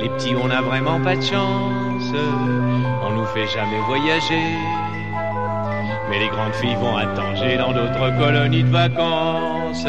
Les 0.00 0.08
petits, 0.10 0.34
on 0.40 0.46
n'a 0.46 0.60
vraiment 0.60 1.00
pas 1.00 1.16
de 1.16 1.22
chance, 1.22 2.12
on 3.02 3.10
nous 3.10 3.26
fait 3.26 3.48
jamais 3.48 3.80
voyager. 3.88 4.56
Mais 6.10 6.20
les 6.20 6.28
grandes 6.28 6.54
filles 6.54 6.76
vont 6.76 6.96
à 6.96 7.06
Tanger 7.06 7.56
dans 7.56 7.72
d'autres 7.72 8.16
colonies 8.18 8.62
de 8.62 8.70
vacances. 8.70 9.86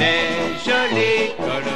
Les 0.00 0.58
jolies 0.64 1.34
colonies 1.38 1.71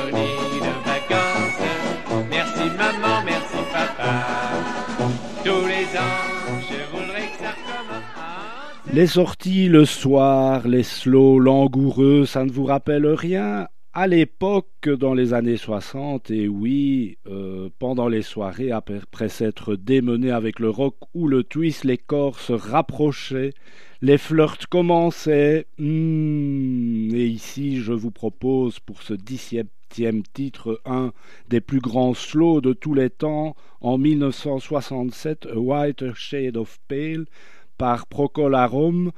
Les 8.97 9.09
sorties 9.09 9.68
le 9.68 9.85
soir, 9.85 10.66
les 10.66 10.82
slows 10.82 11.39
langoureux, 11.39 12.24
ça 12.24 12.47
ne 12.47 12.51
vous 12.51 12.64
rappelle 12.64 13.06
rien? 13.06 13.68
À 13.93 14.06
l'époque, 14.06 14.89
dans 14.89 15.12
les 15.12 15.35
années 15.35 15.59
60, 15.59 16.31
et 16.31 16.48
oui, 16.48 17.18
euh, 17.27 17.68
pendant 17.78 18.09
les 18.09 18.23
soirées, 18.23 18.70
après 18.70 19.28
s'être 19.28 19.77
démenés 19.77 20.31
avec 20.31 20.60
le 20.60 20.70
rock 20.70 20.97
ou 21.12 21.28
le 21.28 21.44
twist, 21.44 21.85
les 21.85 21.98
corps 21.98 22.40
se 22.40 22.55
rapprochaient, 22.55 23.52
les 24.01 24.16
flirts 24.16 24.66
commençaient. 24.70 25.66
Hmm, 25.77 27.14
et 27.14 27.27
ici, 27.27 27.82
je 27.82 27.93
vous 27.93 28.12
propose 28.12 28.81
pour 28.81 29.02
ce 29.02 29.12
dix-septième 29.12 30.23
titre 30.23 30.81
un 30.86 31.12
des 31.51 31.60
plus 31.60 31.81
grands 31.81 32.14
slows 32.14 32.62
de 32.62 32.73
tous 32.73 32.94
les 32.94 33.10
temps, 33.10 33.56
en 33.82 33.98
1967, 33.98 35.48
A 35.52 35.59
Whiter 35.59 36.12
Shade 36.14 36.56
of 36.56 36.78
Pale, 36.89 37.27
par 37.76 38.06
Procol 38.06 38.54
Harum 38.54 39.12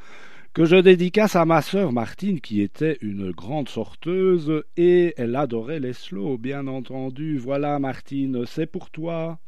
que 0.55 0.65
je 0.65 0.77
dédicace 0.77 1.37
à 1.37 1.45
ma 1.45 1.63
sœur 1.63 1.93
Martine, 1.93 2.41
qui 2.41 2.63
était 2.63 2.99
une 3.01 3.31
grande 3.31 3.69
sorteuse, 3.69 4.65
et 4.77 5.15
elle 5.17 5.37
adorait 5.37 5.79
les 5.79 5.93
bien 6.39 6.67
entendu. 6.67 7.39
Voilà, 7.39 7.79
Martine, 7.79 8.45
c'est 8.47 8.67
pour 8.67 8.91
toi. 8.91 9.39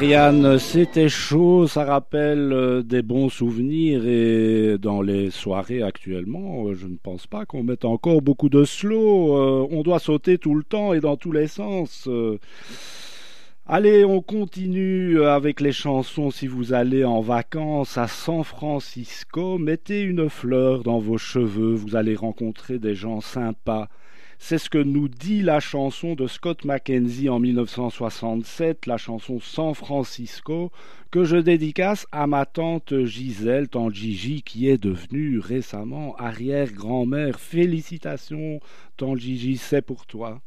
Ariane, 0.00 0.58
c'était 0.58 1.10
chaud, 1.10 1.66
ça 1.66 1.84
rappelle 1.84 2.54
euh, 2.54 2.82
des 2.82 3.02
bons 3.02 3.28
souvenirs 3.28 4.06
et 4.06 4.78
dans 4.78 5.02
les 5.02 5.30
soirées 5.30 5.82
actuellement, 5.82 6.68
euh, 6.68 6.74
je 6.74 6.86
ne 6.86 6.96
pense 6.96 7.26
pas 7.26 7.44
qu'on 7.44 7.62
mette 7.62 7.84
encore 7.84 8.22
beaucoup 8.22 8.48
de 8.48 8.64
slow. 8.64 9.36
Euh, 9.36 9.68
on 9.70 9.82
doit 9.82 9.98
sauter 9.98 10.38
tout 10.38 10.54
le 10.54 10.64
temps 10.64 10.94
et 10.94 11.00
dans 11.00 11.18
tous 11.18 11.32
les 11.32 11.48
sens. 11.48 12.08
Allez, 13.66 14.06
on 14.06 14.22
continue 14.22 15.22
avec 15.22 15.60
les 15.60 15.72
chansons. 15.72 16.30
Si 16.30 16.46
vous 16.46 16.72
allez 16.72 17.04
en 17.04 17.20
vacances 17.20 17.98
à 17.98 18.08
San 18.08 18.42
Francisco, 18.42 19.58
mettez 19.58 20.00
une 20.00 20.30
fleur 20.30 20.82
dans 20.82 20.98
vos 20.98 21.18
cheveux, 21.18 21.74
vous 21.74 21.94
allez 21.94 22.14
rencontrer 22.14 22.78
des 22.78 22.94
gens 22.94 23.20
sympas. 23.20 23.90
C'est 24.42 24.56
ce 24.56 24.70
que 24.70 24.78
nous 24.78 25.06
dit 25.06 25.42
la 25.42 25.60
chanson 25.60 26.14
de 26.14 26.26
Scott 26.26 26.64
McKenzie 26.64 27.28
en 27.28 27.38
1967, 27.38 28.86
la 28.86 28.96
chanson 28.96 29.38
San 29.38 29.74
Francisco, 29.74 30.72
que 31.10 31.24
je 31.24 31.36
dédicace 31.36 32.06
à 32.10 32.26
ma 32.26 32.46
tante 32.46 33.04
Gisèle, 33.04 33.68
tante 33.68 33.92
qui 33.92 34.66
est 34.66 34.82
devenue 34.82 35.38
récemment 35.38 36.16
arrière-grand-mère. 36.16 37.38
Félicitations, 37.38 38.60
tante 38.96 39.20
c'est 39.20 39.82
pour 39.82 40.06
toi. 40.06 40.40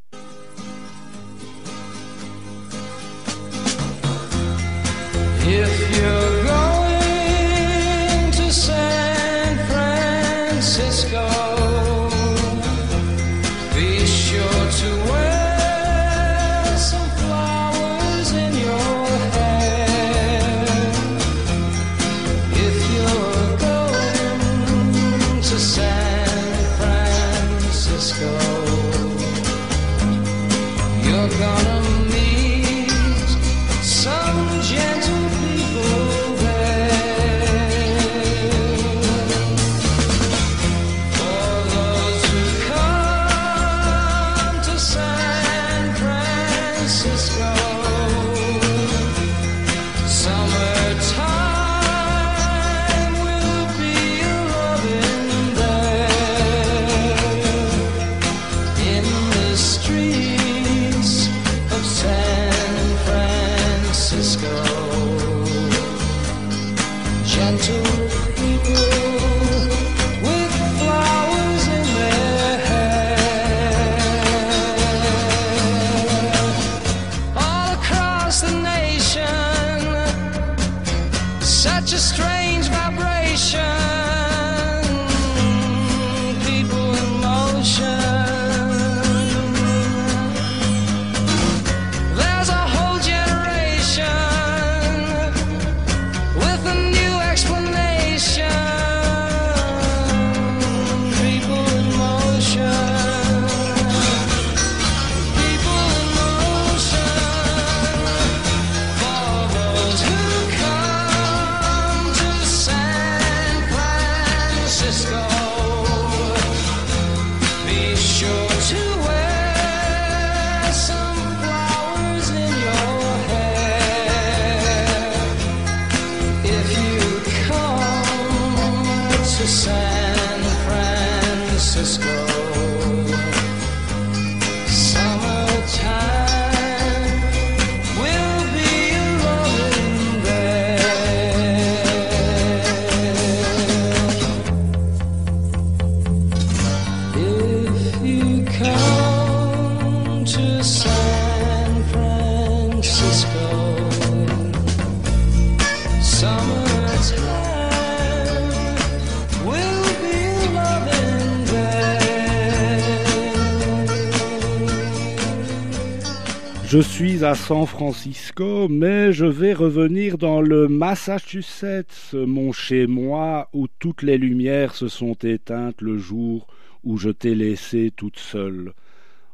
San 167.36 167.66
Francisco, 167.66 168.68
mais 168.68 169.12
je 169.12 169.26
vais 169.26 169.54
revenir 169.54 170.18
dans 170.18 170.42
le 170.42 170.68
Massachusetts, 170.68 172.14
mon 172.14 172.52
chez-moi, 172.52 173.50
où 173.54 173.68
toutes 173.80 174.04
les 174.04 174.18
lumières 174.18 174.76
se 174.76 174.88
sont 174.88 175.16
éteintes 175.16 175.82
le 175.82 175.98
jour 175.98 176.48
où 176.84 176.98
je 176.98 177.10
t'ai 177.10 177.34
laissée 177.34 177.92
toute 177.96 178.20
seule. 178.20 178.74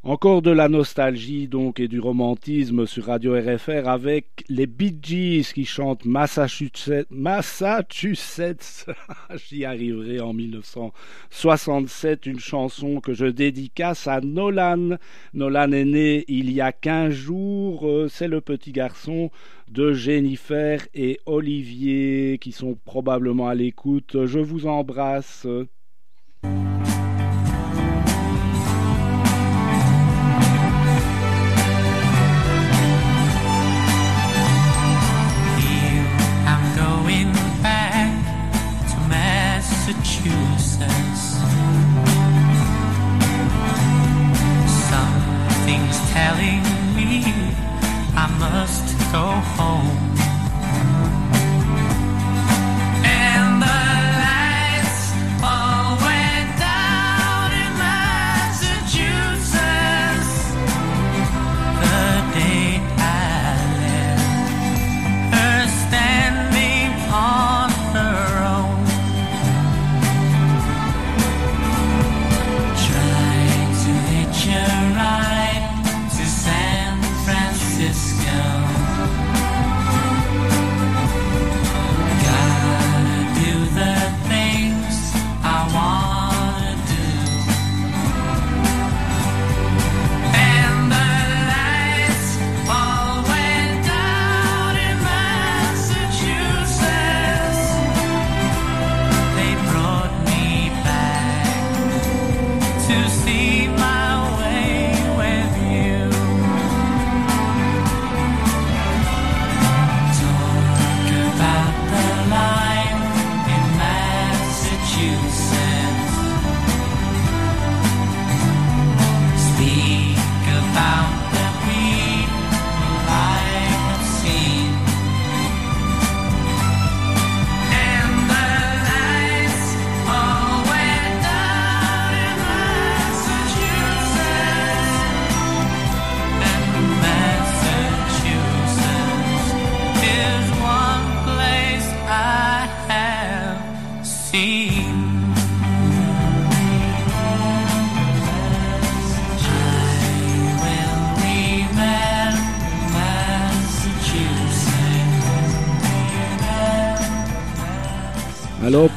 Encore 0.03 0.41
de 0.41 0.51
la 0.51 0.69
nostalgie 0.69 1.49
donc 1.49 1.81
et 1.81 1.89
du 1.89 1.99
romantisme 1.99 2.85
sur 2.85 3.07
Radio 3.07 3.33
RFR 3.33 3.85
avec 3.85 4.45
les 4.47 4.65
Bee 4.65 4.97
Gees 5.01 5.51
qui 5.53 5.65
chantent 5.65 6.05
Massachusetts. 6.05 7.09
J'y 9.35 9.65
arriverai 9.65 10.21
en 10.21 10.31
1967, 10.31 12.27
une 12.27 12.39
chanson 12.39 13.01
que 13.01 13.13
je 13.13 13.25
dédicace 13.25 14.07
à 14.07 14.21
Nolan. 14.21 14.91
Nolan 15.33 15.73
est 15.73 15.83
né 15.83 16.23
il 16.29 16.49
y 16.49 16.61
a 16.61 16.71
15 16.71 17.11
jours. 17.11 17.85
Euh, 17.85 18.07
C'est 18.07 18.29
le 18.29 18.39
petit 18.39 18.71
garçon 18.71 19.31
de 19.67 19.91
Jennifer 19.91 20.79
et 20.93 21.19
Olivier 21.25 22.37
qui 22.39 22.53
sont 22.53 22.77
probablement 22.85 23.49
à 23.49 23.55
l'écoute. 23.55 24.25
Je 24.25 24.39
vous 24.39 24.65
embrasse. 24.65 25.45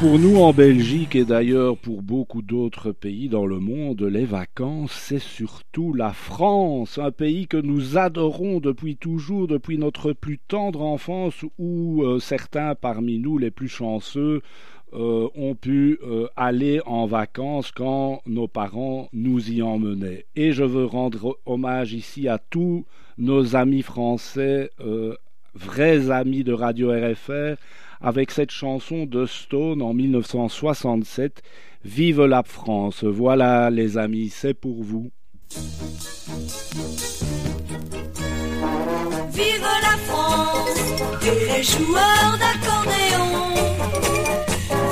Pour 0.03 0.19
nous 0.19 0.41
en 0.41 0.53
Belgique 0.53 1.15
et 1.15 1.24
d'ailleurs 1.24 1.77
pour 1.77 2.03
beaucoup 2.03 2.43
d'autres 2.43 2.91
pays 2.91 3.29
dans 3.29 3.47
le 3.47 3.61
monde, 3.61 4.03
les 4.03 4.24
vacances 4.24 4.91
c'est 4.91 5.20
surtout 5.20 5.95
la 5.95 6.12
France, 6.12 6.99
un 6.99 7.12
pays 7.12 7.47
que 7.47 7.57
nous 7.57 7.97
adorons 7.97 8.59
depuis 8.59 8.97
toujours, 8.97 9.47
depuis 9.47 9.79
notre 9.79 10.12
plus 10.12 10.41
tendre 10.49 10.83
enfance 10.83 11.45
où 11.57 12.03
euh, 12.03 12.19
certains 12.19 12.74
parmi 12.74 13.20
nous 13.20 13.39
les 13.39 13.53
plus 13.53 13.69
chanceux 13.69 14.43
euh, 14.93 15.29
ont 15.37 15.55
pu 15.55 16.01
euh, 16.03 16.27
aller 16.35 16.81
en 16.85 17.07
vacances 17.07 17.70
quand 17.70 18.23
nos 18.27 18.49
parents 18.49 19.09
nous 19.12 19.53
y 19.53 19.62
emmenaient. 19.62 20.27
Et 20.35 20.51
je 20.51 20.65
veux 20.65 20.85
rendre 20.85 21.39
hommage 21.47 21.93
ici 21.93 22.27
à 22.27 22.39
tous 22.39 22.87
nos 23.19 23.55
amis 23.55 23.83
français, 23.83 24.69
vrais 25.55 26.11
amis 26.11 26.43
de 26.43 26.53
Radio 26.53 26.91
RFR, 26.91 27.57
avec 28.03 28.31
cette 28.31 28.51
chanson 28.51 29.07
de 29.07 29.27
Stone 29.27 29.81
en 29.81 29.95
1967, 29.95 31.43
Vive 31.85 32.24
la 32.24 32.43
France. 32.45 33.03
Voilà 33.03 33.69
les 33.70 33.99
amis, 33.99 34.29
c'est 34.29 34.55
pour 34.55 34.83
vous. 34.83 35.11
Vive 39.33 39.66
la 39.83 39.97
France 40.07 40.79
et 41.23 41.57
les 41.57 41.62
joueurs 41.65 42.39
d'accordéon. 42.39 43.31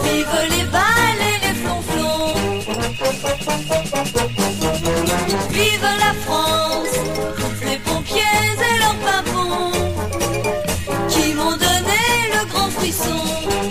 Vive 0.03 0.37
les 0.51 0.65
balles 0.73 1.23
et 1.31 1.39
les 1.47 1.55
flonflons. 1.55 2.35
Vive 5.51 5.87
la 5.99 6.13
France, 6.25 6.95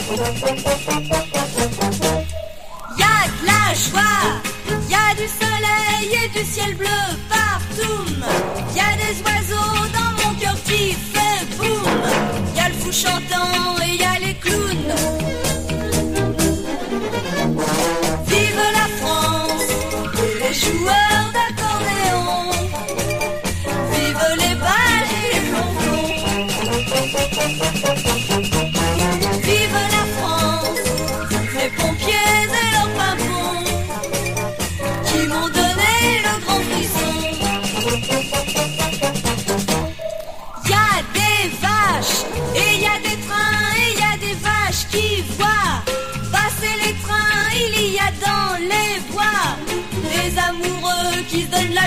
Y 0.09 0.11
a 0.11 0.15
de 3.27 3.45
la 3.45 3.73
joie, 3.75 4.41
y 4.89 4.93
a 4.95 5.13
du 5.13 5.27
soleil 5.27 6.09
et 6.23 6.29
du 6.29 6.43
ciel 6.43 6.73
bleu 6.75 6.87
partout. 7.29 8.05
Y 8.75 8.79
a 8.79 8.97
des 8.97 9.21
oiseaux 9.21 9.87
dans 9.93 10.11
mon 10.23 10.33
cœur 10.39 10.57
qui 10.65 10.93
fait 10.93 11.45
boum. 11.57 12.01
Y 12.55 12.59
a 12.59 12.69
le 12.69 12.75
fou 12.75 12.91
chantant 12.91 13.77
et 13.83 13.97
y 13.97 14.03
a 14.03 14.17
les 14.19 14.33
clowns. 14.33 15.28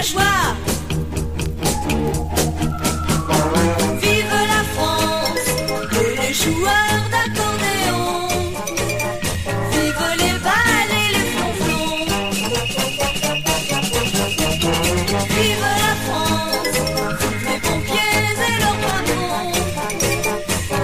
Vive 0.02 0.16
la 4.48 4.62
France 4.74 5.48
et 5.92 6.10
les 6.20 6.34
joueurs 6.34 7.06
d'accordéon. 7.12 8.26
Vive 9.70 10.06
les 10.18 10.36
balles 10.40 10.94
et 11.02 11.10
les 11.14 11.26
flonflons. 11.30 12.02
Vive 15.30 15.66
la 15.84 15.94
France, 16.04 16.78
les 17.46 17.58
pompiers 17.60 18.26
et 18.48 18.56
leurs 18.58 18.78
pimpons 18.82 19.52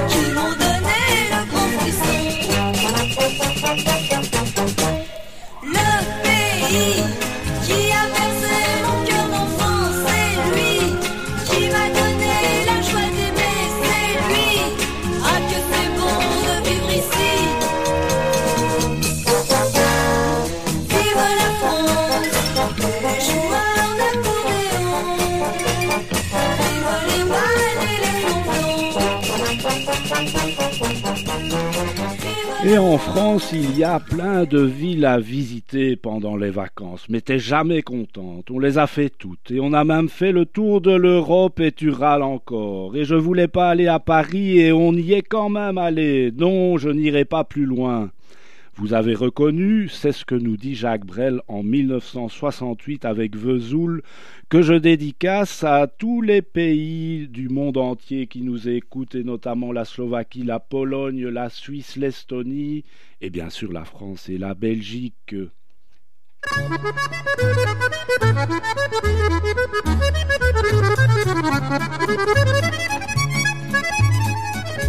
qui 0.09 0.23
m'ont 0.31 0.55
donné 0.65 1.03
le 1.33 1.41
grand 1.51 1.71
frisson. 1.81 2.21
Le 5.65 5.89
pays 6.23 7.28
Et 32.71 32.77
en 32.77 32.99
France, 32.99 33.53
il 33.55 33.79
y 33.79 33.83
a 33.83 33.99
plein 33.99 34.45
de 34.45 34.61
villes 34.61 35.07
à 35.07 35.19
visiter 35.19 35.97
pendant 35.97 36.37
les 36.37 36.51
vacances, 36.51 37.07
mais 37.09 37.23
t'es 37.23 37.39
jamais 37.39 37.81
contente. 37.81 38.51
On 38.51 38.59
les 38.59 38.77
a 38.77 38.87
fait 38.87 39.09
toutes, 39.09 39.51
et 39.51 39.59
on 39.59 39.73
a 39.73 39.85
même 39.85 40.11
fait 40.11 40.33
le 40.33 40.45
tour 40.45 40.83
de 40.83 40.91
l'Europe 40.91 41.61
et 41.61 41.73
tu 41.73 41.89
râles 41.89 42.23
encore. 42.23 42.95
Et 42.95 43.07
je 43.07 43.15
voulais 43.15 43.49
pas 43.49 43.71
aller 43.71 43.87
à 43.87 44.01
Paris 44.01 44.59
et 44.59 44.71
on 44.71 44.93
y 44.93 45.15
est 45.15 45.23
quand 45.23 45.49
même 45.49 45.79
allé. 45.79 46.31
Non, 46.37 46.77
je 46.77 46.91
n'irai 46.91 47.25
pas 47.25 47.43
plus 47.43 47.65
loin. 47.65 48.11
Vous 48.79 48.95
avez 48.95 49.17
reconnu, 49.17 49.89
c'est 49.89 50.13
ce 50.13 50.25
que 50.25 50.37
nous 50.37 50.57
dit 50.57 50.77
Jacques 50.77 51.05
Brel 51.05 51.41
en 51.49 51.65
1968 51.65 53.05
avec 53.05 53.37
Vesoul, 53.37 54.03
que 54.49 54.63
je 54.63 54.75
dédicace 54.75 55.65
à 55.65 55.89
tous 55.89 56.23
les 56.23 56.43
pays 56.43 57.27
du 57.27 57.49
monde 57.49 57.77
entier 57.77 58.29
qui 58.29 58.43
nous 58.43 58.69
écoutent, 58.69 59.17
et 59.17 59.25
notamment 59.25 59.73
la 59.73 59.85
Slovaquie, 59.85 60.45
la 60.45 60.61
Pologne, 60.61 61.27
la 61.27 61.51
Suisse, 61.51 61.97
l'Estonie, 61.97 62.85
et 63.21 63.31
bien 63.31 63.51
sûr 63.51 63.73
la 63.73 63.85
France 63.85 64.29
et 64.29 64.39
la 64.39 64.55
Belgique. 64.55 65.35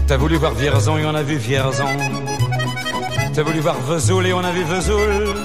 T'as 0.06 0.18
voulu 0.18 0.36
voir 0.36 0.54
Vierzon 0.54 0.98
et 1.00 1.06
on 1.06 1.16
a 1.16 1.24
vu 1.24 1.38
Vierzon. 1.38 2.39
T'as 3.34 3.44
voulu 3.44 3.60
voir 3.60 3.80
Vesoul 3.82 4.28
et 4.28 4.34
on 4.34 4.40
a 4.40 4.52
vu 4.52 4.64
Vesoul. 4.64 5.36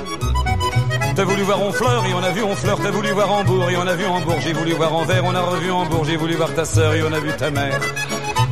T'as 1.15 1.25
voulu 1.25 1.43
voir 1.43 1.63
Honfleur 1.63 2.05
et 2.07 2.15
on 2.15 2.23
a 2.23 2.31
vu 2.31 2.43
Honfleur. 2.43 2.79
T'as 2.83 2.91
voulu 2.91 3.11
voir 3.13 3.31
Hambourg 3.31 3.71
et 3.71 3.77
on 3.77 3.87
a 3.87 3.95
vu 3.95 4.05
Hambourg. 4.05 4.39
J'ai 4.41 4.53
voulu 4.53 4.73
voir 4.73 4.93
Anvers, 4.95 5.25
on 5.25 5.35
a 5.35 5.41
revu 5.41 5.71
Hambourg. 5.71 6.05
J'ai 6.05 6.17
voulu 6.17 6.35
voir 6.35 6.53
ta 6.55 6.65
sœur 6.65 6.95
et 6.95 7.03
on 7.03 7.13
a 7.13 7.21
vu 7.21 7.31
ta 7.37 7.51
mère. 7.51 7.81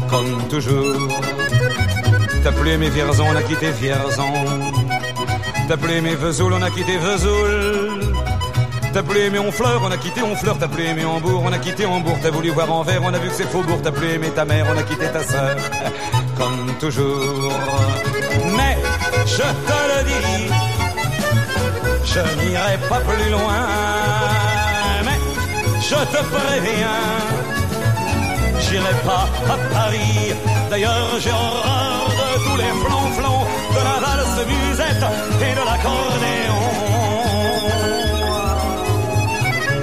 Comme 0.09 0.47
toujours. 0.49 1.09
T'as 2.45 2.53
plus 2.53 2.71
aimé 2.71 2.89
Vierzon, 2.91 3.25
on 3.33 3.37
a 3.37 3.43
quitté 3.43 3.71
Vierzon. 3.73 4.33
T'as 5.69 5.77
plus 5.77 5.93
aimé 5.93 6.15
Vesoul, 6.15 6.53
on 6.53 6.63
a 6.63 6.71
quitté 6.71 6.97
Vesoul. 6.99 8.15
T'as 8.93 9.03
plus 9.03 9.21
aimé 9.21 9.39
Honfleur, 9.39 9.81
on 9.85 9.91
a 9.91 9.97
quitté 9.97 10.23
Honfleur. 10.23 10.59
T'as 10.59 10.69
plus 10.69 10.85
aimé 10.85 11.05
Hambourg, 11.05 11.43
on 11.45 11.53
a 11.53 11.59
quitté 11.59 11.87
Hambourg. 11.87 12.19
T'as 12.23 12.31
voulu 12.31 12.51
voir 12.51 12.71
Anvers, 12.71 13.03
on 13.03 13.13
a 13.13 13.19
vu 13.19 13.29
que 13.29 13.35
c'est 13.35 13.49
Faubourg. 13.51 13.81
T'as 13.83 13.93
plus 13.93 14.11
aimé 14.11 14.29
ta 14.35 14.45
mère, 14.45 14.67
on 14.73 14.79
a 14.79 14.83
quitté 14.83 15.07
ta 15.07 15.25
sœur. 15.25 15.57
Comme 16.39 16.67
toujours. 16.81 17.53
Mais 18.57 18.77
je 19.27 19.49
te 19.69 19.79
le 19.91 19.99
dis, 20.11 20.49
je 22.05 22.21
n'irai 22.39 22.77
pas 22.89 23.01
plus 23.01 23.31
loin. 23.31 23.63
Mais 25.05 25.21
je 25.81 26.01
te 26.13 26.21
préviens, 26.35 27.05
j'irai 28.61 28.95
pas 29.05 29.27
à 29.53 29.57
Paris. 29.75 30.35
D'ailleurs, 30.71 31.11
j'ai 31.21 31.31
horreur 31.31 32.09
de 32.21 32.29
tous 32.45 32.57
les 32.57 32.73
flonflons, 32.83 33.45
de 33.77 33.83
la 33.89 33.97
valse 34.05 34.41
musette 34.53 35.07
et 35.47 35.53
de 35.59 35.65
l'accordéon. 35.69 36.63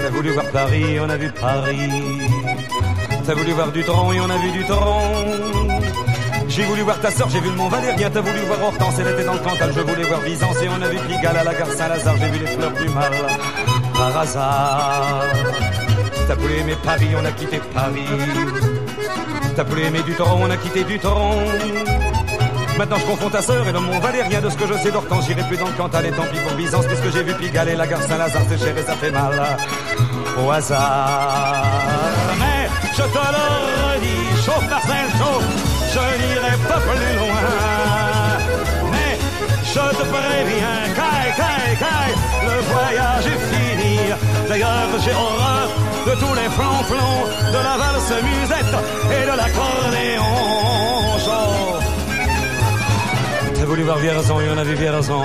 T'as 0.02 0.10
voulu 0.10 0.32
voir 0.32 0.46
Paris, 0.52 1.00
on 1.00 1.10
a 1.10 1.18
vu 1.18 1.30
Paris. 1.32 2.04
T'as 3.26 3.36
voulu 3.36 3.52
voir 3.52 3.72
du 3.72 3.84
tronc 3.84 4.12
et 4.12 4.20
on 4.20 4.30
a 4.30 4.38
vu 4.38 4.52
du 4.52 4.64
tronc. 4.66 5.89
J'ai 6.60 6.66
voulu 6.66 6.82
voir 6.82 7.00
ta 7.00 7.10
sœur, 7.10 7.30
j'ai 7.30 7.40
vu 7.40 7.52
le 7.52 7.56
Mont 7.56 7.70
Valérien, 7.70 8.10
t'as 8.10 8.20
voulu 8.20 8.42
voir 8.42 8.62
Hortense, 8.62 8.96
elle 9.00 9.08
était 9.08 9.24
dans 9.24 9.32
le 9.32 9.40
Cantal, 9.40 9.72
je 9.74 9.80
voulais 9.80 10.04
voir 10.04 10.20
Byzance 10.20 10.58
et 10.62 10.68
on 10.68 10.82
a 10.82 10.90
vu 10.90 10.98
Pigalle 11.08 11.38
à 11.38 11.44
la 11.46 11.54
gare 11.54 11.72
Saint-Lazare, 11.72 12.18
j'ai 12.20 12.28
vu 12.28 12.40
les 12.40 12.48
fleurs 12.48 12.74
du 12.74 12.90
mal, 12.90 13.14
par 13.94 14.18
hasard. 14.18 15.24
T'as 16.28 16.36
plus 16.36 16.58
aimé 16.58 16.76
Paris, 16.84 17.08
on 17.18 17.24
a 17.24 17.32
quitté 17.32 17.62
Paris. 17.74 18.04
T'as 19.56 19.64
plus 19.64 19.84
aimé 19.84 20.02
du 20.02 20.14
Toron, 20.16 20.48
on 20.48 20.50
a 20.50 20.58
quitté 20.58 20.84
du 20.84 21.00
Toron. 21.00 21.38
Maintenant 22.78 22.98
je 22.98 23.06
confonds 23.06 23.30
ta 23.30 23.42
sœur 23.42 23.66
et 23.66 23.72
le 23.72 23.80
Mont 23.80 24.00
Valérien 24.00 24.42
de 24.42 24.50
ce 24.50 24.58
que 24.58 24.68
je 24.68 24.74
sais 24.74 24.92
d'Hortense, 24.92 25.28
j'irai 25.28 25.44
plus 25.44 25.56
dans 25.56 25.68
le 25.68 25.78
Cantal 25.78 26.08
et 26.08 26.12
tant 26.12 26.24
pis 26.24 26.40
pour 26.40 26.58
Byzance, 26.58 26.88
puisque 26.88 27.10
j'ai 27.16 27.24
vu 27.24 27.36
Pigalle 27.36 27.70
et 27.70 27.76
la 27.78 27.88
gare 27.88 28.02
Saint-Lazare, 28.02 28.42
c'est 28.50 28.60
cher 28.60 28.78
et 28.78 28.84
ça 28.84 28.96
fait 28.96 29.12
mal. 29.12 29.58
Au 30.38 30.52
hasard. 30.52 31.64
Mais 32.38 32.68
je 32.92 33.04
te 33.04 33.18
le 33.18 33.96
redis, 33.96 34.44
chauffe 34.44 34.70
Marcel, 34.70 35.06
chauffe 35.18 35.69
je 35.94 36.04
n'irai 36.22 36.56
pas 36.70 36.80
plus 36.88 37.14
loin. 37.20 37.46
Mais 38.94 39.14
je 39.74 39.86
te 39.98 40.04
préviens, 40.14 40.80
caille, 41.00 41.34
caille, 41.42 41.76
caille, 41.84 42.16
le 42.50 42.58
voyage 42.72 43.28
est 43.34 43.42
fini. 43.52 43.98
D'ailleurs, 44.48 44.92
j'ai 45.04 45.12
horreur 45.12 45.68
de 46.08 46.14
tous 46.22 46.34
les 46.40 46.50
flancs-flancs, 46.58 47.24
de 47.56 47.62
la 47.68 47.76
valse 47.82 48.14
musette 48.28 48.76
et 49.16 49.24
de 49.30 49.36
l'accordéon. 49.40 50.60
T'as 53.56 53.66
voulu 53.66 53.84
voir 53.84 53.98
Vierzon 53.98 54.40
et 54.40 54.50
on 54.50 54.58
a 54.58 54.64
vu 54.64 54.74
Vierzon. 54.76 55.22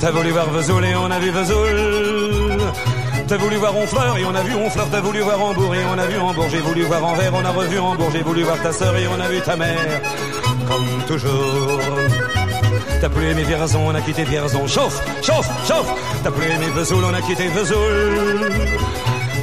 T'as 0.00 0.10
voulu 0.10 0.30
voir 0.30 0.48
Vesoul 0.50 0.84
et 0.84 0.96
on 0.96 1.10
a 1.10 1.18
vu 1.18 1.30
Vesoul. 1.30 2.58
T'as 3.30 3.36
voulu 3.36 3.58
voir 3.58 3.76
Honfleur 3.76 4.18
et 4.18 4.24
on 4.24 4.34
a 4.34 4.42
vu 4.42 4.56
Honfleur. 4.56 4.88
T'as 4.90 5.00
voulu 5.00 5.20
voir 5.20 5.40
Hambourg 5.40 5.72
et 5.72 5.84
on 5.84 5.96
a 5.96 6.04
vu 6.04 6.18
Hambourg. 6.18 6.48
J'ai 6.50 6.58
voulu 6.58 6.82
voir 6.82 7.04
Anvers, 7.04 7.32
on 7.32 7.44
a 7.44 7.50
revu 7.50 7.78
Hambourg. 7.78 8.10
J'ai 8.12 8.22
voulu 8.22 8.42
voir 8.42 8.60
ta 8.60 8.72
sœur 8.72 8.96
et 8.96 9.06
on 9.06 9.20
a 9.20 9.28
vu 9.28 9.40
ta 9.40 9.54
mère. 9.54 10.00
Comme 10.66 11.04
toujours. 11.06 11.80
T'as 13.00 13.08
plus 13.08 13.30
aimé 13.30 13.44
Vierzon, 13.44 13.86
on 13.86 13.94
a 13.94 14.00
quitté 14.00 14.24
Vierzon. 14.24 14.66
Chauffe, 14.66 15.00
chauffe, 15.22 15.48
chauffe. 15.64 15.94
T'as 16.24 16.32
plus 16.32 16.50
aimé 16.50 16.66
Vesoul, 16.74 17.04
on 17.04 17.14
a 17.14 17.20
quitté 17.20 17.46
Vesoul. 17.46 18.50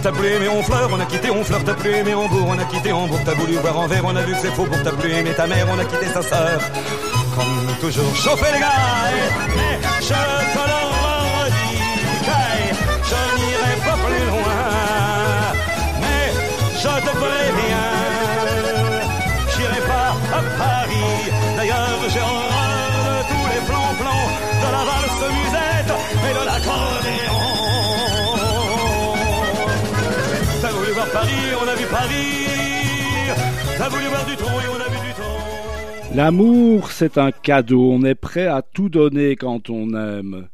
T'as 0.03 0.11
plus 0.11 0.27
aimé 0.33 0.49
Honfleur, 0.49 0.89
on 0.91 0.99
a 0.99 1.05
quitté 1.05 1.31
Honfleur. 1.31 1.63
T'as 1.63 1.75
plus 1.75 1.95
aimé 1.95 2.13
Hambourg, 2.13 2.45
on 2.45 2.59
a 2.59 2.65
quitté 2.65 2.91
Hambourg. 2.91 3.21
T'as 3.23 3.35
voulu 3.35 3.53
voir 3.53 3.79
Anvers, 3.79 4.03
on 4.03 4.17
a 4.17 4.21
vu 4.21 4.33
que 4.33 4.39
c'est 4.41 4.51
faux. 4.51 4.65
Pour 4.65 4.83
t'as 4.83 4.91
plus 4.91 5.13
aimé 5.13 5.31
ta 5.31 5.47
mère, 5.47 5.65
on 5.73 5.79
a 5.79 5.85
quitté 5.85 6.07
sa 6.07 6.21
sœur. 6.21 6.59
Comme 7.37 7.73
toujours. 7.79 8.13
Chauffez 8.17 8.51
les 8.51 8.59
gars, 8.59 8.67
et, 9.15 10.03
je 10.03 10.96
je 16.95 17.05
te 17.07 17.13
préviens, 17.23 17.89
j'irai 19.53 19.81
pas 19.91 20.09
à 20.37 20.41
Paris. 20.63 21.13
D'ailleurs, 21.55 22.01
j'ai 22.13 22.19
horreur 22.19 23.07
de 23.07 23.23
tous 23.31 23.45
les 23.53 23.61
plans-plans, 23.69 24.25
de 24.63 24.69
la 24.75 24.83
valse 24.89 25.23
musette 25.37 25.93
et 26.27 26.33
de 26.39 26.43
l'accordéon. 26.49 27.43
T'as 30.61 30.71
voulu 30.71 30.91
voir 30.91 31.07
Paris, 31.07 31.43
on 31.61 31.67
a 31.67 31.75
vu 31.75 31.85
Paris. 31.85 32.47
T'as 33.77 33.89
voulu 33.89 34.05
voir 34.05 34.25
du 34.25 34.35
tronc 34.35 34.59
et 34.59 34.69
on 34.75 34.81
a 34.81 34.89
vu 34.89 35.07
du 35.07 35.13
tronc. 35.13 36.15
L'amour, 36.15 36.91
c'est 36.91 37.17
un 37.17 37.31
cadeau. 37.31 37.91
On 37.91 38.03
est 38.03 38.15
prêt 38.15 38.47
à 38.47 38.61
tout 38.61 38.89
donner 38.89 39.35
quand 39.35 39.69
on 39.69 39.93
aime. 39.93 40.47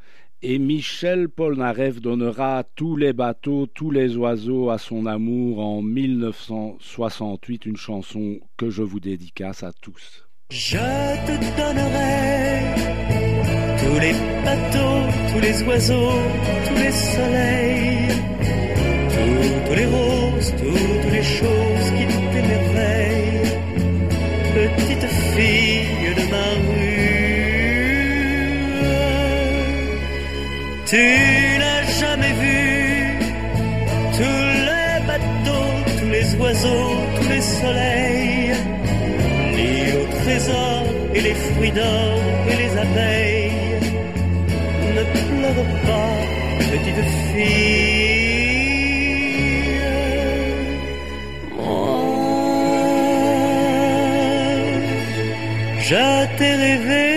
Et 0.45 0.59
Michel 0.59 1.29
Polnareff 1.29 2.01
donnera 2.01 2.65
tous 2.75 2.97
les 2.97 3.13
bateaux, 3.13 3.65
tous 3.65 3.91
les 3.91 4.17
oiseaux 4.17 4.71
à 4.71 4.77
son 4.77 5.05
amour 5.05 5.59
en 5.59 5.81
1968, 5.81 7.65
une 7.65 7.77
chanson 7.77 8.41
que 8.57 8.69
je 8.69 8.83
vous 8.83 8.99
dédicace 8.99 9.63
à 9.63 9.71
tous. 9.71 10.27
Je 10.49 10.75
te 10.75 11.31
donnerai 11.55 12.75
tous 13.79 13.99
les 14.01 14.11
bateaux, 14.43 15.07
tous 15.31 15.39
les 15.39 15.63
oiseaux, 15.63 16.19
tous 16.67 16.75
les 16.75 16.91
soleils, 16.91 18.09
toutes 19.15 19.77
les 19.77 19.85
roses, 19.85 20.53
toutes 20.57 21.09
les 21.09 21.23
choses 21.23 21.87
qui 21.95 22.05
t'émerveillent, 22.33 23.47
petite 24.53 25.07
fille 25.37 26.13
de 26.17 26.23
ma 26.29 26.47
rue. 26.67 26.82
Tu 30.93 30.99
n'as 31.61 31.83
jamais 32.01 32.33
vu 32.43 32.61
tous 34.15 34.45
les 34.69 34.95
bateaux, 35.07 35.71
tous 35.99 36.09
les 36.17 36.27
oiseaux, 36.35 36.95
tous 37.15 37.29
les 37.29 37.41
soleils, 37.41 38.53
ni 39.55 39.73
au 39.99 40.03
trésor 40.21 40.83
et 41.15 41.21
les 41.21 41.33
fruits 41.33 41.71
d'or 41.71 42.19
et 42.51 42.55
les 42.61 42.71
abeilles. 42.85 43.79
Ne 44.97 45.03
pleure 45.17 45.65
pas, 45.87 46.15
petite 46.59 47.05
fille. 47.29 48.53
Moi, 51.57 51.97
je 55.89 56.05
t'ai 56.37 56.53
rêvé, 56.65 57.12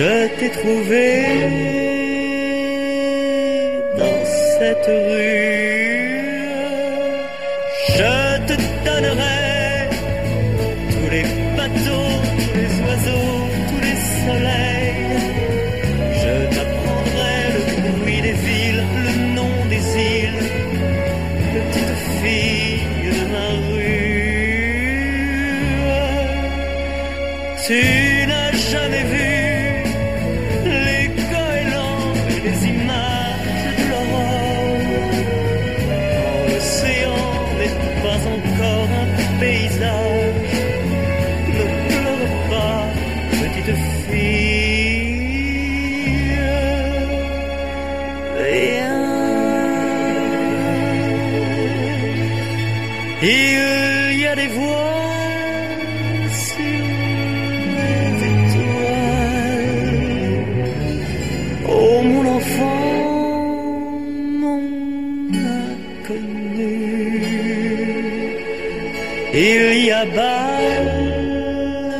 je 0.00 0.28
t'ai 0.38 0.50
trouvé 0.50 1.06
dans 3.98 4.24
cette 4.58 4.86
rue. 4.86 5.39
Il 70.02 70.06
y 70.06 70.08
a 70.08 70.16
bas 70.16 70.60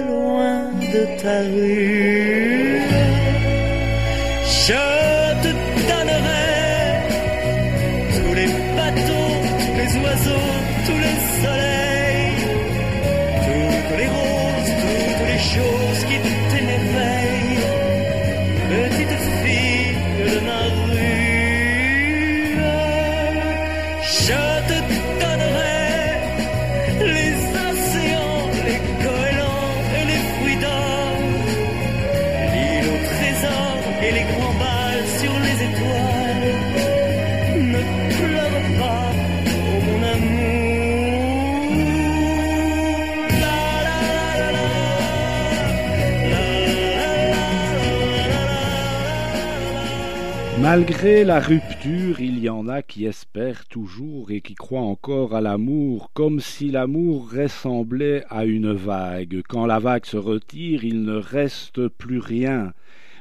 loin 0.08 0.56
de 0.80 1.02
ta 1.20 1.36
rue. 1.40 2.80
Je 4.66 4.84
te 5.42 5.50
donnerai 5.90 6.48
tous 8.14 8.32
les 8.38 8.50
bateaux, 8.78 9.32
tous 9.60 9.74
les 9.80 9.90
oiseaux, 10.02 10.50
tous 10.86 11.00
les 11.04 11.18
soleils, 11.42 12.40
toutes 13.44 13.92
les 13.98 14.08
roses, 14.16 14.72
toutes 14.82 15.22
les 15.30 15.40
choses 15.54 16.00
qui 16.08 16.16
t'émerveillent. 16.16 16.49
Malgré 50.72 51.24
la 51.24 51.40
rupture, 51.40 52.20
il 52.20 52.38
y 52.38 52.48
en 52.48 52.68
a 52.68 52.80
qui 52.80 53.04
espèrent 53.04 53.66
toujours 53.66 54.30
et 54.30 54.40
qui 54.40 54.54
croient 54.54 54.82
encore 54.82 55.34
à 55.34 55.40
l'amour, 55.40 56.12
comme 56.14 56.38
si 56.38 56.70
l'amour 56.70 57.28
ressemblait 57.28 58.22
à 58.30 58.44
une 58.44 58.72
vague. 58.72 59.42
Quand 59.48 59.66
la 59.66 59.80
vague 59.80 60.06
se 60.06 60.16
retire, 60.16 60.84
il 60.84 61.02
ne 61.02 61.16
reste 61.16 61.88
plus 61.88 62.20
rien. 62.20 62.72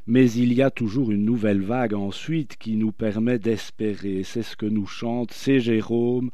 Mais 0.05 0.31
il 0.31 0.53
y 0.53 0.61
a 0.61 0.69
toujours 0.69 1.09
une 1.09 1.25
nouvelle 1.25 1.63
vague 1.63 1.95
ensuite 1.95 2.55
qui 2.55 2.75
nous 2.75 2.91
permet 2.91 3.39
d'espérer. 3.39 4.21
C'est 4.23 4.43
ce 4.43 4.55
que 4.55 4.67
nous 4.67 4.85
chante 4.85 5.31
C. 5.31 5.59
Jérôme 5.59 6.29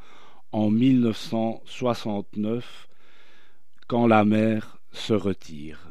en 0.52 0.70
1969, 0.70 2.90
quand 3.88 4.06
la 4.06 4.26
mer 4.26 4.80
se 4.92 5.14
retire. 5.14 5.90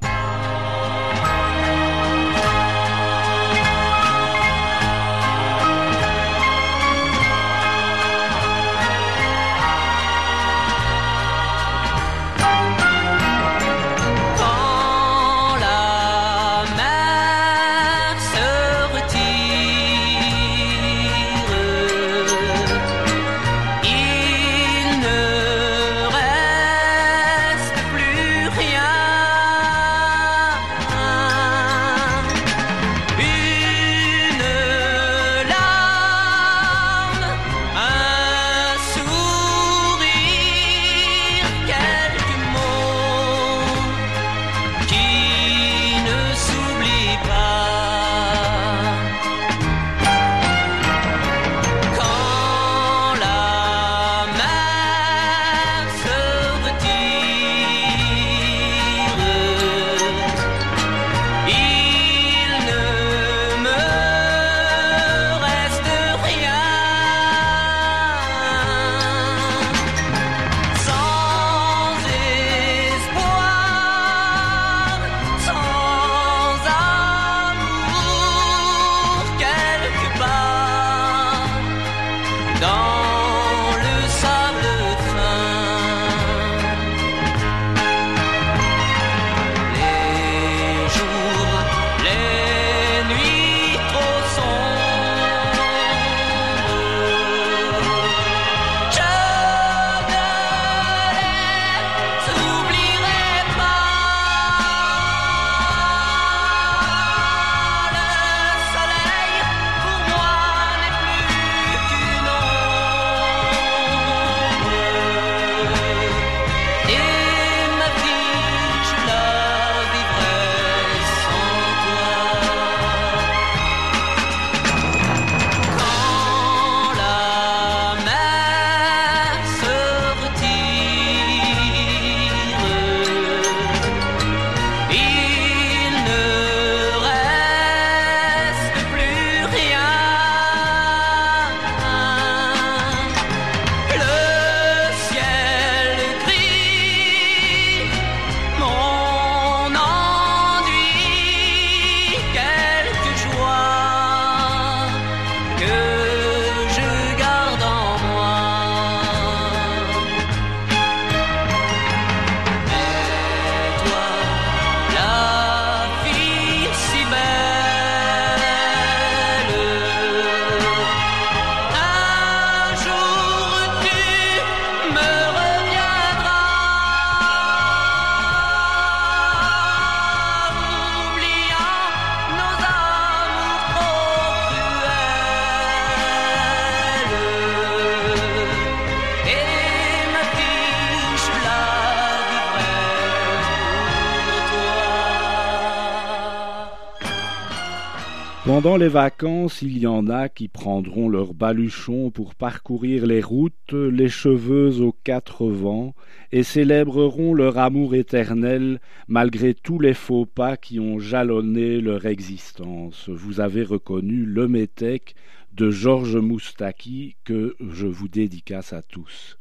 Pendant 198.64 198.78
les 198.78 198.88
vacances, 198.88 199.60
il 199.60 199.76
y 199.76 199.86
en 199.86 200.08
a 200.08 200.30
qui 200.30 200.48
prendront 200.48 201.10
leur 201.10 201.34
baluchon 201.34 202.10
pour 202.10 202.34
parcourir 202.34 203.04
les 203.04 203.20
routes, 203.20 203.74
les 203.74 204.08
cheveux 204.08 204.80
aux 204.80 204.96
quatre 205.04 205.46
vents, 205.48 205.94
et 206.32 206.42
célébreront 206.42 207.34
leur 207.34 207.58
amour 207.58 207.94
éternel 207.94 208.80
malgré 209.06 209.52
tous 209.52 209.78
les 209.78 209.92
faux 209.92 210.24
pas 210.24 210.56
qui 210.56 210.80
ont 210.80 210.98
jalonné 210.98 211.82
leur 211.82 212.06
existence. 212.06 213.10
Vous 213.10 213.38
avez 213.40 213.64
reconnu 213.64 214.24
le 214.24 214.48
métèque 214.48 215.14
de 215.52 215.70
Georges 215.70 216.16
Moustaki 216.16 217.16
que 217.24 217.56
je 217.60 217.86
vous 217.86 218.08
dédicace 218.08 218.72
à 218.72 218.80
tous. 218.80 219.38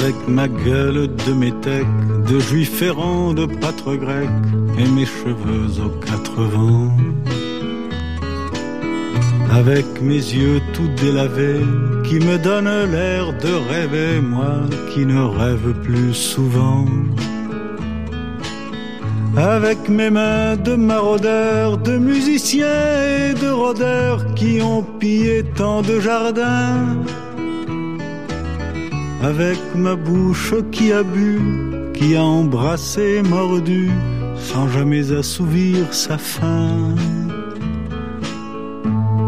Avec 0.00 0.28
ma 0.28 0.46
gueule 0.46 1.08
de 1.26 1.32
métèque, 1.32 1.86
de 2.30 2.38
juif 2.38 2.82
errant, 2.82 3.34
de 3.34 3.46
pâtre 3.46 3.96
grec, 3.96 4.28
et 4.78 4.88
mes 4.88 5.06
cheveux 5.06 5.82
aux 5.84 5.90
quatre 6.06 6.40
vents. 6.54 6.96
Avec 9.50 9.86
mes 10.00 10.22
yeux 10.40 10.60
tout 10.72 10.88
délavés, 11.02 11.66
qui 12.04 12.20
me 12.20 12.38
donnent 12.38 12.90
l'air 12.92 13.32
de 13.32 13.52
rêver, 13.70 14.20
moi 14.20 14.60
qui 14.92 15.04
ne 15.04 15.20
rêve 15.20 15.74
plus 15.82 16.14
souvent. 16.14 16.84
Avec 19.36 19.88
mes 19.88 20.10
mains 20.10 20.56
de 20.56 20.74
maraudeurs, 20.74 21.76
de 21.78 21.98
musiciens 21.98 22.92
et 23.18 23.34
de 23.34 23.48
rôdeurs 23.48 24.34
qui 24.34 24.60
ont 24.62 24.82
pillé 24.82 25.44
tant 25.56 25.82
de 25.82 25.98
jardins. 25.98 26.96
Avec 29.22 29.58
ma 29.74 29.96
bouche 29.96 30.54
qui 30.70 30.92
a 30.92 31.02
bu, 31.02 31.40
qui 31.92 32.14
a 32.14 32.22
embrassé, 32.22 33.20
mordu, 33.22 33.90
sans 34.36 34.68
jamais 34.68 35.10
assouvir 35.12 35.92
sa 35.92 36.18
faim. 36.18 36.94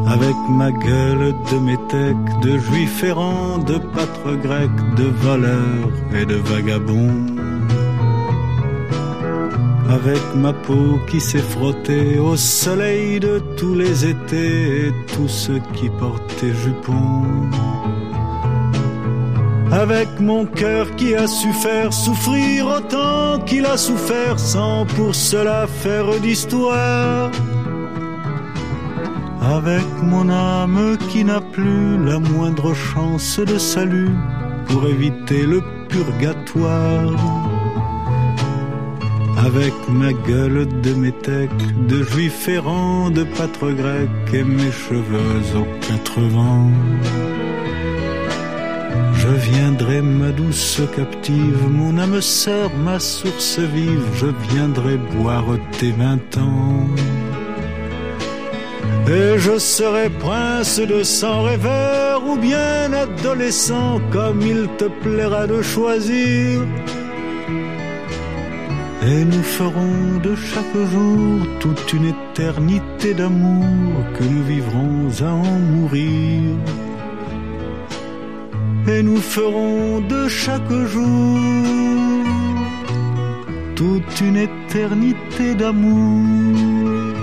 Avec 0.07 0.37
ma 0.49 0.71
gueule 0.71 1.35
de 1.51 1.59
métèque, 1.59 2.41
de 2.43 2.59
juif 2.59 3.03
errant, 3.03 3.59
de 3.59 3.79
pâtre 3.79 4.37
grec, 4.43 4.71
de 4.97 5.05
voleur 5.05 5.89
et 6.15 6.25
de 6.25 6.37
vagabond. 6.37 7.27
Avec 9.89 10.23
ma 10.37 10.53
peau 10.53 11.01
qui 11.09 11.21
s'est 11.21 11.39
frottée 11.39 12.19
au 12.21 12.37
soleil 12.37 13.19
de 13.19 13.41
tous 13.57 13.75
les 13.75 14.07
étés 14.07 14.87
et 14.87 14.93
tous 15.17 15.29
ceux 15.29 15.61
qui 15.75 15.89
portaient 15.91 16.55
jupons. 16.55 17.25
Avec 19.73 20.09
mon 20.19 20.47
cœur 20.47 20.97
qui 20.97 21.15
a 21.15 21.29
su 21.29 21.53
faire 21.53 21.93
souffrir 21.93 22.67
autant 22.67 23.39
qu'il 23.47 23.65
a 23.67 23.77
souffert 23.77 24.39
sans 24.39 24.85
pour 24.85 25.15
cela 25.15 25.69
faire 25.69 26.11
d'histoire. 26.21 27.31
Avec 29.41 29.87
mon 30.03 30.29
âme 30.29 30.99
qui 31.09 31.25
n'a 31.25 31.41
plus 31.41 32.05
la 32.05 32.19
moindre 32.19 32.75
chance 32.75 33.39
de 33.39 33.59
salut 33.59 34.11
pour 34.67 34.87
éviter 34.89 35.47
le 35.47 35.63
purgatoire. 35.89 37.15
Avec 39.39 39.73
ma 39.89 40.13
gueule 40.13 40.67
de 40.83 40.95
métèque, 40.95 41.87
de 41.87 42.03
juif 42.03 42.49
errant, 42.49 43.11
de 43.11 43.23
pâtre 43.23 43.71
grec 43.71 44.11
et 44.35 44.43
mes 44.43 44.73
cheveux 44.73 45.43
aux 45.57 45.87
quatre 45.87 46.21
vents. 46.21 46.71
Je 49.31 49.37
viendrai, 49.37 50.03
ma 50.03 50.33
douce 50.33 50.81
captive, 50.97 51.63
mon 51.71 51.99
âme 51.99 52.21
sœur, 52.21 52.69
ma 52.85 52.99
source 52.99 53.61
vive, 53.61 54.05
je 54.17 54.27
viendrai 54.51 54.97
boire 54.97 55.45
tes 55.79 55.93
vingt 55.93 56.37
ans. 56.37 56.89
Et 59.07 59.39
je 59.39 59.57
serai 59.57 60.11
prince 60.11 60.81
de 60.81 61.05
sang 61.05 61.43
rêveur 61.45 62.27
ou 62.27 62.37
bien 62.39 62.93
adolescent, 62.93 64.01
comme 64.11 64.43
il 64.43 64.69
te 64.79 64.87
plaira 65.01 65.47
de 65.47 65.63
choisir. 65.63 66.67
Et 69.07 69.25
nous 69.25 69.45
ferons 69.45 70.19
de 70.25 70.35
chaque 70.35 70.79
jour 70.93 71.47
toute 71.61 71.93
une 71.93 72.07
éternité 72.17 73.15
d'amour 73.15 73.95
que 74.19 74.25
nous 74.25 74.43
vivrons 74.43 75.09
à 75.21 75.31
en 75.31 75.59
mourir. 75.73 76.57
Et 78.93 79.03
nous 79.03 79.19
ferons 79.19 80.01
de 80.01 80.27
chaque 80.27 80.73
jour 80.73 81.39
toute 83.77 84.21
une 84.21 84.37
éternité 84.37 85.55
d'amour 85.55 87.15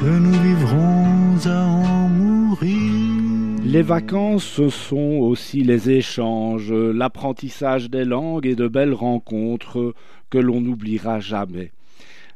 que 0.00 0.18
nous 0.24 0.38
vivrons 0.48 1.36
à 1.46 1.64
en 1.64 2.08
mourir. 2.08 3.60
Les 3.64 3.82
vacances, 3.82 4.44
ce 4.44 4.68
sont 4.68 5.18
aussi 5.20 5.62
les 5.62 5.88
échanges, 5.90 6.72
l'apprentissage 6.72 7.88
des 7.88 8.04
langues 8.04 8.46
et 8.46 8.54
de 8.54 8.68
belles 8.68 8.94
rencontres 8.94 9.94
que 10.28 10.38
l'on 10.38 10.60
n'oubliera 10.60 11.20
jamais. 11.20 11.72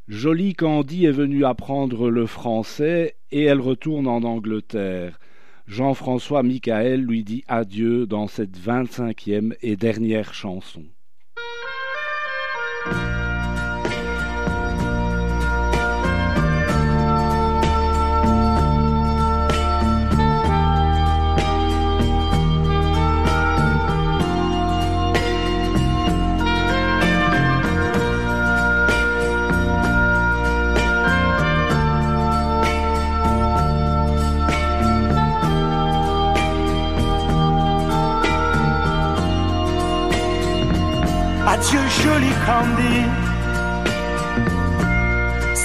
Jolie 0.09 0.55
Candy 0.55 1.05
est 1.05 1.11
venue 1.11 1.45
apprendre 1.45 2.09
le 2.09 2.27
français 2.27 3.17
et 3.33 3.43
elle 3.45 3.61
retourne 3.61 4.07
en 4.07 4.23
Angleterre. 4.23 5.19
Jean-François 5.67 6.45
Michael 6.45 7.01
lui 7.01 7.25
dit 7.25 7.45
adieu 7.49 8.07
dans 8.07 8.29
cette 8.29 8.57
25e 8.57 9.55
et 9.63 9.77
dernière 9.77 10.33
chanson. 10.33 10.85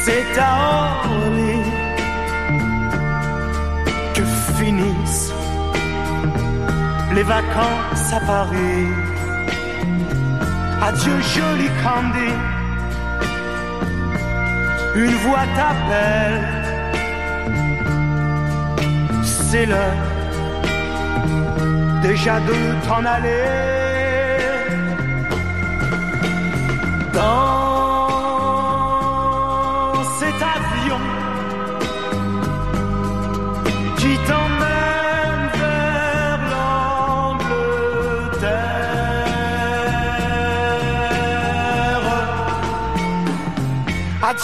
C'est 0.04 0.40
à 0.40 1.04
Orly 1.06 1.58
que 4.16 4.24
finissent 4.58 5.34
les 7.14 7.24
vacances 7.24 8.14
à 8.14 8.20
Paris? 8.22 8.88
Adieu 10.82 11.18
joli 11.36 11.70
Candy, 11.84 12.34
une 14.96 15.16
voix 15.24 15.46
t'appelle, 15.56 16.42
c'est 19.24 19.68
l'heure 19.68 20.12
déjà 22.02 22.40
de 22.40 22.58
t'en 22.88 23.06
aller. 23.06 23.82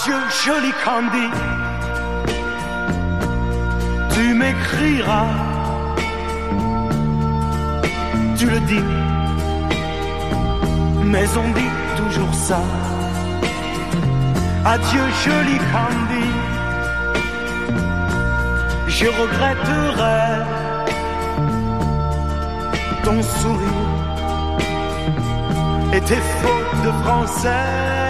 Adieu, 0.08 0.24
joli 0.42 0.72
Candy, 0.84 1.28
tu 4.14 4.32
m'écriras, 4.32 5.34
tu 8.38 8.46
le 8.46 8.60
dis, 8.60 8.84
mais 11.04 11.26
on 11.36 11.48
dit 11.52 11.74
toujours 11.98 12.32
ça. 12.32 12.62
Adieu, 14.64 15.04
joli 15.26 15.58
Candy. 15.72 16.28
Je 18.88 19.06
regretterai 19.08 20.22
ton 23.04 23.22
sourire 23.22 23.92
et 25.92 26.00
tes 26.00 26.22
fautes 26.40 26.82
de 26.82 26.92
français. 27.02 28.07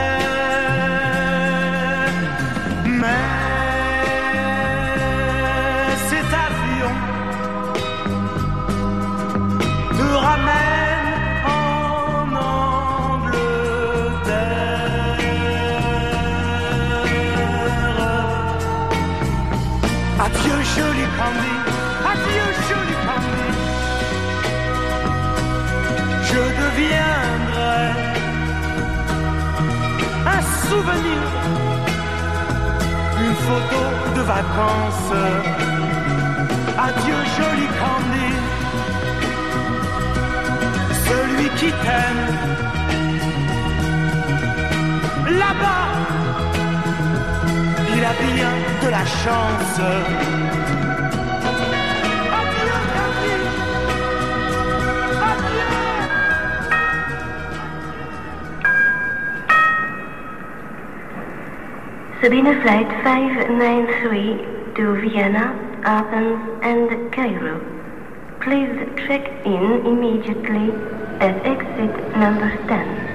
Joli 20.79 21.07
Candy. 21.19 21.55
Adieu, 22.13 22.47
joli 22.69 22.97
Candy. 23.07 23.49
Je 26.31 26.43
deviendrai 26.63 27.83
un 30.35 30.43
souvenir, 30.69 31.23
une 33.25 33.37
photo 33.47 33.83
de 34.17 34.23
vacances. 34.35 35.17
Adieu, 36.87 37.21
joli 37.39 37.69
Candy. 37.81 38.31
Celui 41.09 41.49
qui 41.59 41.71
t'aime 41.83 42.27
là-bas, 45.43 45.89
il 47.97 48.05
a 48.05 48.15
bien 48.33 48.53
de 48.85 48.89
la 48.97 49.05
chance. 49.23 50.58
Sabina 62.21 62.51
Flight 62.63 62.89
593 63.05 64.75
to 64.75 64.97
Vienna, 65.03 65.55
Athens 65.85 66.41
and 66.63 67.13
Cairo. 67.13 67.61
Please 68.41 68.75
check 69.07 69.23
in 69.47 69.87
immediately 69.87 70.73
at 71.21 71.37
exit 71.47 71.95
number 72.17 72.51
10. 72.67 73.09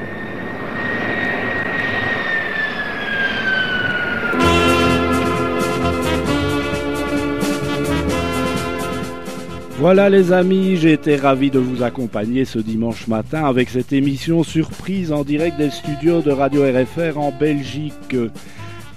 Voilà 9.79 10.09
les 10.09 10.31
amis, 10.31 10.77
j'ai 10.77 10.93
été 10.93 11.17
ravi 11.17 11.51
de 11.51 11.59
vous 11.59 11.83
accompagner 11.83 12.45
ce 12.45 12.57
dimanche 12.57 13.07
matin 13.07 13.43
avec 13.43 13.69
cette 13.69 13.91
émission 13.91 14.43
surprise 14.43 15.11
en 15.11 15.25
direct 15.25 15.57
des 15.57 15.71
studios 15.71 16.21
de 16.21 16.31
Radio 16.31 16.61
RFR 16.61 17.17
en 17.17 17.33
Belgique. 17.37 18.15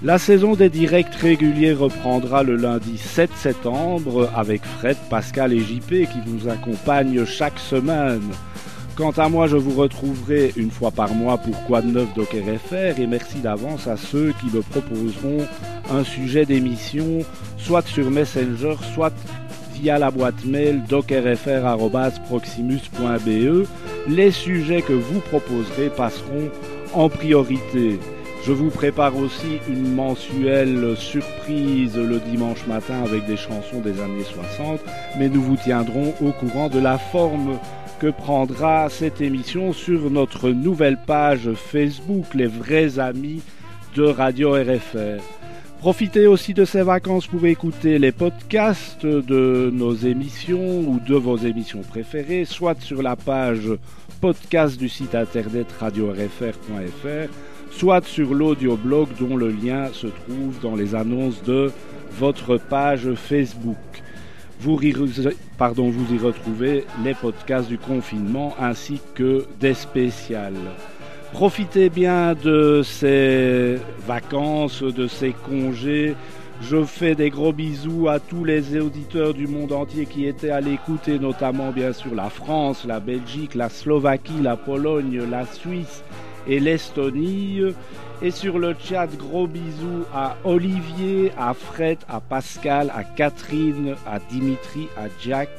La 0.03 0.19
saison 0.19 0.53
des 0.53 0.69
directs 0.69 1.15
réguliers 1.15 1.73
reprendra 1.73 2.43
le 2.43 2.55
lundi 2.55 2.99
7 2.99 3.31
septembre 3.35 4.29
avec 4.35 4.63
Fred, 4.63 4.95
Pascal 5.09 5.53
et 5.53 5.59
JP 5.59 5.89
qui 5.89 6.19
vous 6.23 6.47
accompagnent 6.47 7.25
chaque 7.25 7.57
semaine. 7.57 8.29
Quant 8.95 9.09
à 9.11 9.27
moi, 9.27 9.47
je 9.47 9.57
vous 9.57 9.75
retrouverai 9.79 10.53
une 10.55 10.69
fois 10.69 10.91
par 10.91 11.15
mois 11.15 11.39
pour 11.39 11.59
Quoi 11.63 11.81
de 11.81 11.87
neuf 11.87 12.07
Doc 12.15 12.29
RFR 12.29 12.99
et 12.99 13.07
merci 13.07 13.39
d'avance 13.39 13.87
à 13.87 13.97
ceux 13.97 14.35
qui 14.39 14.55
me 14.55 14.61
proposeront 14.61 15.47
un 15.89 16.03
sujet 16.03 16.45
d'émission, 16.45 17.25
soit 17.57 17.87
sur 17.87 18.11
Messenger, 18.11 18.75
soit 18.93 19.13
via 19.73 19.97
la 19.97 20.11
boîte 20.11 20.45
mail 20.45 20.83
docrfr.proximus.be. 20.87 23.67
Les 24.07 24.29
sujets 24.29 24.83
que 24.83 24.93
vous 24.93 25.21
proposerez 25.21 25.89
passeront 25.89 26.51
en 26.93 27.09
priorité. 27.09 27.97
Je 28.47 28.53
vous 28.53 28.69
prépare 28.69 29.17
aussi 29.17 29.59
une 29.67 29.93
mensuelle 29.93 30.95
surprise 30.95 31.97
le 31.97 32.17
dimanche 32.19 32.65
matin 32.65 33.03
avec 33.03 33.25
des 33.25 33.35
chansons 33.35 33.81
des 33.81 33.99
années 33.99 34.23
60, 34.23 34.79
mais 35.19 35.27
nous 35.27 35.41
vous 35.41 35.57
tiendrons 35.57 36.13
au 36.21 36.31
courant 36.31 36.69
de 36.69 36.79
la 36.79 36.97
forme 36.97 37.59
que 37.99 38.07
prendra 38.07 38.87
cette 38.89 39.19
émission 39.19 39.73
sur 39.73 40.09
notre 40.09 40.51
nouvelle 40.51 40.97
page 41.05 41.51
Facebook, 41.55 42.33
les 42.35 42.47
vrais 42.47 42.99
amis 42.99 43.41
de 43.97 44.03
Radio 44.03 44.53
RFR. 44.53 45.21
Profitez 45.79 46.25
aussi 46.25 46.53
de 46.53 46.63
ces 46.63 46.83
vacances 46.83 47.27
pour 47.27 47.45
écouter 47.45 47.99
les 47.99 48.13
podcasts 48.13 49.05
de 49.05 49.69
nos 49.73 49.93
émissions 49.93 50.79
ou 50.87 51.01
de 51.05 51.15
vos 51.15 51.35
émissions 51.35 51.81
préférées, 51.81 52.45
soit 52.45 52.79
sur 52.79 53.01
la 53.03 53.17
page 53.17 53.67
podcast 54.21 54.79
du 54.79 54.87
site 54.87 55.15
internet 55.15 55.67
radio-rfr.fr, 55.81 57.29
soit 57.77 58.03
sur 58.07 58.33
l'audioblog 58.33 59.07
dont 59.19 59.37
le 59.37 59.49
lien 59.49 59.89
se 59.93 60.07
trouve 60.07 60.59
dans 60.63 60.75
les 60.75 60.95
annonces 60.95 61.43
de 61.43 61.71
votre 62.17 62.57
page 62.57 63.13
Facebook. 63.13 63.77
Vous 64.59 64.81
y, 64.81 64.91
retrouvez 64.93 66.85
les 67.03 67.13
podcasts 67.13 67.69
du 67.69 67.77
confinement 67.77 68.55
ainsi 68.59 68.99
que 69.13 69.45
des 69.59 69.75
spéciales. 69.75 70.55
Profitez 71.33 71.89
bien 71.89 72.33
de 72.33 72.81
ces 72.83 73.75
vacances, 74.07 74.81
de 74.81 75.05
ces 75.05 75.33
congés. 75.33 76.15
Je 76.63 76.83
fais 76.83 77.13
des 77.13 77.29
gros 77.29 77.53
bisous 77.53 78.07
à 78.09 78.19
tous 78.19 78.43
les 78.43 78.75
auditeurs 78.79 79.35
du 79.35 79.45
monde 79.45 79.71
entier 79.71 80.07
qui 80.07 80.25
étaient 80.25 80.49
à 80.49 80.61
l'écoute 80.61 81.09
notamment 81.09 81.71
bien 81.71 81.93
sûr 81.93 82.15
la 82.15 82.31
France, 82.31 82.85
la 82.87 82.99
Belgique, 82.99 83.53
la 83.53 83.69
Slovaquie, 83.69 84.41
la 84.41 84.57
Pologne, 84.57 85.21
la 85.29 85.45
Suisse 85.45 86.01
et 86.47 86.59
l'Estonie. 86.59 87.61
Et 88.21 88.31
sur 88.31 88.57
le 88.57 88.75
chat, 88.79 89.07
gros 89.15 89.47
bisous 89.47 90.05
à 90.13 90.37
Olivier, 90.43 91.31
à 91.37 91.53
Fred, 91.53 91.99
à 92.09 92.19
Pascal, 92.19 92.91
à 92.95 93.03
Catherine, 93.03 93.95
à 94.07 94.17
Dimitri, 94.31 94.87
à 94.97 95.07
Jack, 95.21 95.49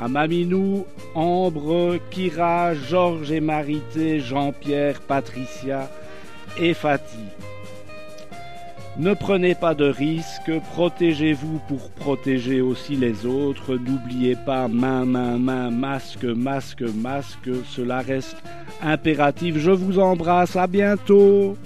à 0.00 0.06
Maminou, 0.06 0.86
Ambre, 1.14 1.98
Kira, 2.10 2.74
Georges 2.74 3.32
et 3.32 3.40
Marité, 3.40 4.20
Jean-Pierre, 4.20 5.00
Patricia 5.00 5.90
et 6.56 6.72
Fatih. 6.72 7.47
Ne 8.98 9.14
prenez 9.14 9.54
pas 9.54 9.74
de 9.74 9.84
risques, 9.84 10.50
protégez-vous 10.72 11.60
pour 11.68 11.88
protéger 11.90 12.60
aussi 12.60 12.96
les 12.96 13.26
autres. 13.26 13.76
N'oubliez 13.76 14.34
pas 14.34 14.66
main, 14.66 15.04
main, 15.04 15.38
main, 15.38 15.70
masque, 15.70 16.24
masque, 16.24 16.82
masque. 16.82 17.48
Cela 17.68 18.00
reste 18.00 18.42
impératif. 18.82 19.56
Je 19.58 19.70
vous 19.70 20.00
embrasse, 20.00 20.56
à 20.56 20.66
bientôt. 20.66 21.56